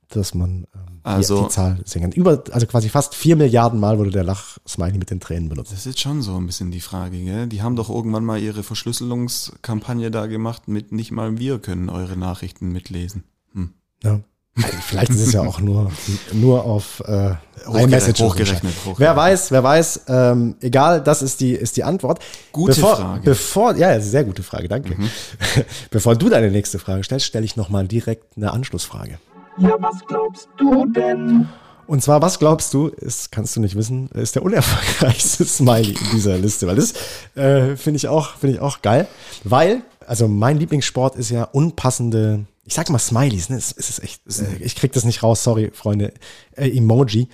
dass 0.09 0.35
man 0.35 0.67
ähm, 0.75 1.01
Also- 1.03 1.39
die, 1.39 1.45
die 1.45 1.49
Zahl 1.49 1.83
kann. 2.01 2.13
Über, 2.13 2.45
also 2.51 2.67
quasi 2.67 2.91
fast 2.91 3.15
vier 3.15 3.37
Milliarden 3.37 3.81
Mal 3.81 3.97
wurde 3.99 4.11
der 4.11 4.25
Lach-Smiley 4.25 4.99
mit 4.99 5.09
den 5.11 5.21
Tränen 5.21 5.49
benutzt. 5.49 5.73
Das 5.73 5.87
ist 5.87 5.99
schon 6.01 6.21
so 6.21 6.37
ein 6.37 6.45
bisschen 6.47 6.71
die 6.71 6.83
Frage, 6.83 7.19
gell? 7.23 7.47
Die 7.47 7.63
haben 7.63 7.77
doch 7.77 7.89
irgendwann 7.89 8.27
mal 8.27 8.39
ihre 8.39 8.63
Verschlüsselungskampagne 8.63 10.11
da 10.11 10.27
gemacht 10.27 10.69
mit 10.69 10.93
nicht 10.93 11.13
mal 11.13 11.39
wir 11.39 11.61
können 11.61 11.89
eure 11.89 12.19
Nachrichten 12.19 12.73
mitlesen. 12.73 13.25
Hm. 13.55 13.73
Ja. 14.03 14.21
Also 14.57 14.69
Vielleicht 14.83 15.11
ist 15.11 15.21
es 15.21 15.33
ja 15.33 15.43
auch 15.43 15.61
nur, 15.61 15.91
nur 16.33 16.65
auf 16.65 17.01
äh, 17.07 17.35
Hochgerechnet, 17.67 17.89
iMessage 17.89 18.21
hochgerechnet, 18.23 18.73
Wer 18.85 18.93
hochgerechnet. 18.93 19.17
weiß, 19.17 19.51
wer 19.53 19.63
weiß. 19.63 20.01
Ähm, 20.09 20.55
egal, 20.61 21.03
das 21.03 21.23
ist 21.23 21.41
die, 21.41 21.53
ist 21.53 21.77
die 21.77 21.85
Antwort. 21.85 22.21
Gute 22.53 22.75
bevor, 22.75 22.97
Frage. 22.97 23.21
Mhm. 23.21 23.25
Bevor, 23.25 23.77
ja, 23.77 24.01
sehr 24.01 24.25
gute 24.25 24.43
Frage, 24.43 24.69
danke. 24.69 24.97
Bevor 25.91 26.17
du 26.17 26.29
deine 26.29 26.51
nächste 26.51 26.79
Frage 26.79 27.05
stellst, 27.05 27.27
stelle 27.27 27.45
ich 27.45 27.57
nochmal 27.57 27.87
direkt 27.87 28.37
eine 28.37 28.53
Anschlussfrage. 28.53 29.19
Ja, 29.59 29.77
was 29.79 29.97
glaubst 30.09 30.49
du 30.57 30.87
denn? 30.87 31.49
Und 31.87 32.03
zwar, 32.03 32.23
was 32.23 32.39
glaubst 32.39 32.73
du, 32.73 32.87
ist, 32.87 33.33
kannst 33.33 33.57
du 33.57 33.61
nicht 33.61 33.75
wissen, 33.75 34.09
ist 34.15 34.37
der 34.37 34.43
unerfolgreichste 34.45 35.45
Smiley 35.45 35.91
in 35.91 36.11
dieser 36.13 36.39
Liste? 36.39 36.67
Weil 36.67 36.77
das 36.77 36.95
äh, 37.35 37.77
finde 37.77 37.97
ich 37.97 38.07
auch, 38.09 38.37
finde 38.37 38.55
ich 38.57 38.63
auch 38.63 38.81
geil. 38.81 39.07
Weil, 39.45 39.83
also 40.07 40.29
mein 40.29 40.57
Lieblingssport 40.59 41.17
ist 41.17 41.31
ja 41.31 41.45
unpassende, 41.45 42.45
ich 42.71 42.77
sag 42.77 42.89
mal 42.89 43.01
Smileys, 43.01 43.49
ne? 43.49 43.57
Es, 43.57 43.75
es 43.77 43.91
ist 43.91 44.05
echt, 44.05 44.23
äh, 44.29 44.63
ich 44.63 44.77
krieg 44.77 44.93
das 44.93 45.05
nicht 45.05 45.25
raus, 45.25 45.43
sorry, 45.43 45.73
Freunde. 45.75 46.15
Äh, 46.53 46.71
Emoji. 46.71 47.27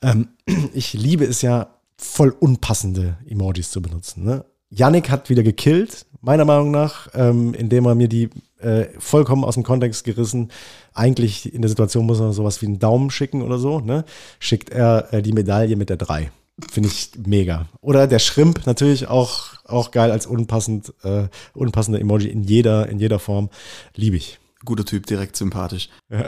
Ähm, 0.00 0.28
ich 0.72 0.92
liebe 0.92 1.24
es 1.24 1.42
ja, 1.42 1.74
voll 1.96 2.30
unpassende 2.30 3.16
Emojis 3.28 3.72
zu 3.72 3.82
benutzen. 3.82 4.22
Ne? 4.22 4.44
Yannick 4.70 5.10
hat 5.10 5.30
wieder 5.30 5.42
gekillt, 5.42 6.06
meiner 6.20 6.44
Meinung 6.44 6.70
nach, 6.70 7.08
ähm, 7.12 7.54
indem 7.54 7.86
er 7.86 7.96
mir 7.96 8.06
die 8.06 8.30
äh, 8.60 8.84
vollkommen 8.98 9.42
aus 9.42 9.54
dem 9.54 9.64
Kontext 9.64 10.04
gerissen. 10.04 10.52
Eigentlich 10.92 11.52
in 11.52 11.62
der 11.62 11.68
Situation 11.70 12.06
muss 12.06 12.20
er 12.20 12.32
sowas 12.32 12.62
wie 12.62 12.66
einen 12.66 12.78
Daumen 12.78 13.10
schicken 13.10 13.42
oder 13.42 13.58
so. 13.58 13.80
Ne? 13.80 14.04
Schickt 14.38 14.70
er 14.70 15.12
äh, 15.12 15.22
die 15.22 15.32
Medaille 15.32 15.74
mit 15.74 15.90
der 15.90 15.96
3. 15.96 16.30
Finde 16.70 16.88
ich 16.88 17.10
mega. 17.26 17.66
Oder 17.80 18.06
der 18.06 18.20
Shrimp 18.20 18.64
natürlich 18.64 19.08
auch, 19.08 19.54
auch 19.64 19.90
geil 19.90 20.12
als 20.12 20.24
unpassend, 20.24 20.94
äh, 21.02 21.26
unpassender 21.52 22.00
Emoji 22.00 22.28
in 22.28 22.44
jeder, 22.44 22.88
in 22.88 23.00
jeder 23.00 23.18
Form. 23.18 23.50
Liebe 23.96 24.16
ich. 24.16 24.38
Guter 24.64 24.84
Typ, 24.84 25.06
direkt 25.06 25.36
sympathisch. 25.36 25.88
Ähm, 26.10 26.24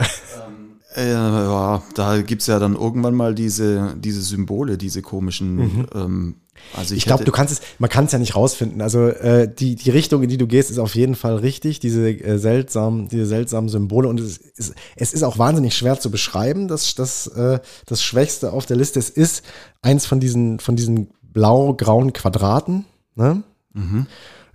äh, 0.95 1.13
ja, 1.13 1.83
da 1.95 2.23
gibt's 2.23 2.47
ja 2.47 2.59
dann 2.59 2.75
irgendwann 2.75 3.15
mal 3.15 3.35
diese, 3.35 3.97
diese 3.99 4.23
Symbole, 4.23 4.79
diese 4.79 5.03
komischen. 5.03 5.87
Ähm, 5.95 6.37
also 6.75 6.95
ich, 6.95 7.01
Ich 7.01 7.05
glaube, 7.05 7.25
du 7.25 7.33
kannst 7.33 7.53
es, 7.53 7.61
man 7.79 7.91
kann 7.91 8.07
es 8.07 8.13
ja 8.13 8.19
nicht 8.19 8.35
rausfinden. 8.35 8.81
Also 8.81 9.09
äh, 9.09 9.53
die, 9.53 9.75
die 9.77 9.91
Richtung, 9.91 10.23
in 10.23 10.31
die 10.31 10.39
du 10.39 10.47
gehst, 10.47 10.71
ist 10.71 10.79
auf 10.79 10.95
jeden 10.95 11.15
Fall 11.15 11.37
richtig. 11.37 11.81
Diese 11.81 12.09
äh, 12.09 12.39
seltsamen, 12.39 13.09
diese 13.09 13.27
seltsamen 13.27 13.69
Symbole 13.69 14.09
und 14.09 14.21
es 14.21 14.39
ist, 14.39 14.75
es 14.97 15.13
ist 15.13 15.23
auch 15.23 15.39
wahnsinnig 15.39 15.77
schwer 15.77 16.01
zu 16.01 16.11
beschreiben. 16.11 16.67
Das, 16.67 16.95
das, 16.95 17.27
äh, 17.27 17.61
das 17.85 18.03
Schwächste 18.03 18.53
auf 18.53 18.65
der 18.67 18.77
Liste. 18.79 18.99
Es 18.99 19.11
ist 19.11 19.45
eins 19.83 20.07
von 20.07 20.19
diesen, 20.19 20.59
von 20.59 20.77
diesen 20.77 21.11
blau-grauen 21.23 22.13
Quadraten. 22.15 22.87
Ne? 23.17 23.43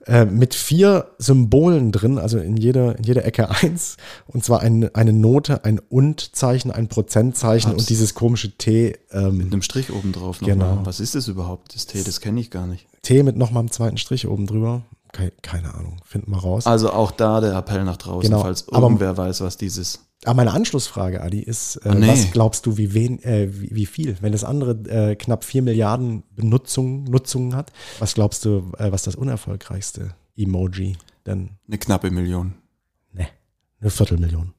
Äh, 0.07 0.25
mit 0.25 0.55
vier 0.55 1.11
Symbolen 1.19 1.91
drin, 1.91 2.17
also 2.17 2.39
in 2.39 2.57
jeder, 2.57 2.97
in 2.97 3.03
jeder 3.03 3.23
Ecke 3.23 3.49
eins. 3.61 3.97
Und 4.27 4.43
zwar 4.43 4.61
ein, 4.61 4.93
eine 4.95 5.13
Note, 5.13 5.63
ein 5.63 5.79
Und-Zeichen, 5.79 6.71
ein 6.71 6.87
Prozentzeichen 6.87 7.71
Hab's. 7.71 7.81
und 7.83 7.89
dieses 7.89 8.15
komische 8.15 8.57
T. 8.57 8.97
Ähm, 9.11 9.37
mit 9.37 9.53
einem 9.53 9.61
Strich 9.61 9.91
oben 9.93 10.11
drauf. 10.11 10.39
Genau. 10.39 10.75
mal. 10.77 10.85
Was 10.85 10.99
ist 10.99 11.13
das 11.15 11.27
überhaupt? 11.27 11.75
Das 11.75 11.85
T, 11.85 12.03
das 12.03 12.19
kenne 12.19 12.39
ich 12.39 12.49
gar 12.49 12.65
nicht. 12.65 12.87
T 13.03 13.21
mit 13.23 13.37
nochmal 13.37 13.61
einem 13.61 13.71
zweiten 13.71 13.97
Strich 13.97 14.27
oben 14.27 14.47
drüber. 14.47 14.81
Keine, 15.11 15.31
keine 15.41 15.73
Ahnung, 15.73 15.97
finden 16.05 16.31
wir 16.31 16.37
raus. 16.39 16.65
Also 16.65 16.91
auch 16.91 17.11
da 17.11 17.41
der 17.41 17.53
Appell 17.53 17.83
nach 17.83 17.97
draußen, 17.97 18.29
Genau, 18.29 18.41
falls 18.41 18.67
aber- 18.69 18.81
irgendwer 18.87 19.17
weiß, 19.17 19.41
was 19.41 19.57
dieses. 19.57 19.99
Aber 20.25 20.35
meine 20.35 20.51
Anschlussfrage, 20.51 21.21
Adi, 21.21 21.39
ist, 21.41 21.77
äh, 21.77 21.89
Ah, 21.89 21.95
nee. 21.95 22.07
was 22.07 22.29
glaubst 22.31 22.65
du, 22.67 22.77
wie, 22.77 22.93
wen, 22.93 23.21
äh, 23.23 23.49
wie, 23.51 23.75
wie 23.75 23.85
viel? 23.87 24.15
Wenn 24.21 24.31
das 24.31 24.43
andere 24.43 24.71
äh, 24.89 25.15
knapp 25.15 25.43
vier 25.43 25.63
Milliarden 25.63 26.21
Benutzung, 26.35 27.05
Nutzungen 27.05 27.55
hat, 27.55 27.71
was 27.99 28.13
glaubst 28.13 28.45
du, 28.45 28.71
äh, 28.77 28.91
was 28.91 29.01
das 29.03 29.15
unerfolgreichste 29.15 30.13
Emoji 30.37 30.95
denn? 31.25 31.51
Eine 31.67 31.77
knappe 31.79 32.11
Million. 32.11 32.53
Ne, 33.13 33.27
eine 33.79 33.89
Viertelmillion 33.89 34.53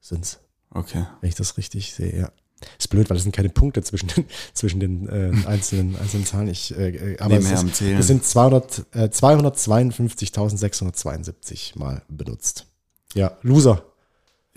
sind's, 0.00 0.40
Okay. 0.70 1.04
wenn 1.20 1.28
ich 1.30 1.34
das 1.36 1.56
richtig 1.56 1.94
sehe, 1.94 2.14
ja. 2.18 2.30
Ist 2.76 2.88
blöd, 2.88 3.08
weil 3.08 3.16
es 3.16 3.22
sind 3.22 3.34
keine 3.34 3.48
Punkte 3.50 3.82
zwischen 3.82 4.08
den, 4.08 4.24
zwischen 4.52 4.80
den 4.80 5.08
äh, 5.08 5.30
einzelnen, 5.46 5.96
einzelnen 5.96 6.26
Zahlen. 6.26 6.48
Ich, 6.48 6.76
äh, 6.76 7.16
aber 7.20 7.38
es, 7.38 7.48
ist, 7.50 7.80
es 7.80 8.06
sind 8.08 8.24
200, 8.24 8.84
äh, 8.94 9.08
252.672 9.08 11.78
Mal 11.78 12.02
benutzt. 12.08 12.66
Ja, 13.14 13.38
Loser. 13.42 13.84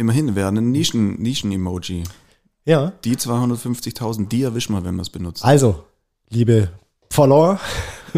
Immerhin 0.01 0.35
wäre 0.35 0.47
ein 0.47 0.71
Nischen- 0.71 1.19
Nischen-Emoji. 1.21 2.03
Ja, 2.65 2.91
die 3.03 3.15
250.000, 3.15 4.27
die 4.29 4.41
erwischen 4.41 4.73
wir, 4.73 4.83
wenn 4.83 4.95
wir 4.95 5.03
es 5.03 5.11
benutzen. 5.11 5.43
Also, 5.45 5.83
liebe 6.29 6.69
Follower. 7.11 7.59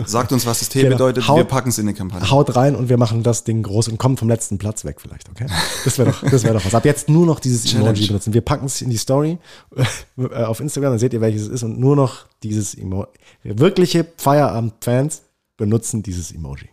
Sagt 0.06 0.32
uns, 0.32 0.46
was 0.46 0.60
das 0.60 0.70
T 0.70 0.82
Genau. 0.84 0.96
bedeutet. 0.96 1.28
Haut- 1.28 1.38
wir 1.38 1.44
packen 1.44 1.68
es 1.70 1.78
in 1.78 1.88
die 1.88 1.94
Kampagne. 1.94 2.30
Haut 2.32 2.56
rein 2.56 2.76
und 2.78 2.88
wir 2.88 2.98
machen 2.98 3.22
das 3.22 3.44
Ding 3.44 3.64
groß 3.64 3.90
und 3.90 3.98
kommen 3.98 4.16
vom 4.16 4.30
letzten 4.30 4.58
Platz 4.58 4.86
weg 4.86 5.02
vielleicht, 5.02 5.30
okay? 5.30 5.46
Das 5.84 5.98
wäre 5.98 6.12
doch, 6.12 6.24
das 6.24 6.44
wäre 6.44 6.54
doch 6.54 6.66
was. 6.66 6.74
Ab 6.74 6.86
jetzt 6.86 7.10
nur 7.10 7.26
noch 7.26 7.40
dieses 7.42 7.64
Challenge. 7.70 7.90
Emoji 7.90 8.08
benutzen. 8.08 8.34
Wir 8.34 8.42
packen 8.42 8.66
es 8.68 8.82
in 8.82 8.90
die 8.90 8.98
Story 8.98 9.38
äh, 9.76 10.44
auf 10.46 10.62
Instagram, 10.62 10.94
dann 10.94 11.00
seht 11.00 11.12
ihr, 11.14 11.20
welches 11.22 11.44
es 11.44 11.50
ist 11.50 11.64
und 11.64 11.80
nur 11.80 11.96
noch 11.98 12.26
dieses 12.44 12.76
Emoji. 12.76 13.10
Wirkliche 13.44 14.08
Feierabend-Fans 14.18 15.24
benutzen 15.58 16.02
dieses 16.02 16.32
Emoji. 16.32 16.70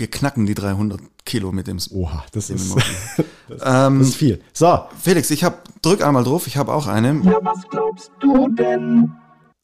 Wir 0.00 0.10
knacken 0.10 0.46
die 0.46 0.54
300 0.54 0.98
Kilo 1.26 1.52
mit 1.52 1.66
dem, 1.66 1.78
Oha, 1.90 2.24
das 2.32 2.46
dem 2.46 2.56
ist, 2.56 2.74
das 3.48 3.60
ähm, 3.62 4.00
ist 4.00 4.14
viel. 4.14 4.40
So, 4.54 4.86
Felix, 4.98 5.30
ich 5.30 5.44
hab, 5.44 5.82
drück 5.82 6.02
einmal 6.02 6.24
drauf. 6.24 6.46
Ich 6.46 6.56
habe 6.56 6.72
auch 6.72 6.86
eine. 6.86 7.20
Ja, 7.22 7.38
was 7.42 7.68
glaubst 7.68 8.10
du 8.18 8.48
denn? 8.48 9.12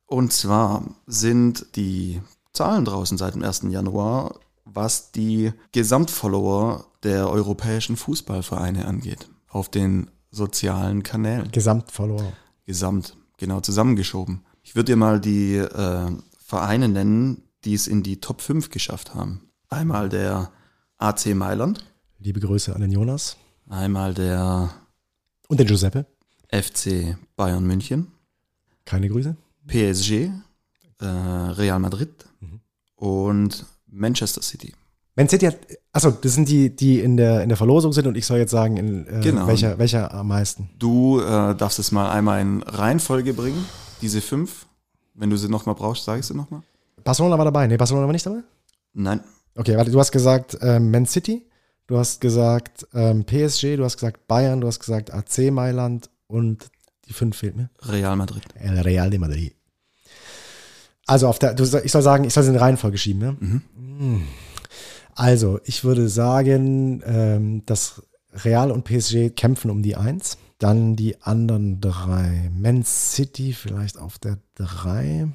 Und 0.05 0.35
zwar 0.35 0.85
sind 1.07 1.75
die 1.75 2.21
Zahlen 2.53 2.85
draußen 2.85 3.17
seit 3.17 3.35
dem 3.35 3.45
1. 3.45 3.63
Januar, 3.71 4.35
was 4.67 5.11
die 5.11 5.55
Gesamtfollower 5.73 6.85
der 7.03 7.31
europäischen 7.31 7.97
Fußballvereine 7.97 8.85
angeht, 8.85 9.31
auf 9.49 9.71
den 9.71 10.11
sozialen 10.31 11.03
Kanälen. 11.03 11.51
Gesamtfollower. 11.51 12.35
Gesamt, 12.67 13.17
genau, 13.39 13.61
zusammengeschoben. 13.61 14.45
Ich 14.63 14.77
würde 14.77 14.93
dir 14.93 14.97
mal 14.97 15.19
die 15.19 15.57
äh, 15.57 16.11
Vereine 16.45 16.91
nennen, 16.91 17.43
die 17.65 17.73
es 17.73 17.87
in 17.87 18.03
die 18.03 18.21
Top 18.21 18.43
5 18.43 18.69
geschafft 18.69 19.15
haben. 19.15 19.41
Einmal 19.69 20.09
der 20.09 20.51
AC 20.99 21.35
Mailand, 21.35 21.85
Liebe 22.19 22.41
Grüße 22.41 22.75
an 22.75 22.81
den 22.81 22.91
Jonas 22.93 23.37
einmal 23.69 24.15
der 24.15 24.71
und 25.49 25.61
den 25.61 25.67
Giuseppe. 25.67 26.07
FC 26.51 27.17
Bayern 27.37 27.65
München, 27.67 28.07
Keine 28.85 29.09
Grüße. 29.09 29.37
PSG, 29.67 30.31
äh, 31.01 31.05
Real 31.05 31.79
Madrid 31.81 32.11
und 32.95 33.67
Manchester 33.89 34.41
City. 34.43 34.73
Man 35.17 35.29
City 35.29 35.47
hat, 35.47 35.57
achso, 35.93 36.11
das 36.11 36.35
sind 36.35 36.49
die, 36.49 36.75
die 36.75 37.01
in 37.01 37.17
der, 37.17 37.43
in 37.43 37.49
der 37.49 37.57
Verlosung 37.57 37.93
sind 37.93 38.07
und 38.07 38.17
ich 38.17 38.27
soll 38.27 38.39
jetzt 38.39 38.51
sagen, 38.53 38.77
in, 38.77 39.07
äh, 39.07 39.21
Genau. 39.23 39.47
welcher, 39.47 39.79
welcher 39.79 40.13
am 40.15 40.29
meisten. 40.29 40.71
Du 40.79 41.21
äh, 41.21 41.55
darfst 41.57 41.79
es 41.79 41.91
mal 41.91 42.11
einmal 42.11 42.41
in 42.41 42.63
Reihenfolge 42.63 43.35
bringen, 43.35 43.65
diese 44.03 44.21
fünf. 44.21 44.67
Wenn 45.15 45.31
du 45.31 45.37
sie 45.37 45.49
nochmal 45.49 45.75
brauchst, 45.75 46.05
sag 46.05 46.21
ich 46.21 46.27
sie 46.27 46.35
nochmal. 46.35 46.63
Barcelona 47.03 47.37
war 47.39 47.47
dabei. 47.47 47.67
Nee, 47.67 47.77
Barcelona 47.79 48.07
war 48.07 48.13
nicht 48.13 48.27
dabei? 48.27 48.43
Nein, 48.93 49.21
Okay, 49.57 49.77
warte, 49.77 49.91
du 49.91 49.99
hast 49.99 50.13
gesagt 50.13 50.59
ähm, 50.61 50.91
Man 50.91 51.07
City, 51.07 51.47
du 51.87 51.99
hast 51.99 52.21
gesagt 52.21 52.87
ähm, 52.95 53.25
PSG, 53.25 53.77
du 53.77 53.85
hast 53.85 53.97
gesagt 53.97 54.27
Bayern, 54.29 54.61
du 54.61 54.67
hast 54.67 54.81
gesagt 54.81 55.13
AC 55.13 55.51
Mailand 55.51 56.11
und 56.27 56.69
die 57.07 57.13
fünf 57.13 57.39
fehlt 57.39 57.57
mir. 57.57 57.71
Real 57.81 58.17
Madrid. 58.17 58.45
El 58.55 58.79
Real 58.81 59.11
de 59.11 59.19
Madrid. 59.19 59.55
Also 61.07 61.29
auf 61.29 61.39
der, 61.39 61.55
du, 61.55 61.63
ich 61.63 61.93
soll 61.93 62.03
sagen, 62.03 62.25
ich 62.25 62.35
soll 62.35 62.43
sie 62.43 62.51
in 62.51 62.57
Reihenfolge 62.57 62.99
schieben, 62.99 63.21
ne? 63.21 63.33
Mm. 63.41 64.23
Also, 65.15 65.61
ich 65.65 65.83
würde 65.85 66.09
sagen, 66.09 67.03
ähm, 67.07 67.63
dass 67.65 68.03
Real 68.45 68.71
und 68.71 68.85
PSG 68.85 69.35
kämpfen 69.35 69.71
um 69.71 69.83
die 69.83 69.97
Eins. 69.97 70.37
Dann 70.59 70.97
die 70.97 71.23
anderen 71.23 71.81
drei. 71.81 72.51
Man 72.55 72.83
City 72.85 73.53
vielleicht 73.53 73.99
auf 73.99 74.19
der 74.19 74.39
drei. 74.55 75.29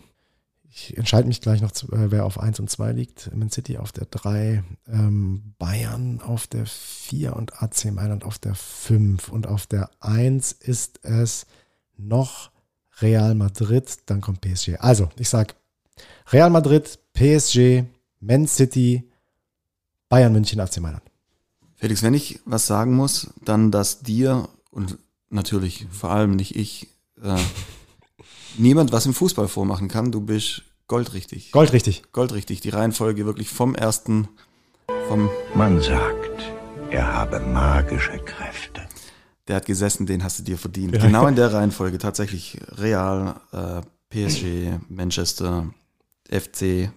Ich 0.74 0.98
entscheide 0.98 1.28
mich 1.28 1.42
gleich 1.42 1.62
noch, 1.62 1.72
äh, 1.72 2.12
wer 2.12 2.26
auf 2.26 2.40
eins 2.40 2.60
und 2.60 2.70
zwei 2.70 2.94
liegt. 2.94 3.36
Man 3.36 3.50
City 3.50 3.78
auf 3.78 3.92
der 3.92 4.06
drei, 4.06 4.64
ähm, 4.88 5.54
Bayern 5.60 6.22
auf 6.22 6.48
der 6.48 6.66
vier 6.66 7.36
und 7.36 7.62
AC 7.62 7.92
Mailand 7.92 8.24
auf 8.24 8.40
der 8.40 8.56
fünf. 8.56 9.30
Und 9.30 9.48
auf 9.48 9.68
der 9.68 9.90
eins 10.00 10.54
ist 10.54 11.04
es 11.04 11.46
noch 11.98 12.52
Real 13.02 13.36
Madrid, 13.36 13.98
dann 14.06 14.22
kommt 14.22 14.42
PSG. 14.42 14.78
Also, 14.80 15.10
ich 15.18 15.28
sag 15.28 15.56
Real 16.32 16.50
Madrid, 16.50 17.00
PSG, 17.14 17.84
Man 18.22 18.48
City, 18.48 19.10
Bayern 20.08 20.32
München, 20.32 20.60
AC 20.60 20.80
Mailand. 20.80 21.04
Felix, 21.76 22.02
wenn 22.04 22.14
ich 22.14 22.40
was 22.46 22.68
sagen 22.68 22.94
muss, 22.94 23.34
dann, 23.44 23.72
dass 23.72 24.02
dir 24.02 24.48
und 24.70 24.98
natürlich 25.30 25.88
vor 25.92 26.12
allem 26.12 26.36
nicht 26.36 26.56
ich, 26.56 26.88
äh, 27.22 27.38
niemand 28.58 28.92
was 28.92 29.06
im 29.06 29.14
Fußball 29.14 29.48
vormachen 29.48 29.88
kann. 29.88 30.12
Du 30.12 30.22
bist 30.22 30.64
goldrichtig. 30.88 31.52
Gold 31.52 31.74
richtig. 31.74 32.04
Goldrichtig. 32.12 32.62
Die 32.62 32.70
Reihenfolge 32.70 33.26
wirklich 33.26 33.50
vom 33.50 33.76
ersten, 33.76 34.28
vom, 35.08 35.30
Man 35.56 35.82
sagt, 35.82 36.44
er 36.90 37.14
habe 37.14 37.40
magische 37.40 38.18
Kräfte. 38.20 38.82
der 39.48 39.58
hat 39.58 39.66
gesessen, 39.66 40.06
den 40.06 40.24
hast 40.24 40.40
du 40.40 40.44
dir 40.44 40.58
verdient. 40.58 40.96
Ja. 40.96 41.02
Genau 41.06 41.28
in 41.28 41.36
der 41.36 41.54
Reihenfolge. 41.54 41.98
Tatsächlich 41.98 42.58
Real, 42.70 43.40
äh, 43.52 43.82
PSG, 44.10 44.80
Manchester, 44.90 45.74
FC 46.30 46.92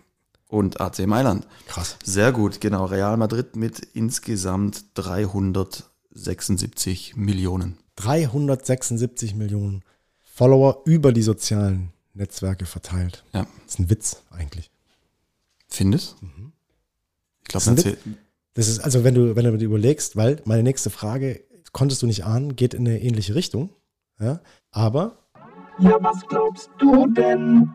und 0.48 0.80
AC 0.80 1.06
Mailand. 1.06 1.46
Krass. 1.68 1.96
Sehr 2.04 2.32
gut, 2.32 2.60
genau. 2.60 2.84
Real 2.86 3.16
Madrid 3.16 3.56
mit 3.56 3.78
insgesamt 3.94 4.84
376 4.94 7.16
Millionen. 7.16 7.78
376 7.96 9.34
Millionen 9.34 9.82
Follower 10.34 10.82
über 10.84 11.12
die 11.12 11.22
sozialen 11.22 11.92
Netzwerke 12.12 12.66
verteilt. 12.66 13.24
Ja. 13.32 13.46
Das 13.62 13.74
ist 13.74 13.78
ein 13.78 13.88
Witz 13.88 14.22
eigentlich. 14.32 14.68
Findest? 15.68 16.16
Ich 17.46 17.52
Das 17.52 17.64
glaube, 17.64 17.96
Das 18.54 18.66
ist, 18.66 18.80
also 18.80 19.04
wenn 19.04 19.14
du, 19.14 19.36
wenn 19.36 19.44
du 19.44 19.56
dir 19.56 19.66
überlegst, 19.66 20.16
weil 20.16 20.42
meine 20.44 20.64
nächste 20.64 20.90
Frage, 20.90 21.40
konntest 21.72 22.02
du 22.02 22.08
nicht 22.08 22.24
ahnen, 22.24 22.56
geht 22.56 22.74
in 22.74 22.86
eine 22.86 23.00
ähnliche 23.00 23.36
Richtung. 23.36 23.70
Ja, 24.18 24.40
aber 24.72 25.18
Ja, 25.78 25.98
was 26.00 26.26
glaubst 26.26 26.68
du 26.78 27.06
denn? 27.12 27.70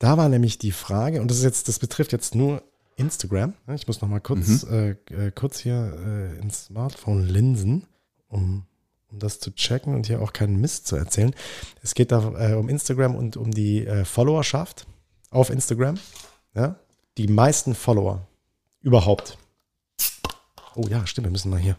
Da 0.00 0.16
war 0.16 0.28
nämlich 0.28 0.58
die 0.58 0.72
Frage, 0.72 1.20
und 1.20 1.30
das 1.30 1.38
ist 1.38 1.44
jetzt, 1.44 1.68
das 1.68 1.78
betrifft 1.78 2.10
jetzt 2.10 2.34
nur 2.34 2.62
Instagram. 2.96 3.54
Ich 3.74 3.86
muss 3.86 4.00
noch 4.00 4.08
mal 4.08 4.20
kurz, 4.20 4.64
äh, 4.64 4.96
äh, 5.10 5.30
kurz 5.32 5.60
hier 5.60 5.96
äh, 6.04 6.40
ins 6.40 6.66
Smartphone 6.66 7.22
linsen, 7.22 7.86
um, 8.28 8.64
um 9.10 9.18
das 9.18 9.40
zu 9.40 9.54
checken 9.54 9.94
und 9.94 10.06
hier 10.06 10.22
auch 10.22 10.32
keinen 10.32 10.60
Mist 10.60 10.86
zu 10.86 10.96
erzählen. 10.96 11.34
Es 11.82 11.94
geht 11.94 12.12
da 12.12 12.32
äh, 12.38 12.54
um 12.54 12.68
Instagram 12.68 13.14
und 13.14 13.36
um 13.36 13.50
die 13.50 13.86
äh, 13.86 14.04
Followerschaft 14.04 14.86
auf 15.30 15.50
Instagram. 15.50 15.98
Ja? 16.54 16.76
Die 17.18 17.28
meisten 17.28 17.74
Follower 17.74 18.26
überhaupt. 18.80 19.38
Oh 20.74 20.86
ja, 20.88 21.06
stimmt, 21.06 21.26
wir 21.26 21.32
müssen 21.32 21.50
mal 21.50 21.58
hier 21.58 21.76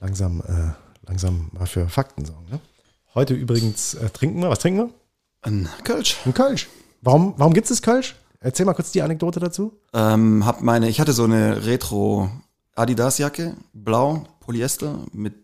langsam, 0.00 0.40
äh, 0.40 0.72
langsam 1.06 1.50
mal 1.52 1.66
für 1.66 1.88
Fakten 1.88 2.24
sorgen. 2.24 2.46
Ne? 2.50 2.60
Heute 3.14 3.34
übrigens 3.34 3.94
äh, 3.94 4.08
trinken 4.10 4.40
wir. 4.40 4.48
Was 4.48 4.60
trinken 4.60 4.78
wir? 4.78 4.90
ein 5.42 5.68
Kölsch. 5.84 6.18
Ein 6.24 6.34
Kölsch. 6.34 6.68
Warum, 7.02 7.34
warum 7.36 7.52
gibt 7.52 7.64
es 7.64 7.76
das 7.76 7.82
Kölsch? 7.82 8.14
Erzähl 8.40 8.66
mal 8.66 8.74
kurz 8.74 8.92
die 8.92 9.02
Anekdote 9.02 9.40
dazu. 9.40 9.78
Ähm, 9.92 10.46
hab 10.46 10.62
meine, 10.62 10.88
ich 10.88 11.00
hatte 11.00 11.12
so 11.12 11.24
eine 11.24 11.66
Retro 11.66 12.30
Adidas 12.74 13.18
Jacke, 13.18 13.54
blau, 13.72 14.24
Polyester, 14.40 15.00
mit 15.12 15.34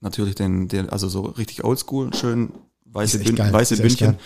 natürlich 0.00 0.34
den, 0.34 0.68
den 0.68 0.88
also 0.88 1.08
so 1.08 1.22
richtig 1.22 1.64
oldschool, 1.64 2.12
schön 2.14 2.50
weiße, 2.86 3.18
Bün 3.18 3.36
geil, 3.36 3.52
weiße 3.52 3.76
Bündchen. 3.76 4.06
geil. 4.12 4.18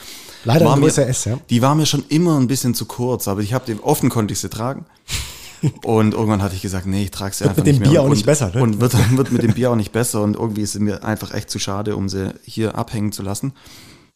Leider 0.45 0.65
War 0.67 0.77
mir- 0.77 0.87
S, 0.89 1.25
ja. 1.25 1.39
Die 1.51 1.63
war 1.63 1.75
mir 1.75 1.87
schon 1.87 2.05
immer 2.09 2.39
ein 2.39 2.47
bisschen 2.47 2.75
zu 2.75 2.85
kurz, 2.87 3.29
aber 3.29 3.41
ich 3.41 3.53
habe 3.55 3.65
den 3.67 3.81
offen 3.81 4.09
konnte 4.11 4.33
ich 4.33 4.41
sie 4.41 4.49
tragen. 4.51 4.87
Und 5.85 6.15
irgendwann 6.15 6.43
hatte 6.43 6.57
ich 6.57 6.63
gesagt, 6.63 6.87
nee, 6.87 7.05
ich 7.05 7.13
trage 7.13 7.33
sie 7.35 7.45
Wird 7.45 7.51
einfach 7.51 7.65
mit 7.65 7.67
dem 7.69 7.71
nicht 7.75 7.81
mehr. 7.83 7.91
Bier 7.91 8.03
und, 8.03 8.09
auch 8.09 8.15
nicht 8.15 8.27
besser, 8.27 8.51
ne? 8.53 8.61
Und 8.61 8.81
wird, 8.81 8.95
wird 9.17 9.31
mit 9.31 9.43
dem 9.45 9.55
Bier 9.55 9.71
auch 9.71 9.77
nicht 9.77 9.93
besser 9.93 10.21
und 10.23 10.35
irgendwie 10.35 10.63
ist 10.63 10.75
es 10.75 10.81
mir 10.81 11.05
einfach 11.05 11.33
echt 11.33 11.51
zu 11.51 11.61
schade, 11.61 11.95
um 11.95 12.09
sie 12.09 12.35
hier 12.45 12.75
abhängen 12.77 13.13
zu 13.13 13.23
lassen. 13.23 13.53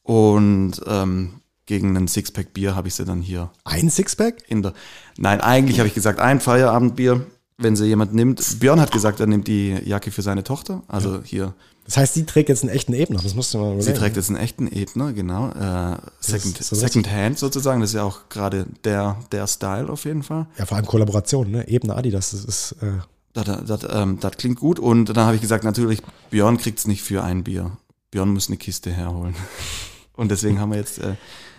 Und 0.03 0.73
ähm, 0.88 1.40
gegen 1.66 1.97
einen 1.97 2.09
Sixpack 2.09 2.53
Bier 2.53 2.75
habe 2.75 2.88
ich 2.88 2.95
sie 2.97 3.05
dann 3.05 3.21
hier 3.23 3.51
Ein 3.64 3.90
Sixpack? 3.90 4.42
in 4.49 4.62
der. 4.62 4.73
Nein, 5.19 5.40
eigentlich 5.40 5.79
habe 5.79 5.87
ich 5.88 5.95
gesagt, 5.95 6.19
ein 6.19 6.40
Feierabendbier, 6.40 7.25
wenn 7.59 7.77
sie 7.77 7.87
jemand 7.87 8.14
nimmt. 8.14 8.61
Björn 8.61 8.81
hat 8.81 8.90
gesagt, 8.92 9.21
er 9.21 9.27
nimmt 9.27 9.47
die 9.49 9.71
Jacke 9.85 10.11
für 10.11 10.23
seine 10.23 10.45
Tochter. 10.45 10.83
Also 10.88 11.23
hier, 11.23 11.55
Das 11.87 11.97
heißt, 11.97 12.14
sie 12.14 12.27
trägt 12.27 12.49
jetzt 12.51 12.62
einen 12.62 12.73
echten 12.73 12.92
Ebner. 12.92 13.21
Das 13.23 13.35
musst 13.35 13.55
du 13.55 13.59
mal 13.59 13.69
sie 13.71 13.75
überlegen. 13.77 13.99
trägt 13.99 14.16
jetzt 14.16 14.29
einen 14.29 14.38
echten 14.38 14.66
Ebner, 14.71 15.12
genau. 15.12 15.49
Äh, 15.51 15.97
Second, 16.21 16.62
so 16.62 16.77
Second 16.77 17.11
Hand 17.11 17.38
sozusagen. 17.38 17.81
Das 17.81 17.90
ist 17.90 17.95
ja 17.95 18.03
auch 18.05 18.29
gerade 18.29 18.66
der, 18.85 19.16
der 19.33 19.47
Style 19.47 19.88
auf 19.88 20.05
jeden 20.05 20.23
Fall. 20.23 20.47
Ja, 20.59 20.66
vor 20.66 20.77
allem 20.77 20.87
Kollaboration, 20.87 21.51
ne? 21.51 21.66
Ebner 21.69 21.97
Adidas, 21.97 22.33
das 22.33 22.45
ist, 22.45 22.73
äh, 22.83 22.99
Das, 23.33 23.47
das, 23.66 23.87
ähm, 23.90 24.19
das 24.21 24.37
klingt 24.37 24.59
gut. 24.61 24.79
Und 24.79 25.16
dann 25.16 25.25
habe 25.27 25.37
ich 25.37 25.40
gesagt, 25.42 25.64
natürlich, 25.64 26.03
Björn 26.31 26.59
kriegt 26.59 26.79
es 26.79 26.87
nicht 26.87 27.03
für 27.03 27.23
ein 27.25 27.42
Bier. 27.45 27.77
Björn 28.11 28.31
muss 28.33 28.49
eine 28.49 28.57
Kiste 28.59 28.90
herholen. 28.90 29.35
Und 30.14 30.31
deswegen 30.31 30.61
haben 30.61 30.71
wir 30.73 30.79
jetzt 30.79 30.99
äh, 30.99 31.14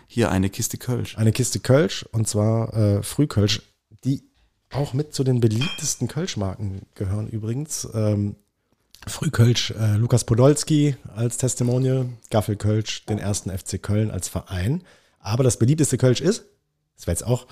hier 0.07 0.31
eine 0.31 0.49
Kiste 0.49 0.77
Kölsch. 0.77 1.17
eine 1.17 1.31
Kiste 1.31 1.59
Kölsch 1.59 2.05
und 2.11 2.27
zwar 2.27 2.73
äh, 2.73 3.03
Frühkölsch, 3.03 3.61
auch 4.71 4.93
mit 4.93 5.13
zu 5.13 5.23
den 5.23 5.39
beliebtesten 5.39 6.07
Kölschmarken 6.07 6.81
gehören 6.95 7.27
übrigens. 7.27 7.87
Ähm, 7.93 8.35
Frühkölsch, 9.05 9.71
äh, 9.71 9.95
Lukas 9.95 10.23
Podolski 10.25 10.95
als 11.15 11.37
Testimonial, 11.37 12.07
Gaffelkölsch, 12.29 13.05
den 13.05 13.19
ersten 13.19 13.55
FC 13.55 13.81
Köln 13.81 14.11
als 14.11 14.27
Verein. 14.27 14.83
Aber 15.19 15.43
das 15.43 15.57
beliebteste 15.57 15.97
Kölsch 15.97 16.19
ist, 16.21 16.45
das 16.95 17.07
wäre 17.07 17.13
jetzt 17.13 17.25
auch 17.25 17.47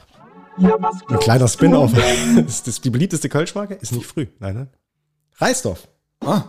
Ja, 0.58 0.76
ein 1.08 1.20
kleiner 1.20 1.48
Spin-off, 1.48 1.92
ist 2.48 2.68
das 2.68 2.82
die 2.82 2.90
beliebteste 2.90 3.30
Kölschmarke? 3.30 3.76
Ist 3.76 3.92
nicht 3.92 4.06
früh, 4.06 4.28
nein, 4.40 4.56
nein. 4.56 4.70
Reisdorf. 5.38 5.88
Ah, 6.22 6.44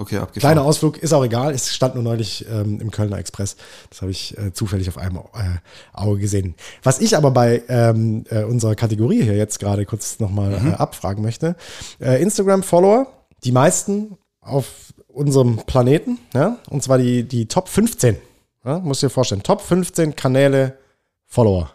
Okay, 0.00 0.16
abgefahren. 0.16 0.54
Kleiner 0.54 0.66
Ausflug, 0.66 0.96
ist 0.96 1.12
auch 1.12 1.22
egal. 1.22 1.52
Es 1.52 1.74
stand 1.74 1.94
nur 1.94 2.02
neulich 2.02 2.46
ähm, 2.50 2.80
im 2.80 2.90
Kölner 2.90 3.18
Express. 3.18 3.56
Das 3.90 4.00
habe 4.00 4.10
ich 4.10 4.36
äh, 4.38 4.50
zufällig 4.50 4.88
auf 4.88 4.96
einem 4.96 5.18
äh, 5.18 5.58
Auge 5.92 6.20
gesehen. 6.20 6.54
Was 6.82 7.00
ich 7.00 7.18
aber 7.18 7.30
bei 7.32 7.62
ähm, 7.68 8.24
äh, 8.30 8.44
unserer 8.44 8.74
Kategorie 8.76 9.22
hier 9.22 9.36
jetzt 9.36 9.58
gerade 9.60 9.84
kurz 9.84 10.18
nochmal 10.18 10.54
äh, 10.54 10.72
abfragen 10.72 11.22
möchte. 11.22 11.54
Äh, 12.00 12.22
Instagram-Follower, 12.22 13.08
die 13.44 13.52
meisten 13.52 14.16
auf 14.40 14.66
unserem 15.08 15.58
Planeten, 15.66 16.18
ja, 16.32 16.56
und 16.70 16.82
zwar 16.82 16.96
die, 16.96 17.24
die 17.24 17.44
Top 17.44 17.68
15. 17.68 18.16
Ja, 18.64 18.78
musst 18.78 19.02
du 19.02 19.08
dir 19.08 19.10
vorstellen. 19.10 19.42
Top 19.42 19.60
15 19.60 20.16
Kanäle 20.16 20.78
Follower. 21.26 21.70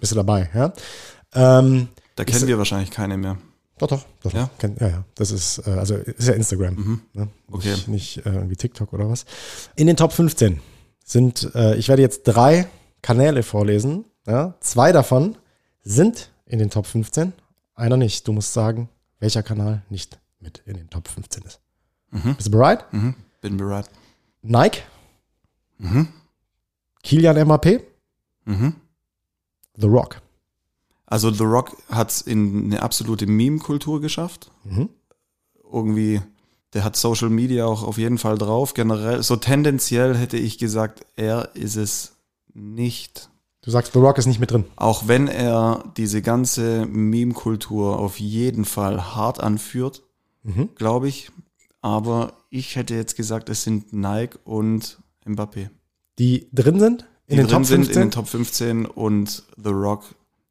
Bist 0.00 0.12
du 0.12 0.16
dabei, 0.16 0.50
ja? 0.54 0.72
Ähm, 1.34 1.88
Da 2.14 2.24
kennen 2.24 2.46
wir 2.46 2.58
wahrscheinlich 2.58 2.90
keine 2.90 3.16
mehr. 3.16 3.38
Doch, 3.78 3.88
doch, 3.88 4.04
doch. 4.22 4.32
Ja? 4.32 4.40
Ja, 4.40 4.50
Kenn, 4.58 4.76
ja, 4.80 4.88
ja. 4.88 5.04
Das 5.14 5.30
ist, 5.30 5.58
äh, 5.66 5.70
also 5.70 5.94
ist 5.96 6.28
ja 6.28 6.34
Instagram. 6.34 7.00
Ne? 7.12 7.28
Okay. 7.50 7.70
Nicht, 7.70 7.88
nicht 7.88 8.16
äh, 8.26 8.30
irgendwie 8.32 8.56
TikTok 8.56 8.92
oder 8.92 9.08
was. 9.08 9.24
In 9.76 9.86
den 9.86 9.96
Top 9.96 10.12
15 10.12 10.60
sind, 11.04 11.50
äh, 11.54 11.74
ich 11.76 11.88
werde 11.88 12.02
jetzt 12.02 12.22
drei 12.24 12.66
Kanäle 13.02 13.42
vorlesen. 13.42 14.04
Ja? 14.26 14.54
Zwei 14.60 14.92
davon 14.92 15.36
sind 15.82 16.30
in 16.46 16.58
den 16.58 16.70
Top 16.70 16.86
15, 16.86 17.32
einer 17.74 17.96
nicht. 17.96 18.26
Du 18.28 18.32
musst 18.32 18.52
sagen, 18.52 18.88
welcher 19.20 19.42
Kanal 19.42 19.82
nicht 19.88 20.18
mit 20.40 20.62
in 20.66 20.76
den 20.76 20.90
Top 20.90 21.08
15 21.08 21.42
ist. 21.44 21.60
Bist 22.10 22.46
du 22.46 22.50
bereit? 22.52 22.84
Mhm. 22.92 23.14
Bin 23.40 23.56
bereit. 23.56 23.88
Nike, 24.42 24.82
Mhm. 25.78 26.08
Kilian 27.02 27.36
Mbappé, 27.36 27.82
Mhm. 28.44 28.74
The 29.76 29.86
Rock. 29.86 30.20
Also 31.10 31.30
The 31.30 31.44
Rock 31.44 31.76
hat 31.90 32.10
es 32.10 32.20
in 32.20 32.64
eine 32.66 32.82
absolute 32.82 33.26
Meme-Kultur 33.26 34.00
geschafft. 34.00 34.50
Mhm. 34.64 34.90
Irgendwie, 35.72 36.20
der 36.74 36.84
hat 36.84 36.96
Social 36.96 37.30
Media 37.30 37.64
auch 37.66 37.82
auf 37.82 37.98
jeden 37.98 38.18
Fall 38.18 38.36
drauf. 38.38 38.74
Generell, 38.74 39.22
so 39.22 39.36
tendenziell 39.36 40.16
hätte 40.16 40.36
ich 40.36 40.58
gesagt, 40.58 41.06
er 41.16 41.50
ist 41.54 41.76
es 41.76 42.16
nicht. 42.54 43.30
Du 43.62 43.70
sagst, 43.70 43.92
The 43.94 43.98
Rock 43.98 44.18
ist 44.18 44.26
nicht 44.26 44.38
mit 44.40 44.50
drin. 44.50 44.64
Auch 44.76 45.08
wenn 45.08 45.28
er 45.28 45.82
diese 45.96 46.22
ganze 46.22 46.86
Meme-Kultur 46.86 47.98
auf 47.98 48.20
jeden 48.20 48.64
Fall 48.64 49.14
hart 49.14 49.40
anführt, 49.40 50.02
Mhm. 50.44 50.70
glaube 50.76 51.08
ich. 51.08 51.30
Aber 51.80 52.34
ich 52.50 52.76
hätte 52.76 52.94
jetzt 52.94 53.16
gesagt, 53.16 53.48
es 53.48 53.62
sind 53.62 53.92
Nike 53.92 54.38
und 54.44 54.98
Mbappé. 55.26 55.70
Die 56.18 56.48
drin 56.52 56.78
sind 56.80 57.02
in 57.26 57.36
die 57.36 57.42
den 57.42 57.46
drin 57.46 57.56
Top 57.56 57.64
sind 57.66 57.84
15. 57.84 57.94
in 58.02 58.08
den 58.08 58.10
Top 58.10 58.28
15 58.28 58.86
und 58.86 59.42
The 59.62 59.70
Rock 59.70 60.04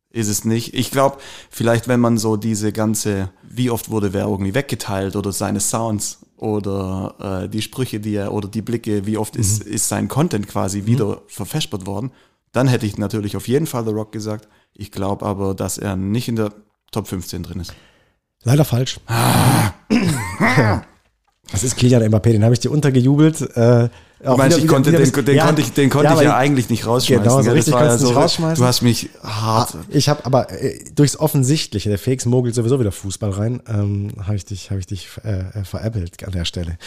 ist 0.09 0.27
es 0.27 0.45
nicht. 0.45 0.73
Ich 0.73 0.91
glaube, 0.91 1.17
vielleicht 1.49 1.87
wenn 1.87 1.99
man 1.99 2.17
so 2.17 2.37
diese 2.37 2.71
ganze, 2.71 3.29
wie 3.43 3.69
oft 3.69 3.89
wurde 3.89 4.13
wer 4.13 4.25
irgendwie 4.25 4.53
weggeteilt 4.55 5.15
oder 5.15 5.31
seine 5.31 5.59
Sounds 5.59 6.19
oder 6.37 7.43
äh, 7.45 7.49
die 7.49 7.61
Sprüche, 7.61 7.99
die 7.99 8.15
er 8.15 8.31
oder 8.33 8.47
die 8.47 8.61
Blicke, 8.61 9.05
wie 9.05 9.17
oft 9.17 9.35
ist, 9.35 9.65
Mhm. 9.65 9.73
ist 9.73 9.89
sein 9.89 10.07
Content 10.07 10.47
quasi 10.47 10.85
wieder 10.85 11.21
verfespert 11.27 11.85
worden, 11.85 12.11
dann 12.53 12.67
hätte 12.67 12.85
ich 12.85 12.97
natürlich 12.97 13.35
auf 13.35 13.47
jeden 13.47 13.67
Fall 13.67 13.85
The 13.85 13.91
Rock 13.91 14.11
gesagt. 14.11 14.47
Ich 14.73 14.91
glaube 14.91 15.25
aber, 15.25 15.53
dass 15.55 15.77
er 15.77 15.95
nicht 15.95 16.27
in 16.27 16.35
der 16.35 16.51
Top 16.91 17.07
15 17.07 17.43
drin 17.43 17.59
ist. 17.59 17.73
Leider 18.43 18.63
falsch. 18.65 18.99
Ah. 19.07 19.71
Das 21.51 21.63
ist 21.63 21.75
Kilian 21.77 22.03
Mbappé, 22.03 22.31
den 22.31 22.43
habe 22.43 22.53
ich 22.53 22.59
dir 22.59 22.71
untergejubelt. 22.71 23.41
Äh, 23.55 23.89
Du 24.23 24.35
meinst, 24.35 24.57
ich 24.57 24.67
konnte, 24.67 24.91
den, 24.91 25.03
den 25.11 25.39
konnte 25.39 25.61
ich, 25.61 25.73
den 25.73 25.89
konnte 25.91 26.07
ich 26.07 26.11
aber 26.11 26.23
ja 26.23 26.35
eigentlich 26.35 26.69
nicht 26.69 26.85
rausschmeißen. 26.87 27.23
Genau, 27.23 27.41
so 27.41 27.51
richtig 27.51 27.73
war 27.73 27.85
ja 27.85 27.97
so, 27.97 28.11
rausschmeißen. 28.13 28.61
Du 28.61 28.67
hast 28.67 28.81
mich 28.81 29.09
hart. 29.23 29.75
Ah, 29.75 29.83
Ich 29.89 30.09
habe 30.09 30.25
aber 30.25 30.51
äh, 30.51 30.79
durchs 30.95 31.19
Offensichtliche, 31.19 31.89
der 31.89 31.99
Fakes 31.99 32.25
mogelt 32.25 32.55
sowieso 32.55 32.79
wieder 32.79 32.91
Fußball 32.91 33.29
rein, 33.29 33.61
ähm, 33.67 34.09
habe 34.25 34.35
ich 34.35 34.45
dich, 34.45 34.71
habe 34.71 34.79
ich 34.79 34.87
dich 34.87 35.07
äh, 35.23 35.59
äh, 35.59 35.63
veräppelt 35.63 36.23
an 36.25 36.31
der 36.31 36.45
Stelle. 36.45 36.77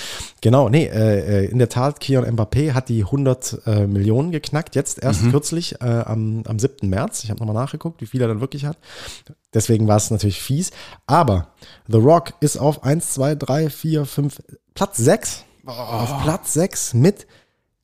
Genau, 0.41 0.69
nee, 0.69 0.87
äh, 0.87 1.45
äh, 1.45 1.47
in 1.47 1.59
der 1.59 1.69
Tat, 1.69 2.01
Kion 2.01 2.25
Mbappé 2.25 2.73
hat 2.73 2.89
die 2.89 3.05
100 3.05 3.59
äh, 3.67 3.87
Millionen 3.87 4.33
geknackt, 4.33 4.75
jetzt 4.75 5.01
erst 5.03 5.23
Mhm. 5.23 5.31
kürzlich 5.31 5.81
äh, 5.81 5.85
am, 5.85 6.43
am 6.47 6.59
7. 6.59 6.89
März. 6.89 7.23
Ich 7.25 7.31
habe 7.31 7.39
nochmal 7.39 7.55
nachgeguckt, 7.63 8.01
wie 8.01 8.07
viel 8.07 8.21
er 8.23 8.29
dann 8.29 8.41
wirklich 8.41 8.65
hat. 8.65 8.77
Deswegen 9.55 9.87
war 9.89 9.97
es 9.97 10.11
natürlich 10.11 10.41
fies. 10.43 10.71
Aber 11.07 11.49
The 11.89 11.99
Rock 11.99 12.33
ist 12.41 12.57
auf 12.57 12.83
1, 12.85 13.13
2, 13.13 13.35
3, 13.37 13.71
4, 13.71 14.05
5, 14.05 14.43
Platz 14.75 14.97
6. 14.97 15.45
Auf 15.79 16.23
Platz 16.23 16.53
6 16.55 16.95
mit 16.95 17.27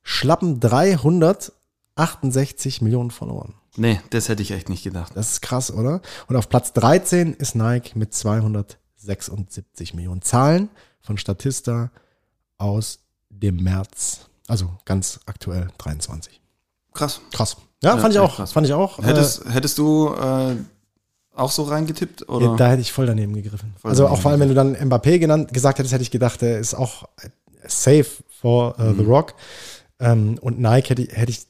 schlappen 0.03 0.59
368 0.59 2.81
Millionen 2.81 3.11
Followern. 3.11 3.53
Nee, 3.75 3.99
das 4.09 4.29
hätte 4.29 4.41
ich 4.41 4.51
echt 4.51 4.69
nicht 4.69 4.83
gedacht. 4.83 5.11
Das 5.15 5.31
ist 5.33 5.41
krass, 5.41 5.71
oder? 5.71 6.01
Und 6.27 6.35
auf 6.35 6.49
Platz 6.49 6.73
13 6.73 7.33
ist 7.33 7.55
Nike 7.55 7.95
mit 7.95 8.13
276 8.13 9.93
Millionen 9.93 10.21
Zahlen 10.21 10.69
von 11.01 11.17
Statista 11.17 11.91
aus 12.57 12.99
dem 13.29 13.57
März. 13.63 14.21
Also 14.47 14.71
ganz 14.85 15.19
aktuell 15.25 15.67
23. 15.77 16.41
Krass. 16.93 17.21
Krass. 17.31 17.57
Ja, 17.83 17.95
Ja, 17.95 18.01
fand 18.01 18.13
ich 18.15 18.19
auch. 18.19 18.35
krass. 18.37 18.53
Fand 18.53 18.65
ich 18.65 18.73
auch. 18.73 18.97
Hättest, 18.99 19.45
hättest 19.49 19.77
du 19.77 20.11
äh, 20.15 20.55
auch 21.35 21.51
so 21.51 21.63
reingetippt? 21.63 22.23
äh, 22.23 22.25
Oder? 22.25 22.55
da 22.55 22.69
hätte 22.69 22.81
ich 22.81 22.91
voll 22.91 23.05
daneben 23.05 23.35
gegriffen. 23.35 23.75
Voll 23.79 23.91
also 23.91 24.03
daneben 24.03 24.17
auch 24.17 24.21
vor 24.21 24.31
allem, 24.31 24.39
wenn 24.39 24.49
du 24.49 24.55
dann 24.55 24.75
Mbappé 24.75 25.19
genannt, 25.19 25.53
gesagt 25.53 25.77
hättest, 25.77 25.93
hätte 25.93 26.01
ich 26.01 26.09
gedacht, 26.11 26.41
der 26.41 26.57
ist 26.57 26.73
auch 26.73 27.03
äh, 27.21 27.29
safe 27.65 28.05
for 28.41 28.75
The 28.77 28.83
Mhm. 29.03 29.09
Rock. 29.09 29.33
Ähm, 29.99 30.37
und 30.41 30.59
Nike 30.59 30.89
hätte, 30.89 31.07
hätte 31.11 31.31
ich 31.31 31.47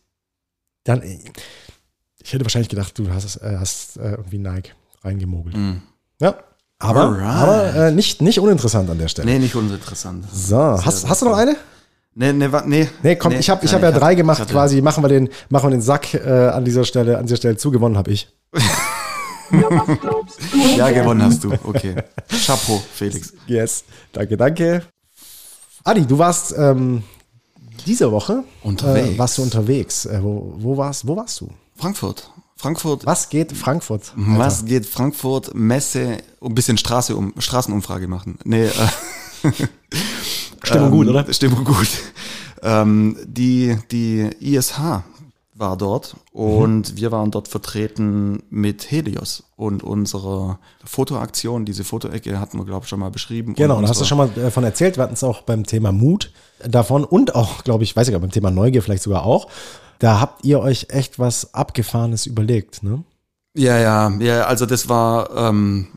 dann, 0.83 1.01
ich 1.03 2.31
hätte 2.33 2.45
wahrscheinlich 2.45 2.69
gedacht, 2.69 2.97
du 2.97 3.09
hast, 3.11 3.37
äh, 3.37 3.57
hast 3.59 3.97
äh, 3.97 4.11
irgendwie 4.11 4.37
Nike 4.37 4.71
reingemogelt. 5.03 5.55
Hm. 5.55 5.81
Ja. 6.21 6.35
Aber, 6.79 7.01
Alright. 7.05 7.23
aber 7.25 7.75
äh, 7.87 7.91
nicht, 7.91 8.21
nicht 8.21 8.39
uninteressant 8.39 8.89
an 8.89 8.97
der 8.99 9.07
Stelle. 9.07 9.29
Nee, 9.29 9.39
nicht 9.39 9.55
uninteressant. 9.55 10.25
So, 10.31 10.57
hast, 10.57 11.09
hast 11.09 11.21
du 11.23 11.25
noch 11.25 11.35
eine? 11.37 11.55
Nee, 12.13 12.33
nee, 12.33 12.47
nee. 12.65 12.89
Nee, 13.03 13.15
komm, 13.15 13.33
ich 13.33 13.49
habe 13.49 13.65
ich 13.65 13.73
hab 13.73 13.81
ja 13.81 13.91
drei 13.91 14.15
gemacht 14.15 14.39
hatte- 14.39 14.53
quasi. 14.53 14.81
Machen 14.81 15.03
wir 15.03 15.07
den, 15.09 15.29
machen 15.49 15.67
wir 15.67 15.71
den 15.71 15.81
Sack 15.81 16.13
äh, 16.13 16.47
an 16.49 16.63
dieser 16.65 16.83
Stelle, 16.85 17.17
an 17.17 17.25
dieser 17.25 17.37
Stelle 17.37 17.57
zugewonnen 17.57 17.97
habe 17.97 18.11
ich. 18.11 18.27
Ja, 20.75 20.91
gewonnen 20.91 21.21
hast 21.23 21.41
du. 21.43 21.53
Okay. 21.63 21.95
Chapeau, 22.45 22.81
Felix. 22.93 23.31
Yes. 23.47 23.85
Danke, 24.11 24.35
danke. 24.35 24.83
Adi, 25.83 26.05
du 26.05 26.17
warst 26.17 26.53
ähm, 26.57 27.03
diese 27.85 28.11
Woche 28.11 28.43
Unterwegs. 28.63 29.09
Äh, 29.09 29.17
warst 29.17 29.37
du 29.37 29.43
unterwegs. 29.43 30.05
Äh, 30.05 30.19
wo, 30.21 30.53
wo 30.57 30.77
warst, 30.77 31.07
wo 31.07 31.15
warst 31.15 31.41
du? 31.41 31.49
Frankfurt. 31.75 32.29
Frankfurt. 32.55 33.05
Was 33.05 33.29
geht 33.29 33.51
Frankfurt? 33.53 34.11
Was 34.15 34.65
geht 34.65 34.85
Frankfurt? 34.87 35.53
Messe, 35.53 36.17
ein 36.41 36.55
bisschen 36.55 36.77
Straße 36.77 37.15
um, 37.15 37.33
Straßenumfrage 37.37 38.07
machen. 38.07 38.39
Nee, 38.43 38.65
äh, 38.65 38.71
Stimmung 40.63 40.87
ähm, 40.87 40.91
gut, 40.91 41.07
oder? 41.07 41.33
Stimmung 41.33 41.63
gut. 41.63 41.89
Ähm, 42.63 43.15
die, 43.25 43.77
die 43.91 44.29
ISH 44.39 45.03
war 45.57 45.75
dort 45.77 46.15
und 46.31 46.91
Mhm. 46.91 46.97
wir 46.97 47.11
waren 47.11 47.31
dort 47.31 47.47
vertreten 47.47 48.43
mit 48.49 48.91
Helios 48.91 49.43
und 49.55 49.83
unserer 49.83 50.59
Fotoaktion. 50.85 51.65
Diese 51.65 51.83
Fotoecke 51.83 52.39
hatten 52.39 52.57
wir, 52.59 52.65
glaube 52.65 52.83
ich, 52.83 52.89
schon 52.89 52.99
mal 52.99 53.09
beschrieben. 53.11 53.55
Genau, 53.55 53.77
und 53.77 53.83
da 53.83 53.89
hast 53.89 53.99
du 53.99 54.05
schon 54.05 54.17
mal 54.19 54.29
davon 54.29 54.63
erzählt. 54.63 54.97
Wir 54.97 55.03
hatten 55.03 55.15
es 55.15 55.23
auch 55.23 55.41
beim 55.41 55.65
Thema 55.65 55.91
Mut 55.91 56.31
davon 56.67 57.03
und 57.03 57.35
auch, 57.35 57.63
glaube 57.63 57.83
ich, 57.83 57.95
weiß 57.95 58.07
ich 58.07 58.11
gar 58.11 58.19
beim 58.19 58.31
Thema 58.31 58.51
Neugier 58.51 58.83
vielleicht 58.83 59.03
sogar 59.03 59.23
auch. 59.25 59.47
Da 59.99 60.19
habt 60.19 60.45
ihr 60.45 60.59
euch 60.59 60.87
echt 60.89 61.17
was 61.17 61.53
Abgefahrenes 61.55 62.27
überlegt, 62.27 62.83
ne? 62.83 63.03
Ja, 63.55 63.79
ja, 63.79 64.09
ja, 64.19 64.43
also 64.45 64.67
das 64.67 64.87
war, 64.89 65.35
ähm, 65.35 65.87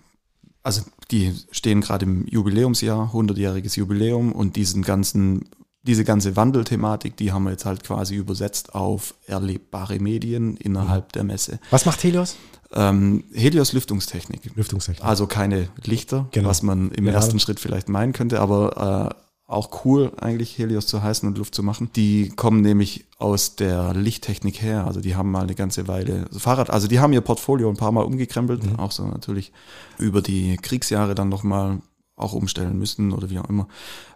also 0.63 0.81
die 1.11 1.35
stehen 1.51 1.83
gerade 1.83 2.07
im 2.07 2.27
Jubiläumsjahr, 2.27 3.11
100-jähriges 3.13 3.77
Jubiläum 3.77 4.33
und 4.33 4.57
diesen 4.57 4.83
ganzen, 4.83 5.51
diese 5.83 6.05
ganze 6.05 6.37
Wandelthematik, 6.37 7.17
die 7.17 7.33
haben 7.33 7.45
wir 7.45 7.51
jetzt 7.53 7.65
halt 7.65 7.83
quasi 7.85 8.15
übersetzt 8.17 8.75
auf 8.75 9.15
erlebbare 9.27 9.99
Medien 9.99 10.57
innerhalb 10.57 11.13
der 11.13 11.25
Messe. 11.25 11.59
Was 11.71 11.87
macht 11.87 12.03
Helios? 12.05 12.37
Ähm, 12.73 13.25
Helios 13.33 13.73
Lüftungstechnik. 13.73 14.43
Lüftungstechnik. 14.55 15.05
Also 15.05 15.27
keine 15.27 15.69
Lichter, 15.85 16.29
Genau. 16.33 16.49
was 16.49 16.63
man 16.63 16.91
im 16.93 17.07
Ja. 17.07 17.15
ersten 17.15 17.41
Schritt 17.41 17.59
vielleicht 17.61 17.89
meinen 17.89 18.13
könnte, 18.13 18.41
aber 18.41 19.11
äh, 19.17 19.21
auch 19.53 19.85
cool 19.85 20.13
eigentlich 20.21 20.57
Helios 20.59 20.87
zu 20.87 21.03
heißen 21.03 21.29
und 21.29 21.37
Luft 21.37 21.57
zu 21.57 21.65
machen. 21.65 21.91
Die 21.97 22.29
kommen 22.29 22.61
nämlich 22.61 23.07
aus 23.19 23.57
der 23.57 23.95
Lichttechnik 23.95 24.63
her, 24.63 24.87
also 24.87 25.01
die 25.01 25.17
haben 25.17 25.33
mal 25.33 25.43
eine 25.43 25.57
ganze 25.57 25.89
Weile 25.89 26.27
also 26.29 26.39
Fahrrad, 26.39 26.71
also 26.71 26.87
die 26.87 27.01
haben 27.01 27.13
ihr 27.13 27.21
Portfolio 27.21 27.69
ein 27.69 27.77
paar 27.77 27.91
Mal 27.91 28.05
umgekrempelt, 28.05 28.65
Mhm. 28.65 28.79
auch 28.79 28.93
so 28.93 29.05
natürlich 29.07 29.51
über 29.99 30.23
die 30.23 30.57
Kriegsjahre 30.57 31.17
dann 31.17 31.29
nochmal 31.31 31.79
auch 32.21 32.33
umstellen 32.33 32.79
müssen 32.79 33.13
oder 33.13 33.31
wie 33.31 33.39
auch 33.39 33.49
immer. 33.49 33.67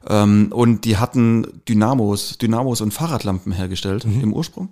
Ähm, 0.07 0.51
und 0.53 0.85
die 0.85 0.97
hatten 0.97 1.63
Dynamos, 1.69 2.39
Dynamos 2.39 2.81
und 2.81 2.93
Fahrradlampen 2.93 3.53
hergestellt 3.53 4.05
Mhm. 4.05 4.21
im 4.21 4.33
Ursprung. 4.33 4.69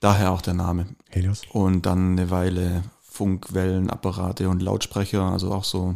Daher 0.00 0.32
auch 0.32 0.42
der 0.42 0.54
Name. 0.54 0.86
Helios. 1.08 1.42
Und 1.52 1.86
dann 1.86 2.12
eine 2.12 2.30
Weile 2.30 2.82
Funkwellenapparate 3.02 4.48
und 4.48 4.62
Lautsprecher, 4.62 5.22
also 5.22 5.52
auch 5.52 5.64
so 5.64 5.94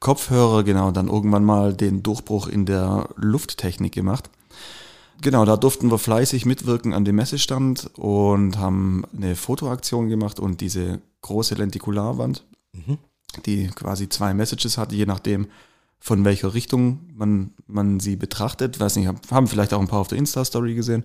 Kopfhörer, 0.00 0.62
genau, 0.64 0.90
dann 0.90 1.08
irgendwann 1.08 1.44
mal 1.44 1.72
den 1.74 2.02
Durchbruch 2.02 2.48
in 2.48 2.66
der 2.66 3.08
Lufttechnik 3.16 3.92
gemacht. 3.92 4.30
Genau, 5.22 5.44
da 5.46 5.56
durften 5.56 5.90
wir 5.90 5.98
fleißig 5.98 6.44
mitwirken 6.44 6.92
an 6.92 7.04
dem 7.06 7.16
Messestand 7.16 7.90
und 7.96 8.58
haben 8.58 9.04
eine 9.16 9.34
Fotoaktion 9.34 10.08
gemacht 10.08 10.38
und 10.38 10.60
diese 10.60 11.00
große 11.22 11.54
Lentikularwand, 11.54 12.44
die 13.44 13.68
quasi 13.68 14.08
zwei 14.08 14.34
Messages 14.34 14.78
hatte, 14.78 14.94
je 14.94 15.06
nachdem, 15.06 15.48
von 15.98 16.24
welcher 16.24 16.54
Richtung 16.54 17.00
man, 17.14 17.52
man 17.66 18.00
sie 18.00 18.16
betrachtet. 18.16 18.78
Weiß 18.78 18.96
nicht, 18.96 19.08
haben 19.30 19.46
vielleicht 19.48 19.74
auch 19.74 19.80
ein 19.80 19.88
paar 19.88 20.00
auf 20.00 20.08
der 20.08 20.18
Insta-Story 20.18 20.74
gesehen. 20.74 21.04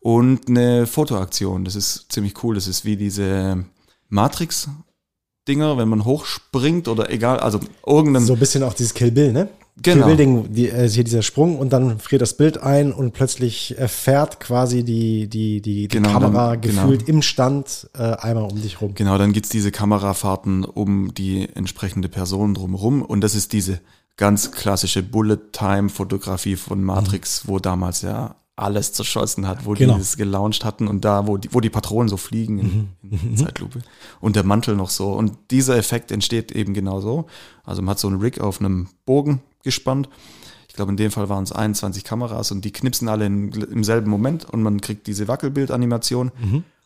Und 0.00 0.48
eine 0.48 0.86
Fotoaktion, 0.86 1.64
das 1.64 1.76
ist 1.76 2.12
ziemlich 2.12 2.42
cool. 2.42 2.54
Das 2.54 2.66
ist 2.66 2.84
wie 2.84 2.96
diese 2.96 3.64
Matrix-Dinger, 4.08 5.78
wenn 5.78 5.88
man 5.88 6.04
hochspringt 6.04 6.88
oder 6.88 7.10
egal, 7.10 7.38
also 7.40 7.60
irgendein. 7.86 8.24
So 8.24 8.34
ein 8.34 8.38
bisschen 8.38 8.62
auch 8.62 8.74
dieses 8.74 8.94
Kill 8.94 9.10
Bill, 9.10 9.32
ne? 9.32 9.48
Genau. 9.82 10.06
Kill 10.06 10.16
Bill 10.16 10.16
Ding, 10.16 10.52
die, 10.52 10.68
äh, 10.68 10.88
hier 10.88 11.02
dieser 11.02 11.22
Sprung 11.22 11.58
und 11.58 11.72
dann 11.72 11.98
friert 11.98 12.22
das 12.22 12.36
Bild 12.36 12.58
ein 12.58 12.92
und 12.92 13.12
plötzlich 13.12 13.76
äh, 13.76 13.88
fährt 13.88 14.38
quasi 14.38 14.84
die, 14.84 15.26
die, 15.28 15.60
die, 15.60 15.88
die 15.88 15.88
Genau, 15.88 16.10
Kamera 16.12 16.50
dann- 16.52 16.60
gefühlt 16.60 17.06
genau. 17.06 17.16
im 17.16 17.22
Stand 17.22 17.90
äh, 17.98 18.02
einmal 18.02 18.44
um 18.44 18.62
dich 18.62 18.80
rum. 18.80 18.94
Genau, 18.94 19.18
dann 19.18 19.32
gibt's 19.32 19.48
diese 19.48 19.72
Kamerafahrten 19.72 20.64
um 20.64 21.12
die 21.12 21.48
entsprechende 21.54 22.08
Person 22.08 22.54
drumherum. 22.54 23.02
Und 23.02 23.22
das 23.22 23.34
ist 23.34 23.52
diese 23.52 23.80
ganz 24.16 24.52
klassische 24.52 25.02
Bullet-Time-Fotografie 25.02 26.56
von 26.56 26.82
Matrix, 26.82 27.48
wo 27.48 27.58
damals 27.58 28.02
ja 28.02 28.36
alles 28.56 28.92
zerschossen 28.92 29.48
hat, 29.48 29.66
wo 29.66 29.72
Genau. 29.72 29.96
die 29.96 30.00
es 30.00 30.16
gelauncht 30.16 30.64
hatten 30.64 30.86
und 30.86 31.04
da, 31.04 31.26
wo 31.26 31.36
die, 31.36 31.48
wo 31.52 31.58
die 31.58 31.70
Patronen 31.70 32.08
so 32.08 32.16
fliegen 32.16 32.58
in, 32.60 32.88
in 33.10 33.36
Zeitlupe 33.36 33.80
und 34.20 34.36
der 34.36 34.44
Mantel 34.44 34.76
noch 34.76 34.90
so. 34.90 35.10
Und 35.12 35.32
dieser 35.50 35.76
Effekt 35.76 36.12
entsteht 36.12 36.52
eben 36.52 36.72
genau 36.74 37.00
so. 37.00 37.26
Also 37.64 37.82
man 37.82 37.90
hat 37.90 37.98
so 37.98 38.06
einen 38.06 38.20
Rig 38.20 38.40
auf 38.40 38.60
einem 38.60 38.86
Bogen 39.04 39.42
gespannt. 39.64 40.08
Ich 40.68 40.74
glaube, 40.74 40.90
in 40.90 40.96
dem 40.96 41.10
Fall 41.10 41.28
waren 41.28 41.44
es 41.44 41.52
21 41.52 42.04
Kameras 42.04 42.50
und 42.50 42.64
die 42.64 42.72
knipsen 42.72 43.08
alle 43.08 43.26
in, 43.26 43.50
im 43.52 43.84
selben 43.84 44.10
Moment 44.10 44.44
und 44.48 44.62
man 44.62 44.80
kriegt 44.80 45.06
diese 45.06 45.28
Wackelbildanimation 45.28 46.32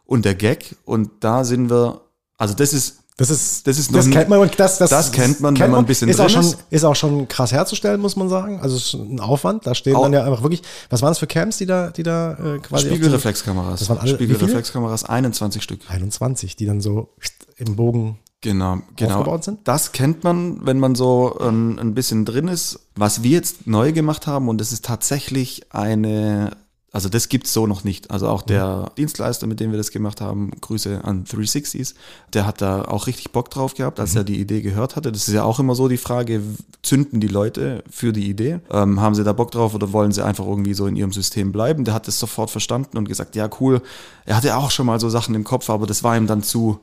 und 0.05 0.25
der 0.25 0.35
Gag. 0.35 0.77
Und 0.85 1.11
da 1.21 1.45
sind 1.45 1.71
wir, 1.71 2.01
also 2.37 2.55
das 2.55 2.73
ist, 2.75 2.99
Das 3.17 3.31
ist, 3.31 3.67
Das 3.67 3.79
ist 3.79 3.93
das 3.95 4.09
kennt 4.11 4.29
man 4.29 4.38
und 4.41 4.61
das, 4.61 4.79
das, 4.79 4.91
das 4.91 5.11
kennt 5.11 5.41
man, 5.41 5.59
wenn 5.59 5.71
man 5.73 5.81
ein 5.81 5.87
bisschen 5.87 6.09
ist 6.09 6.21
auch 6.21 6.27
drin 6.27 6.35
schon, 6.35 6.53
ist. 6.53 6.59
ist 6.71 6.85
auch 6.85 6.95
schon 6.95 7.27
krass 7.29 7.51
herzustellen, 7.51 8.01
muss 8.01 8.14
man 8.14 8.29
sagen. 8.29 8.61
Also 8.61 8.77
es 8.77 8.85
ist 8.88 8.95
ein 8.95 9.19
Aufwand. 9.21 9.67
Da 9.67 9.75
stehen 9.75 9.97
Au- 9.97 10.03
dann 10.05 10.12
ja 10.12 10.23
einfach 10.25 10.43
wirklich, 10.43 10.62
was 10.91 11.01
waren 11.03 11.11
es 11.12 11.19
für 11.19 11.27
Cams, 11.27 11.57
die 11.57 11.67
da, 11.67 11.91
die 11.91 12.03
da 12.05 12.35
äh, 12.35 12.59
quasi 12.61 12.87
Spiegelreflexkameras. 12.88 13.81
Das 13.81 13.88
waren 13.88 13.99
alle-? 13.99 14.14
Spiegelreflexkameras, 14.14 15.03
21 15.05 15.62
Stück. 15.62 15.81
den 15.81 15.88
21, 15.91 16.55
die 16.57 16.67
dann 16.67 16.81
so 16.81 17.09
im 17.57 17.75
Bogen 17.75 18.19
Genau, 18.40 18.79
genau. 18.94 19.16
Aufgebaut 19.16 19.44
sind? 19.44 19.66
Das 19.66 19.90
kennt 19.92 20.22
man, 20.22 20.64
wenn 20.64 20.79
man 20.79 20.94
so 20.94 21.37
ein, 21.40 21.79
ein 21.79 21.94
bisschen 21.94 22.24
drin 22.24 22.46
ist. 22.46 22.79
Was 22.94 23.22
wir 23.24 23.33
jetzt 23.33 23.66
neu 23.66 23.92
gemacht 23.92 24.27
haben, 24.27 24.48
und 24.48 24.61
das 24.61 24.70
ist 24.70 24.85
tatsächlich 24.85 25.72
eine, 25.74 26.57
also 26.92 27.09
das 27.09 27.29
gibt's 27.29 27.53
so 27.53 27.66
noch 27.66 27.83
nicht. 27.83 28.12
Also 28.12 28.29
auch 28.29 28.42
der 28.42 28.92
Dienstleister, 28.96 29.48
mit 29.48 29.59
dem 29.59 29.72
wir 29.72 29.77
das 29.77 29.90
gemacht 29.90 30.20
haben, 30.20 30.53
Grüße 30.61 31.03
an 31.03 31.24
360s, 31.24 31.94
der 32.33 32.46
hat 32.46 32.61
da 32.62 32.85
auch 32.85 33.09
richtig 33.09 33.33
Bock 33.33 33.51
drauf 33.51 33.74
gehabt, 33.74 33.98
als 33.98 34.14
er 34.14 34.22
die 34.22 34.38
Idee 34.38 34.62
gehört 34.62 34.94
hatte. 34.94 35.11
Das 35.11 35.27
ist 35.27 35.35
ja 35.35 35.42
auch 35.42 35.59
immer 35.59 35.74
so 35.74 35.88
die 35.88 35.96
Frage, 35.96 36.40
zünden 36.85 37.18
die 37.18 37.27
Leute 37.27 37.83
für 37.90 38.12
die 38.12 38.31
Idee? 38.31 38.61
Ähm, 38.70 39.01
haben 39.01 39.16
sie 39.16 39.24
da 39.24 39.33
Bock 39.33 39.51
drauf 39.51 39.74
oder 39.74 39.92
wollen 39.92 40.12
sie 40.12 40.24
einfach 40.24 40.46
irgendwie 40.46 40.74
so 40.74 40.87
in 40.87 40.94
ihrem 40.94 41.12
System 41.12 41.51
bleiben? 41.51 41.85
Der 41.85 41.94
hat 41.94 42.07
das 42.07 42.20
sofort 42.20 42.51
verstanden 42.51 42.98
und 42.98 43.09
gesagt, 43.09 43.35
ja 43.35 43.51
cool. 43.59 43.83
Er 44.27 44.37
hatte 44.37 44.57
auch 44.57 44.70
schon 44.70 44.87
mal 44.87 45.01
so 45.01 45.09
Sachen 45.09 45.35
im 45.35 45.42
Kopf, 45.42 45.68
aber 45.70 45.88
das 45.88 46.05
war 46.05 46.16
ihm 46.16 46.29
dann 46.29 46.44
zu 46.44 46.79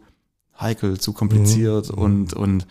heikel, 0.59 0.99
zu 0.99 1.13
kompliziert 1.13 1.89
und, 1.89 2.33
und 2.33 2.65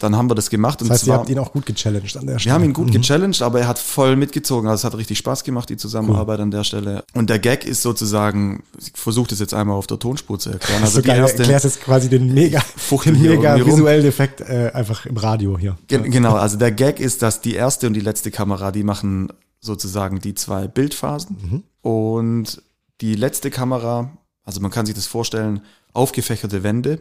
dann 0.00 0.14
haben 0.14 0.30
wir 0.30 0.36
das 0.36 0.48
gemacht. 0.48 0.80
Das 0.80 0.86
und 0.86 0.92
heißt, 0.94 1.02
ihr 1.02 1.06
zwar, 1.06 1.18
habt 1.18 1.28
ihn 1.28 1.38
auch 1.40 1.52
gut 1.52 1.66
gechallenged 1.66 2.16
an 2.16 2.26
der 2.26 2.36
wir 2.36 2.38
Stelle. 2.38 2.54
haben 2.54 2.62
ihn 2.64 2.72
gut 2.72 2.92
gechallenged, 2.92 3.42
aber 3.42 3.60
er 3.60 3.66
hat 3.66 3.80
voll 3.80 4.14
mitgezogen. 4.14 4.68
Also 4.68 4.82
es 4.82 4.84
hat 4.92 4.96
richtig 4.96 5.18
Spaß 5.18 5.42
gemacht, 5.42 5.68
die 5.70 5.76
Zusammenarbeit 5.76 6.38
an 6.38 6.52
der 6.52 6.62
Stelle. 6.62 7.02
Und 7.14 7.28
der 7.30 7.40
Gag 7.40 7.64
ist 7.66 7.82
sozusagen, 7.82 8.62
ich 8.80 8.92
versuche 8.94 9.26
das 9.30 9.40
jetzt 9.40 9.54
einmal 9.54 9.76
auf 9.76 9.88
der 9.88 9.98
Tonspur 9.98 10.38
zu 10.38 10.50
erklären. 10.50 10.82
Also 10.84 10.96
so 10.96 11.00
die 11.02 11.08
geil, 11.08 11.18
erste, 11.18 11.38
erklärst 11.38 11.64
jetzt 11.64 11.80
quasi 11.80 12.08
den 12.08 12.32
mega, 12.32 12.62
den 13.04 13.20
mega 13.20 13.56
visuellen 13.66 14.06
Effekt 14.06 14.40
äh, 14.40 14.70
einfach 14.72 15.04
im 15.04 15.16
Radio 15.16 15.58
hier. 15.58 15.76
Gen- 15.88 16.08
Genau, 16.12 16.36
also 16.36 16.56
der 16.56 16.70
Gag 16.70 17.00
ist, 17.00 17.22
dass 17.22 17.40
die 17.40 17.54
erste 17.54 17.88
und 17.88 17.94
die 17.94 18.00
letzte 18.00 18.30
Kamera, 18.30 18.70
die 18.70 18.84
machen 18.84 19.32
sozusagen 19.60 20.20
die 20.20 20.34
zwei 20.36 20.68
Bildphasen. 20.68 21.64
Und 21.82 22.62
die 23.00 23.16
letzte 23.16 23.50
Kamera, 23.50 24.10
also 24.44 24.60
man 24.60 24.70
kann 24.70 24.86
sich 24.86 24.94
das 24.94 25.06
vorstellen, 25.08 25.60
aufgefächerte 25.92 26.62
Wände. 26.62 27.00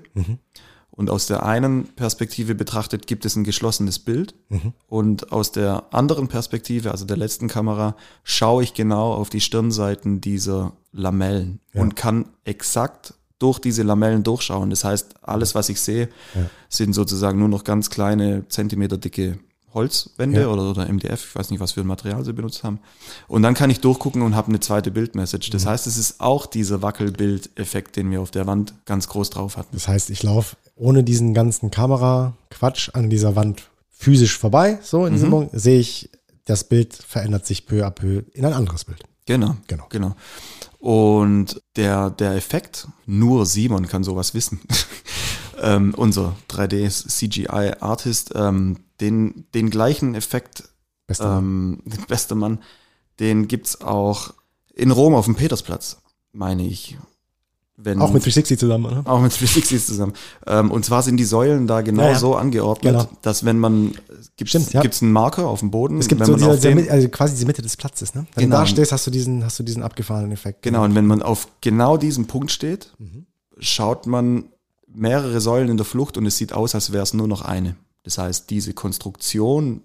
Und 0.89 1.11
aus 1.11 1.27
der 1.27 1.45
einen 1.45 1.89
Perspektive 1.89 2.55
betrachtet 2.55 3.05
gibt 3.05 3.23
es 3.25 3.35
ein 3.35 3.43
geschlossenes 3.43 3.99
Bild. 3.99 4.33
Und 4.87 5.31
aus 5.31 5.51
der 5.51 5.93
anderen 5.93 6.27
Perspektive, 6.27 6.91
also 6.91 7.05
der 7.05 7.17
letzten 7.17 7.47
Kamera, 7.47 7.95
schaue 8.23 8.63
ich 8.63 8.73
genau 8.73 9.13
auf 9.13 9.29
die 9.29 9.41
Stirnseiten 9.41 10.21
dieser 10.21 10.73
Lamellen 10.91 11.59
und 11.73 11.95
kann 11.95 12.25
exakt 12.45 13.13
durch 13.39 13.59
diese 13.59 13.83
Lamellen 13.83 14.23
durchschauen. 14.23 14.71
Das 14.71 14.83
heißt, 14.83 15.23
alles, 15.23 15.53
was 15.53 15.69
ich 15.69 15.79
sehe, 15.79 16.09
sind 16.69 16.93
sozusagen 16.93 17.37
nur 17.37 17.49
noch 17.49 17.63
ganz 17.63 17.91
kleine, 17.91 18.47
zentimeterdicke 18.47 19.37
Holzwände 19.73 20.41
Ja. 20.41 20.47
oder, 20.47 20.69
oder 20.71 20.87
MDF, 20.91 21.27
ich 21.29 21.35
weiß 21.35 21.51
nicht, 21.51 21.59
was 21.59 21.73
für 21.73 21.81
ein 21.81 21.87
Material 21.87 22.23
sie 22.23 22.33
benutzt 22.33 22.63
haben. 22.63 22.79
Und 23.27 23.41
dann 23.43 23.53
kann 23.53 23.69
ich 23.69 23.79
durchgucken 23.81 24.21
und 24.21 24.35
habe 24.35 24.47
eine 24.49 24.59
zweite 24.59 24.91
Bildmessage. 24.91 25.49
Mhm. 25.49 25.53
Das 25.53 25.65
heißt, 25.65 25.87
es 25.87 25.97
ist 25.97 26.19
auch 26.19 26.45
dieser 26.45 26.81
Wackelbildeffekt, 26.81 27.95
den 27.95 28.09
wir 28.11 28.21
auf 28.21 28.31
der 28.31 28.47
Wand 28.47 28.73
ganz 28.85 29.07
groß 29.07 29.29
drauf 29.31 29.57
hatten. 29.57 29.69
Das 29.73 29.87
heißt, 29.87 30.09
ich 30.09 30.23
laufe 30.23 30.55
ohne 30.75 31.03
diesen 31.03 31.33
ganzen 31.33 31.69
Kamera-Quatsch 31.71 32.89
an 32.93 33.09
dieser 33.09 33.35
Wand 33.35 33.63
physisch 33.89 34.37
vorbei, 34.37 34.79
so 34.83 35.05
in 35.05 35.11
Mhm. 35.13 35.15
diesem 35.15 35.29
Moment, 35.29 35.51
sehe 35.53 35.79
ich, 35.79 36.09
das 36.45 36.63
Bild 36.63 36.93
verändert 36.93 37.45
sich 37.45 37.65
peu 37.65 37.85
à 37.85 37.89
peu 37.91 38.21
in 38.33 38.45
ein 38.45 38.53
anderes 38.53 38.85
Bild. 38.85 39.03
Genau, 39.25 39.57
Genau. 39.67 39.85
genau. 39.89 40.15
Und 40.79 41.61
der, 41.75 42.11
der 42.11 42.35
Effekt, 42.35 42.87
nur 43.05 43.45
Simon 43.45 43.87
kann 43.87 44.03
sowas 44.03 44.33
wissen. 44.33 44.61
ähm, 45.61 45.93
unser 45.95 46.35
3D-CGI-Artist, 46.49 48.31
ähm, 48.35 48.77
den, 49.01 49.45
den 49.53 49.69
gleichen 49.69 50.15
Effekt, 50.15 50.69
Bester 51.07 51.27
Mann. 51.41 51.43
ähm, 51.43 51.81
den 51.85 52.05
beste 52.07 52.35
Mann, 52.35 52.59
den 53.19 53.47
gibt's 53.47 53.81
auch 53.81 54.33
in 54.73 54.91
Rom 54.91 55.15
auf 55.15 55.25
dem 55.25 55.35
Petersplatz, 55.35 55.97
meine 56.33 56.65
ich. 56.65 56.97
Wenn, 57.79 58.01
Auch 58.01 58.07
mit 58.11 58.23
360 58.23 58.57
zusammen, 58.57 58.85
oder? 58.87 59.03
auch 59.05 59.21
mit 59.21 59.31
360 59.31 59.85
zusammen. 59.85 60.13
Ähm, 60.47 60.71
und 60.71 60.83
zwar 60.83 61.03
sind 61.03 61.17
die 61.17 61.25
Säulen 61.25 61.67
da 61.67 61.81
genau 61.81 62.03
Ja, 62.03 62.09
ja. 62.13 62.17
so 62.19 62.33
angeordnet, 62.35 62.93
Genau. 62.95 63.09
dass 63.21 63.45
wenn 63.45 63.59
man, 63.59 63.91
gibt's, 64.35 64.49
Stimmt, 64.49 64.73
ja. 64.73 64.81
einen 64.81 65.11
Marker 65.11 65.45
auf 65.47 65.59
dem 65.59 65.69
Boden, 65.69 65.99
Es 65.99 66.07
gibt 66.07 66.25
so 66.25 66.35
diese, 66.35 66.73
Mitte- 66.73 66.89
also 66.91 67.07
quasi 67.09 67.35
diese 67.35 67.45
Mitte 67.45 67.61
des 67.61 67.77
Platzes, 67.77 68.15
ne? 68.15 68.25
Wenn 68.33 68.45
Genau. 68.45 68.55
du 68.55 68.61
da 68.61 68.65
stehst, 68.65 68.91
hast 68.91 69.05
du 69.05 69.11
diesen, 69.11 69.43
hast 69.43 69.59
du 69.59 69.63
diesen 69.63 69.83
abgefahrenen 69.83 70.31
Effekt. 70.31 70.63
Genau, 70.63 70.83
und 70.85 70.95
wenn 70.95 71.05
man 71.05 71.21
auf 71.21 71.49
genau 71.61 71.97
diesem 71.97 72.25
Punkt 72.25 72.49
steht, 72.51 72.93
Mhm. 72.97 73.27
schaut 73.59 74.07
man 74.07 74.45
mehrere 74.87 75.41
Säulen 75.41 75.69
in 75.69 75.77
der 75.77 75.85
Flucht 75.85 76.17
und 76.17 76.25
es 76.25 76.37
sieht 76.37 76.53
aus, 76.53 76.75
als 76.75 76.91
wäre 76.91 77.03
es 77.03 77.13
nur 77.13 77.27
noch 77.27 77.41
eine. 77.41 77.75
Das 78.03 78.17
heißt, 78.17 78.49
diese 78.49 78.73
Konstruktion, 78.73 79.81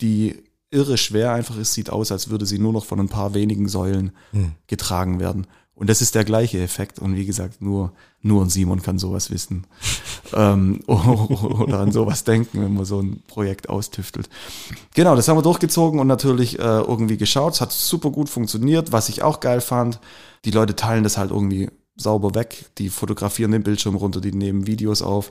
die 0.00 0.42
irre 0.70 0.96
schwer 0.96 1.32
einfach 1.32 1.58
ist, 1.58 1.74
sieht 1.74 1.90
aus, 1.90 2.12
als 2.12 2.30
würde 2.30 2.46
sie 2.46 2.58
nur 2.58 2.72
noch 2.72 2.84
von 2.84 3.00
ein 3.00 3.08
paar 3.08 3.34
wenigen 3.34 3.68
Säulen 3.68 4.12
Mhm. 4.32 4.52
getragen 4.66 5.20
werden. 5.20 5.46
Und 5.74 5.88
das 5.90 6.00
ist 6.00 6.14
der 6.14 6.24
gleiche 6.24 6.60
Effekt. 6.60 6.98
Und 6.98 7.16
wie 7.16 7.26
gesagt, 7.26 7.60
nur, 7.60 7.92
nur 8.20 8.44
ein 8.44 8.50
Simon 8.50 8.82
kann 8.82 8.98
sowas 8.98 9.30
wissen. 9.30 9.66
ähm, 10.32 10.80
oder 10.86 11.80
an 11.80 11.92
sowas 11.92 12.24
denken, 12.24 12.62
wenn 12.62 12.74
man 12.74 12.84
so 12.84 13.00
ein 13.00 13.22
Projekt 13.26 13.68
austüftelt. 13.68 14.28
Genau, 14.94 15.16
das 15.16 15.28
haben 15.28 15.38
wir 15.38 15.42
durchgezogen 15.42 15.98
und 15.98 16.06
natürlich 16.06 16.58
äh, 16.58 16.62
irgendwie 16.62 17.16
geschaut. 17.16 17.54
Es 17.54 17.60
hat 17.60 17.72
super 17.72 18.10
gut 18.10 18.28
funktioniert. 18.28 18.92
Was 18.92 19.08
ich 19.08 19.22
auch 19.22 19.40
geil 19.40 19.60
fand, 19.60 19.98
die 20.44 20.50
Leute 20.52 20.76
teilen 20.76 21.04
das 21.04 21.16
halt 21.18 21.30
irgendwie 21.30 21.70
sauber 22.02 22.34
weg. 22.34 22.66
Die 22.78 22.88
fotografieren 22.88 23.52
den 23.52 23.62
Bildschirm 23.62 23.94
runter, 23.94 24.20
die 24.20 24.32
nehmen 24.32 24.66
Videos 24.66 25.02
auf. 25.02 25.30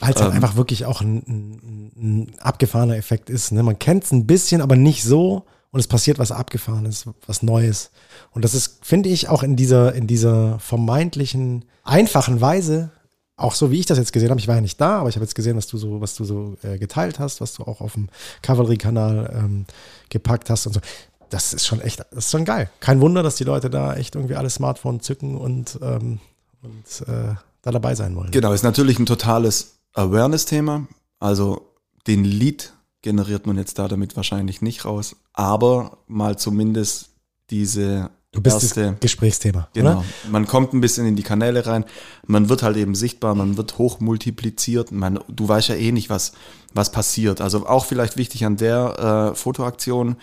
Weil 0.00 0.12
es 0.12 0.20
halt 0.20 0.30
Ähm, 0.30 0.36
einfach 0.36 0.56
wirklich 0.56 0.84
auch 0.84 1.00
ein, 1.00 1.92
ein, 1.96 2.32
abgefahrener 2.40 2.96
Effekt 2.96 3.30
ist. 3.30 3.52
Ne? 3.52 3.62
Man 3.62 3.78
kennt 3.78 4.04
es 4.04 4.12
ein 4.12 4.26
bisschen, 4.26 4.60
aber 4.60 4.76
nicht 4.76 5.02
so. 5.02 5.44
Und 5.70 5.80
es 5.80 5.86
passiert 5.86 6.18
was 6.18 6.32
Abgefahrenes, 6.32 7.06
was 7.26 7.42
Neues. 7.42 7.90
Und 8.30 8.44
das 8.44 8.54
ist, 8.54 8.78
finde 8.82 9.10
ich, 9.10 9.28
auch 9.28 9.42
in 9.42 9.54
dieser, 9.54 9.94
in 9.94 10.06
dieser 10.06 10.58
vermeintlichen, 10.60 11.64
einfachen 11.84 12.40
Weise, 12.40 12.90
auch 13.36 13.54
so 13.54 13.70
wie 13.70 13.78
ich 13.78 13.86
das 13.86 13.98
jetzt 13.98 14.12
gesehen 14.12 14.30
habe, 14.30 14.40
ich 14.40 14.48
war 14.48 14.56
ja 14.56 14.60
nicht 14.60 14.80
da, 14.80 14.98
aber 14.98 15.08
ich 15.08 15.14
habe 15.14 15.24
jetzt 15.24 15.34
gesehen, 15.34 15.56
was 15.56 15.68
du 15.68 15.78
so, 15.78 16.00
was 16.00 16.16
du 16.16 16.24
so 16.24 16.56
äh, 16.62 16.78
geteilt 16.78 17.18
hast, 17.18 17.40
was 17.40 17.54
du 17.54 17.62
auch 17.62 17.80
auf 17.80 17.92
dem 17.92 18.08
Cavalry-Kanal 18.42 19.32
ähm, 19.32 19.64
gepackt 20.08 20.50
hast 20.50 20.66
und 20.66 20.72
so. 20.72 20.80
Das 21.30 21.52
ist 21.52 21.66
schon 21.66 21.80
echt, 21.80 22.00
das 22.00 22.26
ist 22.26 22.30
schon 22.30 22.44
geil. 22.44 22.70
Kein 22.80 23.00
Wunder, 23.00 23.22
dass 23.22 23.36
die 23.36 23.44
Leute 23.44 23.70
da 23.70 23.94
echt 23.94 24.14
irgendwie 24.14 24.34
alle 24.34 24.50
Smartphone 24.50 25.00
zücken 25.00 25.36
und, 25.36 25.78
ähm, 25.82 26.20
und 26.62 27.08
äh, 27.08 27.34
da 27.62 27.70
dabei 27.70 27.94
sein 27.94 28.14
wollen. 28.16 28.30
Genau, 28.30 28.52
ist 28.52 28.62
natürlich 28.62 28.98
ein 28.98 29.06
totales 29.06 29.78
Awareness-Thema. 29.94 30.86
Also 31.20 31.66
den 32.06 32.24
Lead 32.24 32.72
generiert 33.02 33.46
man 33.46 33.56
jetzt 33.58 33.78
da 33.78 33.88
damit 33.88 34.16
wahrscheinlich 34.16 34.62
nicht 34.62 34.84
raus, 34.84 35.16
aber 35.32 35.98
mal 36.06 36.36
zumindest 36.38 37.10
diese 37.50 38.10
Du 38.32 38.42
bist 38.42 38.62
erste, 38.62 38.90
das 38.92 39.00
Gesprächsthema, 39.00 39.68
Genau. 39.72 39.90
oder? 39.98 40.04
Man 40.30 40.46
kommt 40.46 40.74
ein 40.74 40.82
bisschen 40.82 41.06
in 41.06 41.16
die 41.16 41.22
Kanäle 41.22 41.64
rein. 41.66 41.84
Man 42.26 42.50
wird 42.50 42.62
halt 42.62 42.76
eben 42.76 42.94
sichtbar, 42.94 43.34
man 43.34 43.56
wird 43.56 43.78
hochmultipliziert. 43.78 44.92
Man, 44.92 45.18
du 45.28 45.48
weißt 45.48 45.68
ja 45.68 45.76
eh 45.76 45.92
nicht, 45.92 46.10
was, 46.10 46.32
was 46.74 46.92
passiert. 46.92 47.40
Also 47.40 47.66
auch 47.66 47.86
vielleicht 47.86 48.18
wichtig 48.18 48.44
an 48.44 48.56
der 48.58 49.30
äh, 49.32 49.34
Fotoaktion, 49.34 50.16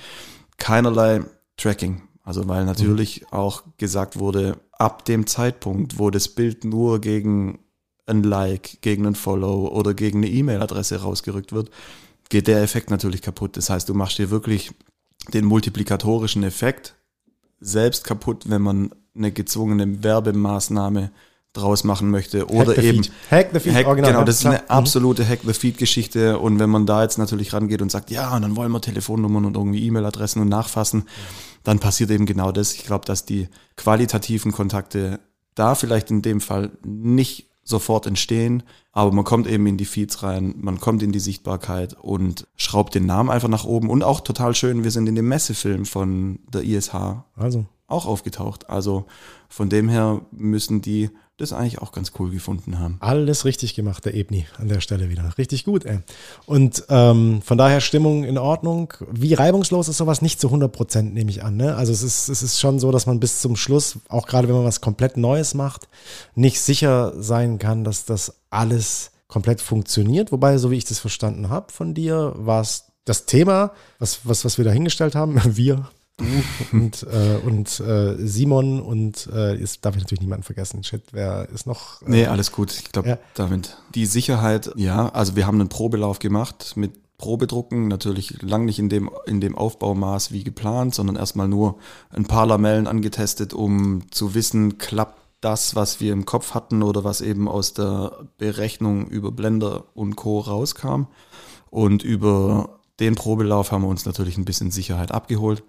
keinerlei 0.58 1.22
Tracking. 1.58 2.02
Also 2.24 2.48
weil 2.48 2.66
natürlich 2.66 3.32
auch 3.32 3.64
gesagt 3.78 4.18
wurde, 4.18 4.58
ab 4.72 5.06
dem 5.06 5.28
Zeitpunkt, 5.28 6.00
wo 6.00 6.10
das 6.10 6.28
Bild 6.28 6.66
nur 6.66 7.00
gegen 7.00 7.60
ein 8.08 8.24
Like, 8.24 8.82
gegen 8.82 9.06
ein 9.06 9.16
Follow 9.16 9.68
oder 9.68 9.94
gegen 9.94 10.20
eine 10.20 10.30
E-Mail-Adresse 10.30 11.02
rausgerückt 11.02 11.54
wird, 11.54 11.70
geht 12.30 12.48
der 12.48 12.62
Effekt 12.62 12.90
natürlich 12.90 13.22
kaputt. 13.22 13.58
Das 13.58 13.70
heißt, 13.70 13.88
du 13.90 13.94
machst 13.94 14.18
dir 14.18 14.32
wirklich 14.32 14.72
den 15.34 15.46
multiplikatorischen 15.46 16.44
Effekt 16.44 16.96
selbst 17.60 18.04
kaputt, 18.04 18.50
wenn 18.50 18.62
man 18.62 18.92
eine 19.16 19.32
gezwungene 19.32 20.04
Werbemaßnahme 20.04 21.12
draus 21.56 21.84
machen 21.84 22.12
möchte 22.12 22.48
oder 22.50 22.72
Hack 22.72 22.82
the 22.82 22.88
eben 22.88 23.04
Feed. 23.04 23.14
Hack 23.32 23.50
the 23.54 23.60
Feed, 23.60 23.74
Hack, 23.74 23.88
original, 23.88 24.12
genau, 24.12 24.24
das 24.24 24.40
ist 24.40 24.46
eine 24.46 24.70
absolute 24.70 25.28
Hack 25.28 25.40
the 25.46 25.54
Feed 25.54 25.78
Geschichte 25.78 26.38
und 26.40 26.60
wenn 26.60 26.70
man 26.70 26.86
da 26.86 27.04
jetzt 27.04 27.18
natürlich 27.18 27.54
rangeht 27.54 27.82
und 27.82 27.92
sagt, 27.92 28.12
ja, 28.12 28.36
und 28.36 28.42
dann 28.42 28.56
wollen 28.56 28.72
wir 28.72 28.82
Telefonnummern 28.82 29.46
und 29.46 29.56
irgendwie 29.56 29.86
E-Mail-Adressen 29.86 30.42
und 30.42 30.50
nachfassen, 30.50 31.06
dann 31.64 31.80
passiert 31.80 32.12
eben 32.12 32.26
genau 32.26 32.52
das. 32.52 32.74
Ich 32.74 32.86
glaube, 32.86 33.06
dass 33.06 33.26
die 33.26 33.48
qualitativen 33.76 34.52
Kontakte 34.52 35.20
da 35.56 35.76
vielleicht 35.76 36.12
in 36.12 36.22
dem 36.22 36.42
Fall 36.42 36.72
nicht 36.84 37.50
sofort 37.64 38.06
entstehen, 38.06 38.64
aber 38.92 39.12
man 39.12 39.26
kommt 39.26 39.48
eben 39.48 39.66
in 39.66 39.78
die 39.78 39.86
Feeds 39.86 40.22
rein, 40.22 40.54
man 40.58 40.80
kommt 40.80 41.02
in 41.02 41.12
die 41.12 41.20
Sichtbarkeit 41.20 41.96
und 42.00 42.48
schraubt 42.56 42.94
den 42.94 43.08
Namen 43.08 43.32
einfach 43.32 43.48
nach 43.48 43.66
oben 43.66 43.90
und 43.90 44.04
auch 44.04 44.22
total 44.22 44.54
schön, 44.54 44.84
wir 44.84 44.92
sind 44.92 45.08
in 45.08 45.16
dem 45.16 45.28
Messefilm 45.28 45.86
von 45.86 46.40
der 46.54 46.64
ISH 46.64 46.94
Also, 47.36 47.66
auch 47.88 48.06
aufgetaucht. 48.06 48.70
Also 48.70 49.06
von 49.50 49.70
dem 49.70 49.90
her 49.90 50.22
müssen 50.32 50.82
die 50.82 51.10
das 51.38 51.52
eigentlich 51.52 51.80
auch 51.80 51.92
ganz 51.92 52.14
cool 52.18 52.32
gefunden 52.32 52.80
haben. 52.80 52.98
alles 53.02 53.44
richtig 53.44 53.76
gemacht, 53.76 54.06
der 54.06 54.16
Ebni 54.16 54.46
an 54.58 54.70
der 54.70 54.80
Stelle 54.80 55.10
wieder. 55.10 55.38
Richtig 55.38 55.66
gut, 55.66 55.86
ey. 55.86 56.00
Und 56.46 56.86
ähm, 56.90 57.42
von 57.42 57.58
daher 57.58 57.82
Stimmung 57.82 58.24
in 58.24 58.38
Ordnung. 58.38 58.94
Wie 59.12 59.34
reibungslos 59.34 59.90
ist 59.90 59.98
sowas? 59.98 60.22
Nicht 60.22 60.40
zu 60.40 60.48
100 60.48 60.72
Prozent, 60.72 61.14
nehme 61.14 61.30
ich 61.30 61.44
an. 61.44 61.58
Ne? 61.58 61.76
Also 61.76 61.92
es 61.92 62.04
ist, 62.04 62.30
es 62.30 62.42
ist 62.42 62.60
schon 62.60 62.80
so, 62.80 62.92
dass 62.92 63.06
man 63.06 63.20
bis 63.20 63.42
zum 63.42 63.58
Schluss, 63.58 64.00
auch 64.08 64.28
gerade 64.28 64.48
wenn 64.48 64.56
man 64.56 64.66
was 64.66 64.80
komplett 64.80 65.18
Neues 65.18 65.54
macht, 65.54 65.90
nicht 66.36 66.62
sicher 66.62 67.14
sein 67.22 67.60
kann, 67.60 67.84
dass 67.84 68.06
das 68.06 68.36
alles 68.50 69.12
komplett 69.28 69.60
funktioniert. 69.60 70.32
Wobei, 70.32 70.58
so 70.58 70.72
wie 70.72 70.78
ich 70.78 70.86
das 70.86 71.00
verstanden 71.00 71.50
habe 71.50 71.72
von 71.72 71.94
dir, 71.94 72.34
war 72.38 72.62
es 72.62 72.86
das 73.04 73.26
Thema, 73.26 73.72
was, 74.00 74.22
was, 74.24 74.46
was 74.46 74.58
wir 74.58 74.66
da 74.66 74.72
hingestellt 74.72 75.16
haben, 75.16 75.40
wir, 75.58 75.90
du 76.18 76.26
und, 76.72 77.04
äh, 77.04 77.38
und 77.46 77.80
äh, 77.80 78.16
Simon 78.26 78.82
und 78.82 79.28
äh, 79.34 79.58
ist, 79.58 79.86
darf 79.86 79.96
ich 79.96 80.04
natürlich 80.04 80.22
niemanden 80.22 80.44
vergessen. 80.44 80.84
Shit, 80.84 81.04
wer 81.12 81.50
ist 81.50 81.68
noch? 81.68 82.02
Äh, 82.02 82.06
Nee, 82.10 82.26
alles 82.28 82.52
gut. 82.52 82.72
Ich 82.72 82.92
glaube, 82.92 83.10
Ja. 83.10 83.18
damit 83.34 83.78
die 83.96 84.06
Sicherheit, 84.06 84.72
ja, 84.76 85.10
also 85.10 85.36
wir 85.36 85.46
haben 85.48 85.60
einen 85.60 85.70
Probelauf 85.70 86.20
gemacht 86.20 86.74
mit 86.76 86.94
Probedrucken, 87.18 87.88
natürlich 87.88 88.42
lang 88.42 88.66
nicht 88.66 88.78
in 88.80 88.90
dem, 88.90 89.10
in 89.26 89.40
dem 89.40 89.58
Aufbaumaß 89.58 90.32
wie 90.34 90.44
geplant, 90.44 90.94
sondern 90.94 91.16
erstmal 91.16 91.48
nur 91.48 91.78
ein 92.10 92.26
paar 92.26 92.46
Lamellen 92.46 92.88
angetestet, 92.88 93.54
um 93.54 94.04
zu 94.12 94.34
wissen, 94.36 94.78
klappt 94.78 95.22
das, 95.40 95.76
was 95.76 96.02
wir 96.02 96.12
im 96.12 96.26
Kopf 96.26 96.54
hatten 96.54 96.84
oder 96.84 97.04
was 97.04 97.22
eben 97.22 97.48
aus 97.48 97.74
der 97.74 98.12
Berechnung 98.38 99.08
über 99.08 99.32
Blender 99.32 99.86
und 99.94 100.16
Co. 100.18 100.40
rauskam. 100.40 101.04
Und 101.70 102.04
über 102.04 102.80
den 103.00 103.16
Probelauf 103.16 103.72
haben 103.72 103.84
wir 103.84 103.90
uns 103.90 104.06
natürlich 104.06 104.38
ein 104.38 104.46
bisschen 104.46 104.72
Sicherheit 104.72 105.12
abgeholt. 105.12 105.64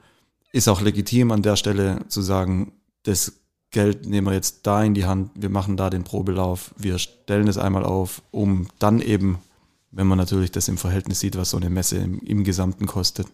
Ist 0.53 0.69
auch 0.69 0.81
legitim 0.81 1.33
an 1.33 1.43
der 1.43 1.57
Stelle 1.57 2.07
zu 2.09 2.23
sagen, 2.23 2.73
das 3.03 3.41
Geld 3.71 4.07
nehmen 4.07 4.27
wir 4.29 4.35
jetzt 4.35 4.67
da 4.67 4.83
in 4.83 4.95
die 4.95 5.05
Hand, 5.05 5.31
wir 5.35 5.51
machen 5.51 5.77
da 5.77 5.91
den 5.91 6.05
Probelauf, 6.05 6.73
wir 6.79 6.99
stellen 6.99 7.49
es 7.49 7.59
einmal 7.59 7.85
auf, 7.85 8.23
um 8.31 8.69
dann 8.79 9.01
eben, 9.01 9.39
wenn 9.91 10.07
man 10.07 10.19
natürlich 10.19 10.51
das 10.51 10.69
im 10.69 10.79
Verhältnis 10.79 11.21
sieht, 11.21 11.37
was 11.37 11.51
so 11.51 11.57
eine 11.57 11.69
Messe 11.69 11.99
im, 11.99 12.21
im 12.21 12.45
Gesamten 12.45 12.87
kostet, 12.87 13.27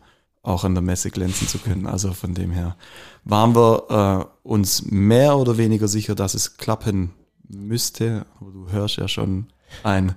auch 0.43 0.65
an 0.65 0.75
der 0.75 0.83
Messe 0.83 1.11
glänzen 1.11 1.47
zu 1.47 1.59
können. 1.59 1.87
Also 1.87 2.13
von 2.13 2.35
dem 2.35 2.51
her 2.51 2.77
waren 3.25 3.55
wir 3.55 4.27
äh, 4.45 4.49
uns 4.49 4.91
mehr 4.91 5.37
oder 5.37 5.57
weniger 5.57 5.87
sicher, 5.87 6.15
dass 6.15 6.35
es 6.35 6.57
klappen 6.57 7.13
müsste. 7.49 8.27
Aber 8.41 8.51
du 8.51 8.71
hörst 8.71 8.97
ja 8.97 9.07
schon, 9.07 9.47
ein 9.85 10.15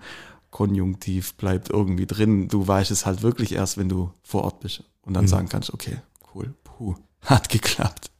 Konjunktiv 0.50 1.36
bleibt 1.36 1.70
irgendwie 1.70 2.08
drin. 2.08 2.48
Du 2.48 2.68
weißt 2.68 2.90
es 2.90 3.06
halt 3.06 3.22
wirklich 3.22 3.54
erst, 3.54 3.78
wenn 3.78 3.90
du 3.90 4.12
vor 4.24 4.44
Ort 4.46 4.62
bist 4.62 4.84
und 5.04 5.14
dann 5.14 5.28
sagen 5.28 5.50
kannst, 5.50 5.74
okay, 5.74 5.98
cool, 6.34 6.54
puh, 6.78 6.96
hat 7.22 7.50
geklappt. 7.50 8.12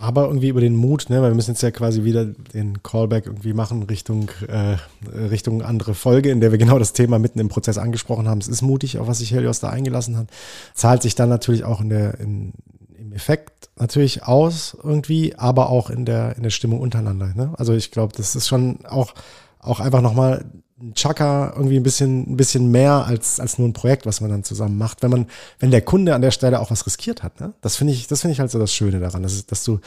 Aber 0.00 0.26
irgendwie 0.26 0.48
über 0.48 0.62
den 0.62 0.76
Mut, 0.76 1.10
ne? 1.10 1.20
weil 1.20 1.30
wir 1.30 1.34
müssen 1.34 1.50
jetzt 1.50 1.62
ja 1.62 1.70
quasi 1.70 2.04
wieder 2.04 2.24
den 2.24 2.82
Callback 2.82 3.26
irgendwie 3.26 3.52
machen 3.52 3.82
Richtung, 3.82 4.30
äh, 4.48 4.78
Richtung 5.14 5.60
andere 5.60 5.92
Folge, 5.94 6.30
in 6.30 6.40
der 6.40 6.52
wir 6.52 6.58
genau 6.58 6.78
das 6.78 6.94
Thema 6.94 7.18
mitten 7.18 7.38
im 7.38 7.50
Prozess 7.50 7.76
angesprochen 7.76 8.26
haben. 8.26 8.40
Es 8.40 8.48
ist 8.48 8.62
mutig, 8.62 8.98
auf 8.98 9.08
was 9.08 9.18
sich 9.18 9.30
Helios 9.30 9.60
da 9.60 9.68
eingelassen 9.68 10.16
hat. 10.16 10.28
Zahlt 10.72 11.02
sich 11.02 11.16
dann 11.16 11.28
natürlich 11.28 11.64
auch 11.64 11.82
in 11.82 11.90
der, 11.90 12.18
in, 12.18 12.54
im 12.96 13.12
Effekt 13.12 13.68
natürlich 13.76 14.22
aus 14.22 14.74
irgendwie, 14.82 15.36
aber 15.36 15.68
auch 15.68 15.90
in 15.90 16.06
der, 16.06 16.34
in 16.36 16.44
der 16.44 16.50
Stimmung 16.50 16.80
untereinander. 16.80 17.34
Ne? 17.34 17.52
Also 17.58 17.74
ich 17.74 17.90
glaube, 17.90 18.14
das 18.16 18.34
ist 18.34 18.48
schon 18.48 18.86
auch, 18.86 19.12
auch 19.58 19.80
einfach 19.80 20.00
nochmal 20.00 20.46
Chaka 20.94 21.52
irgendwie 21.56 21.76
ein 21.76 21.82
bisschen, 21.82 22.32
ein 22.32 22.36
bisschen 22.36 22.70
mehr 22.70 23.04
als, 23.06 23.40
als 23.40 23.58
nur 23.58 23.68
ein 23.68 23.72
Projekt, 23.72 24.06
was 24.06 24.20
man 24.20 24.30
dann 24.30 24.44
zusammen 24.44 24.78
macht. 24.78 25.02
Wenn 25.02 25.10
man, 25.10 25.26
wenn 25.58 25.70
der 25.70 25.82
Kunde 25.82 26.14
an 26.14 26.22
der 26.22 26.30
Stelle 26.30 26.60
auch 26.60 26.70
was 26.70 26.86
riskiert 26.86 27.22
hat, 27.22 27.40
ne? 27.40 27.52
Das 27.60 27.76
finde 27.76 27.92
ich, 27.92 28.06
das 28.06 28.22
finde 28.22 28.32
ich 28.32 28.40
halt 28.40 28.50
so 28.50 28.58
das 28.58 28.74
Schöne 28.74 29.00
daran, 29.00 29.22
dass, 29.22 29.46
dass 29.46 29.64
du, 29.64 29.80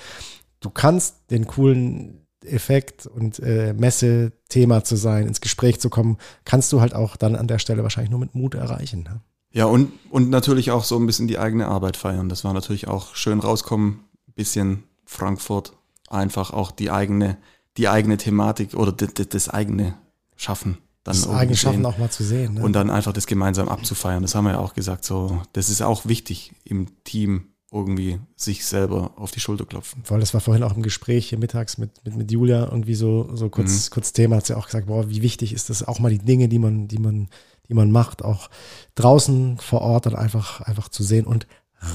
du 0.59 0.69
kannst 0.69 1.15
den 1.31 1.47
coolen 1.47 2.25
Effekt 2.45 3.05
und 3.05 3.39
äh, 3.39 3.73
Messe-Thema 3.73 4.83
zu 4.83 4.95
sein, 4.95 5.27
ins 5.27 5.41
Gespräch 5.41 5.79
zu 5.79 5.89
kommen, 5.89 6.17
kannst 6.45 6.71
du 6.73 6.81
halt 6.81 6.93
auch 6.93 7.15
dann 7.15 7.35
an 7.35 7.47
der 7.47 7.59
Stelle 7.59 7.83
wahrscheinlich 7.83 8.11
nur 8.11 8.19
mit 8.19 8.35
Mut 8.35 8.55
erreichen. 8.55 9.03
Ne? 9.03 9.21
Ja, 9.51 9.65
und, 9.65 9.91
und 10.09 10.29
natürlich 10.29 10.71
auch 10.71 10.83
so 10.83 10.97
ein 10.97 11.05
bisschen 11.05 11.27
die 11.27 11.39
eigene 11.39 11.67
Arbeit 11.67 11.95
feiern. 11.97 12.29
Das 12.29 12.43
war 12.43 12.53
natürlich 12.53 12.87
auch 12.87 13.15
schön 13.15 13.39
rauskommen, 13.39 14.01
bisschen 14.35 14.83
Frankfurt, 15.05 15.73
einfach 16.09 16.51
auch 16.51 16.71
die 16.71 16.91
eigene, 16.91 17.37
die 17.77 17.87
eigene 17.87 18.17
Thematik 18.17 18.73
oder 18.73 18.91
das 18.91 19.49
eigene 19.49 19.95
Schaffen. 20.43 20.77
Dann 21.03 21.15
Das 21.15 21.27
eigene 21.27 21.57
Schaffen 21.57 21.85
auch 21.85 21.97
mal 21.97 22.09
zu 22.09 22.23
sehen. 22.23 22.55
Ne? 22.55 22.63
Und 22.63 22.73
dann 22.73 22.89
einfach 22.89 23.11
das 23.11 23.27
gemeinsam 23.27 23.67
abzufeiern. 23.67 24.21
Das 24.21 24.35
haben 24.35 24.45
wir 24.45 24.53
ja 24.53 24.59
auch 24.59 24.73
gesagt. 24.73 25.03
So, 25.03 25.41
das 25.53 25.69
ist 25.69 25.81
auch 25.81 26.05
wichtig 26.05 26.53
im 26.63 27.03
Team 27.03 27.47
irgendwie 27.73 28.19
sich 28.35 28.65
selber 28.65 29.11
auf 29.15 29.31
die 29.31 29.39
Schulter 29.39 29.65
klopfen. 29.65 30.03
Weil 30.07 30.19
das 30.19 30.33
war 30.33 30.41
vorhin 30.41 30.63
auch 30.63 30.75
im 30.75 30.83
Gespräch 30.83 31.29
hier 31.29 31.39
mittags 31.39 31.77
mit, 31.77 32.05
mit, 32.05 32.15
mit 32.15 32.31
Julia 32.31 32.65
irgendwie 32.65 32.93
so, 32.93 33.35
so 33.35 33.49
kurz, 33.49 33.89
kurz 33.89 34.13
Thema, 34.13 34.35
hat 34.37 34.45
sie 34.45 34.55
auch 34.55 34.67
gesagt, 34.67 34.87
boah, 34.87 35.09
wie 35.09 35.23
wichtig 35.23 35.53
ist 35.53 35.71
das 35.71 35.85
auch 35.85 35.99
mal 35.99 36.11
die 36.11 36.19
Dinge, 36.19 36.47
die 36.47 36.59
man, 36.59 36.87
die 36.87 36.99
man, 36.99 37.29
die 37.67 37.73
man 37.73 37.91
macht, 37.91 38.23
auch 38.23 38.49
draußen 38.93 39.57
vor 39.57 39.81
Ort 39.81 40.05
dann 40.05 40.15
einfach, 40.15 40.61
einfach 40.61 40.87
zu 40.87 41.03
sehen 41.03 41.25
und 41.25 41.47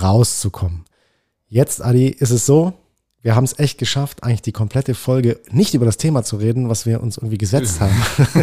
rauszukommen. 0.02 0.84
Jetzt, 1.46 1.80
Adi, 1.82 2.08
ist 2.08 2.30
es 2.30 2.44
so, 2.44 2.74
wir 3.22 3.34
haben 3.34 3.44
es 3.44 3.58
echt 3.58 3.78
geschafft, 3.78 4.22
eigentlich 4.22 4.42
die 4.42 4.52
komplette 4.52 4.94
Folge 4.94 5.40
nicht 5.50 5.74
über 5.74 5.84
das 5.84 5.96
Thema 5.96 6.22
zu 6.22 6.36
reden, 6.36 6.68
was 6.68 6.86
wir 6.86 7.02
uns 7.02 7.16
irgendwie 7.16 7.38
gesetzt 7.38 7.80
haben. 7.80 7.94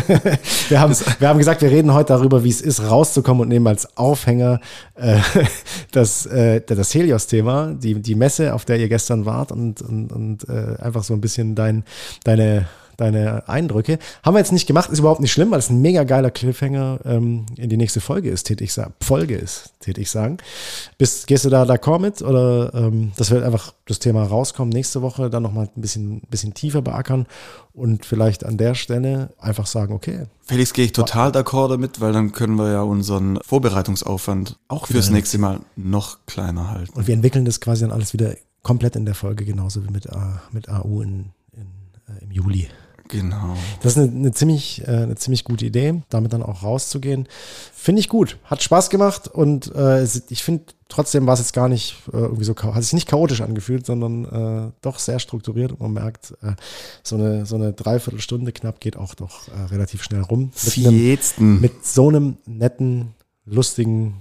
wir, 0.69 0.81
haben 0.81 0.93
wir 1.19 1.29
haben 1.29 1.37
gesagt, 1.37 1.61
wir 1.61 1.71
reden 1.71 1.93
heute 1.93 2.13
darüber, 2.13 2.43
wie 2.43 2.49
es 2.49 2.59
ist, 2.59 2.81
rauszukommen 2.81 3.43
und 3.43 3.47
nehmen 3.47 3.67
als 3.67 3.97
Aufhänger 3.97 4.59
äh, 4.95 5.19
das, 5.91 6.25
äh, 6.25 6.59
das 6.61 6.93
Helios-Thema, 6.93 7.73
die, 7.73 8.01
die 8.01 8.15
Messe, 8.15 8.53
auf 8.53 8.65
der 8.65 8.77
ihr 8.77 8.89
gestern 8.89 9.25
wart 9.25 9.53
und, 9.53 9.81
und, 9.81 10.11
und 10.11 10.49
äh, 10.49 10.75
einfach 10.81 11.05
so 11.05 11.13
ein 11.13 11.21
bisschen 11.21 11.55
dein, 11.55 11.85
deine, 12.25 12.67
deine 12.97 13.47
Eindrücke. 13.49 13.99
Haben 14.23 14.35
wir 14.35 14.39
jetzt 14.39 14.51
nicht 14.51 14.67
gemacht, 14.67 14.89
ist 14.89 14.99
überhaupt 14.99 15.21
nicht 15.21 15.31
schlimm, 15.31 15.51
weil 15.51 15.59
es 15.59 15.69
ein 15.69 15.81
mega 15.81 16.03
geiler 16.03 16.31
Cliffhanger 16.31 16.99
ähm, 17.05 17.45
in 17.57 17.69
die 17.69 17.77
nächste 17.77 18.01
Folge 18.01 18.29
ist, 18.29 18.43
täte 18.45 18.63
ich 18.63 18.73
sagen. 18.73 18.93
Folge 19.01 19.35
ist, 19.35 19.73
täte 19.79 20.01
ich 20.01 20.09
sagen. 20.11 20.37
Bist, 20.97 21.27
gehst 21.27 21.45
du 21.45 21.49
da 21.49 21.63
d'accord 21.63 21.99
mit 21.99 22.21
oder 22.21 22.73
ähm, 22.73 23.11
dass 23.17 23.31
wir 23.31 23.45
einfach 23.45 23.73
das 23.87 23.99
Thema 23.99 24.23
rauskommen 24.23 24.69
nächste 24.71 25.01
Woche, 25.01 25.29
dann 25.29 25.43
nochmal 25.43 25.69
ein 25.75 25.81
bisschen, 25.81 26.21
bisschen 26.29 26.53
tiefer 26.53 26.81
beackern 26.81 27.25
und 27.73 28.05
vielleicht 28.05 28.45
an 28.45 28.57
der 28.57 28.73
Stelle 28.75 29.29
einfach 29.39 29.67
sagen, 29.67 29.93
okay, 29.93 30.25
Felix 30.47 30.73
gehe 30.73 30.85
ich 30.85 30.91
total 30.93 31.31
d'accord 31.31 31.69
damit, 31.69 31.99
weil 32.01 32.13
dann 32.13 32.31
können 32.31 32.55
wir 32.55 32.71
ja 32.71 32.81
unseren 32.81 33.39
Vorbereitungsaufwand 33.45 34.57
Auch 34.67 34.87
fürs 34.87 35.09
nächste 35.09 35.37
Mal 35.37 35.59
noch 35.75 36.19
kleiner 36.25 36.69
halten. 36.71 36.93
und 36.93 37.07
wir 37.07 37.13
entwickeln 37.13 37.45
das 37.45 37.59
quasi 37.61 37.81
dann 37.81 37.91
alles 37.91 38.13
wieder 38.13 38.35
komplett 38.63 38.95
in 38.95 39.05
der 39.05 39.15
Folge, 39.15 39.45
genauso 39.45 39.85
wie 39.85 39.91
mit, 39.91 40.09
A- 40.11 40.41
mit 40.51 40.69
AU 40.69 41.01
in, 41.01 41.25
in, 41.53 41.67
äh, 42.07 42.23
im 42.23 42.31
Juli. 42.31 42.67
Genau. 43.07 43.55
Das 43.81 43.95
ist 43.95 43.97
eine, 43.99 44.11
eine, 44.11 44.31
ziemlich, 44.31 44.81
äh, 44.87 44.91
eine 44.91 45.15
ziemlich 45.15 45.43
gute 45.43 45.65
Idee, 45.65 46.01
damit 46.09 46.33
dann 46.33 46.43
auch 46.43 46.63
rauszugehen. 46.63 47.27
Finde 47.73 47.99
ich 47.99 48.09
gut. 48.09 48.37
Hat 48.45 48.63
Spaß 48.63 48.89
gemacht 48.89 49.27
und 49.27 49.73
äh, 49.75 50.03
ich 50.03 50.43
finde 50.43 50.65
trotzdem 50.89 51.25
war 51.27 51.33
es 51.33 51.39
jetzt 51.39 51.53
gar 51.53 51.69
nicht 51.69 51.97
äh, 52.13 52.17
irgendwie 52.17 52.43
so, 52.45 52.55
hat 52.55 52.83
sich 52.83 52.93
nicht 52.93 53.07
chaotisch 53.07 53.41
angefühlt, 53.41 53.85
sondern 53.85 54.25
äh, 54.25 54.71
doch 54.81 54.99
sehr 54.99 55.19
strukturiert 55.19 55.71
und 55.71 55.81
man 55.81 55.93
merkt, 55.93 56.33
äh, 56.41 56.53
so, 57.03 57.15
eine, 57.15 57.45
so 57.45 57.55
eine 57.55 57.73
Dreiviertelstunde 57.73 58.51
knapp 58.51 58.79
geht 58.79 58.97
auch 58.97 59.15
doch 59.15 59.47
äh, 59.49 59.65
relativ 59.71 60.03
schnell 60.03 60.21
rum. 60.21 60.51
Mit, 60.65 60.77
einem, 61.37 61.61
mit 61.61 61.85
so 61.85 62.09
einem 62.09 62.37
netten, 62.45 63.13
lustigen, 63.45 64.15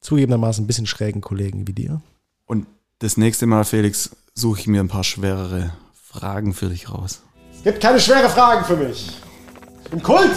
zugegebenermaßen 0.00 0.64
ein 0.64 0.66
bisschen 0.66 0.86
schrägen 0.86 1.20
Kollegen 1.20 1.66
wie 1.66 1.72
dir. 1.72 2.00
Und 2.46 2.66
das 2.98 3.16
nächste 3.16 3.46
Mal, 3.46 3.64
Felix, 3.64 4.10
suche 4.34 4.60
ich 4.60 4.66
mir 4.66 4.80
ein 4.80 4.88
paar 4.88 5.04
schwerere 5.04 5.72
Fragen 5.94 6.52
für 6.52 6.68
dich 6.68 6.90
raus. 6.90 7.22
Gibt 7.64 7.80
keine 7.80 7.98
schwere 7.98 8.28
Fragen 8.28 8.64
für 8.64 8.76
mich. 8.76 9.18
Ich 9.84 9.90
bin 9.90 10.02
Kult. 10.02 10.30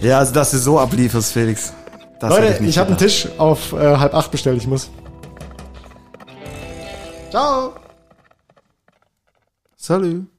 Ja, 0.00 0.18
also 0.18 0.32
dass 0.32 0.52
du 0.52 0.58
so 0.58 0.78
ablieferst, 0.78 1.32
Felix. 1.32 1.72
Das 2.20 2.30
Leute, 2.30 2.62
nicht 2.62 2.70
ich 2.70 2.78
habe 2.78 2.90
einen. 2.90 2.98
Tisch 2.98 3.28
auf 3.36 3.72
äh, 3.72 3.96
halb 3.96 4.14
acht 4.14 4.30
bestellt. 4.30 4.58
Ich 4.58 4.66
muss. 4.66 4.90
Ciao. 7.30 7.72
Salut. 9.76 10.33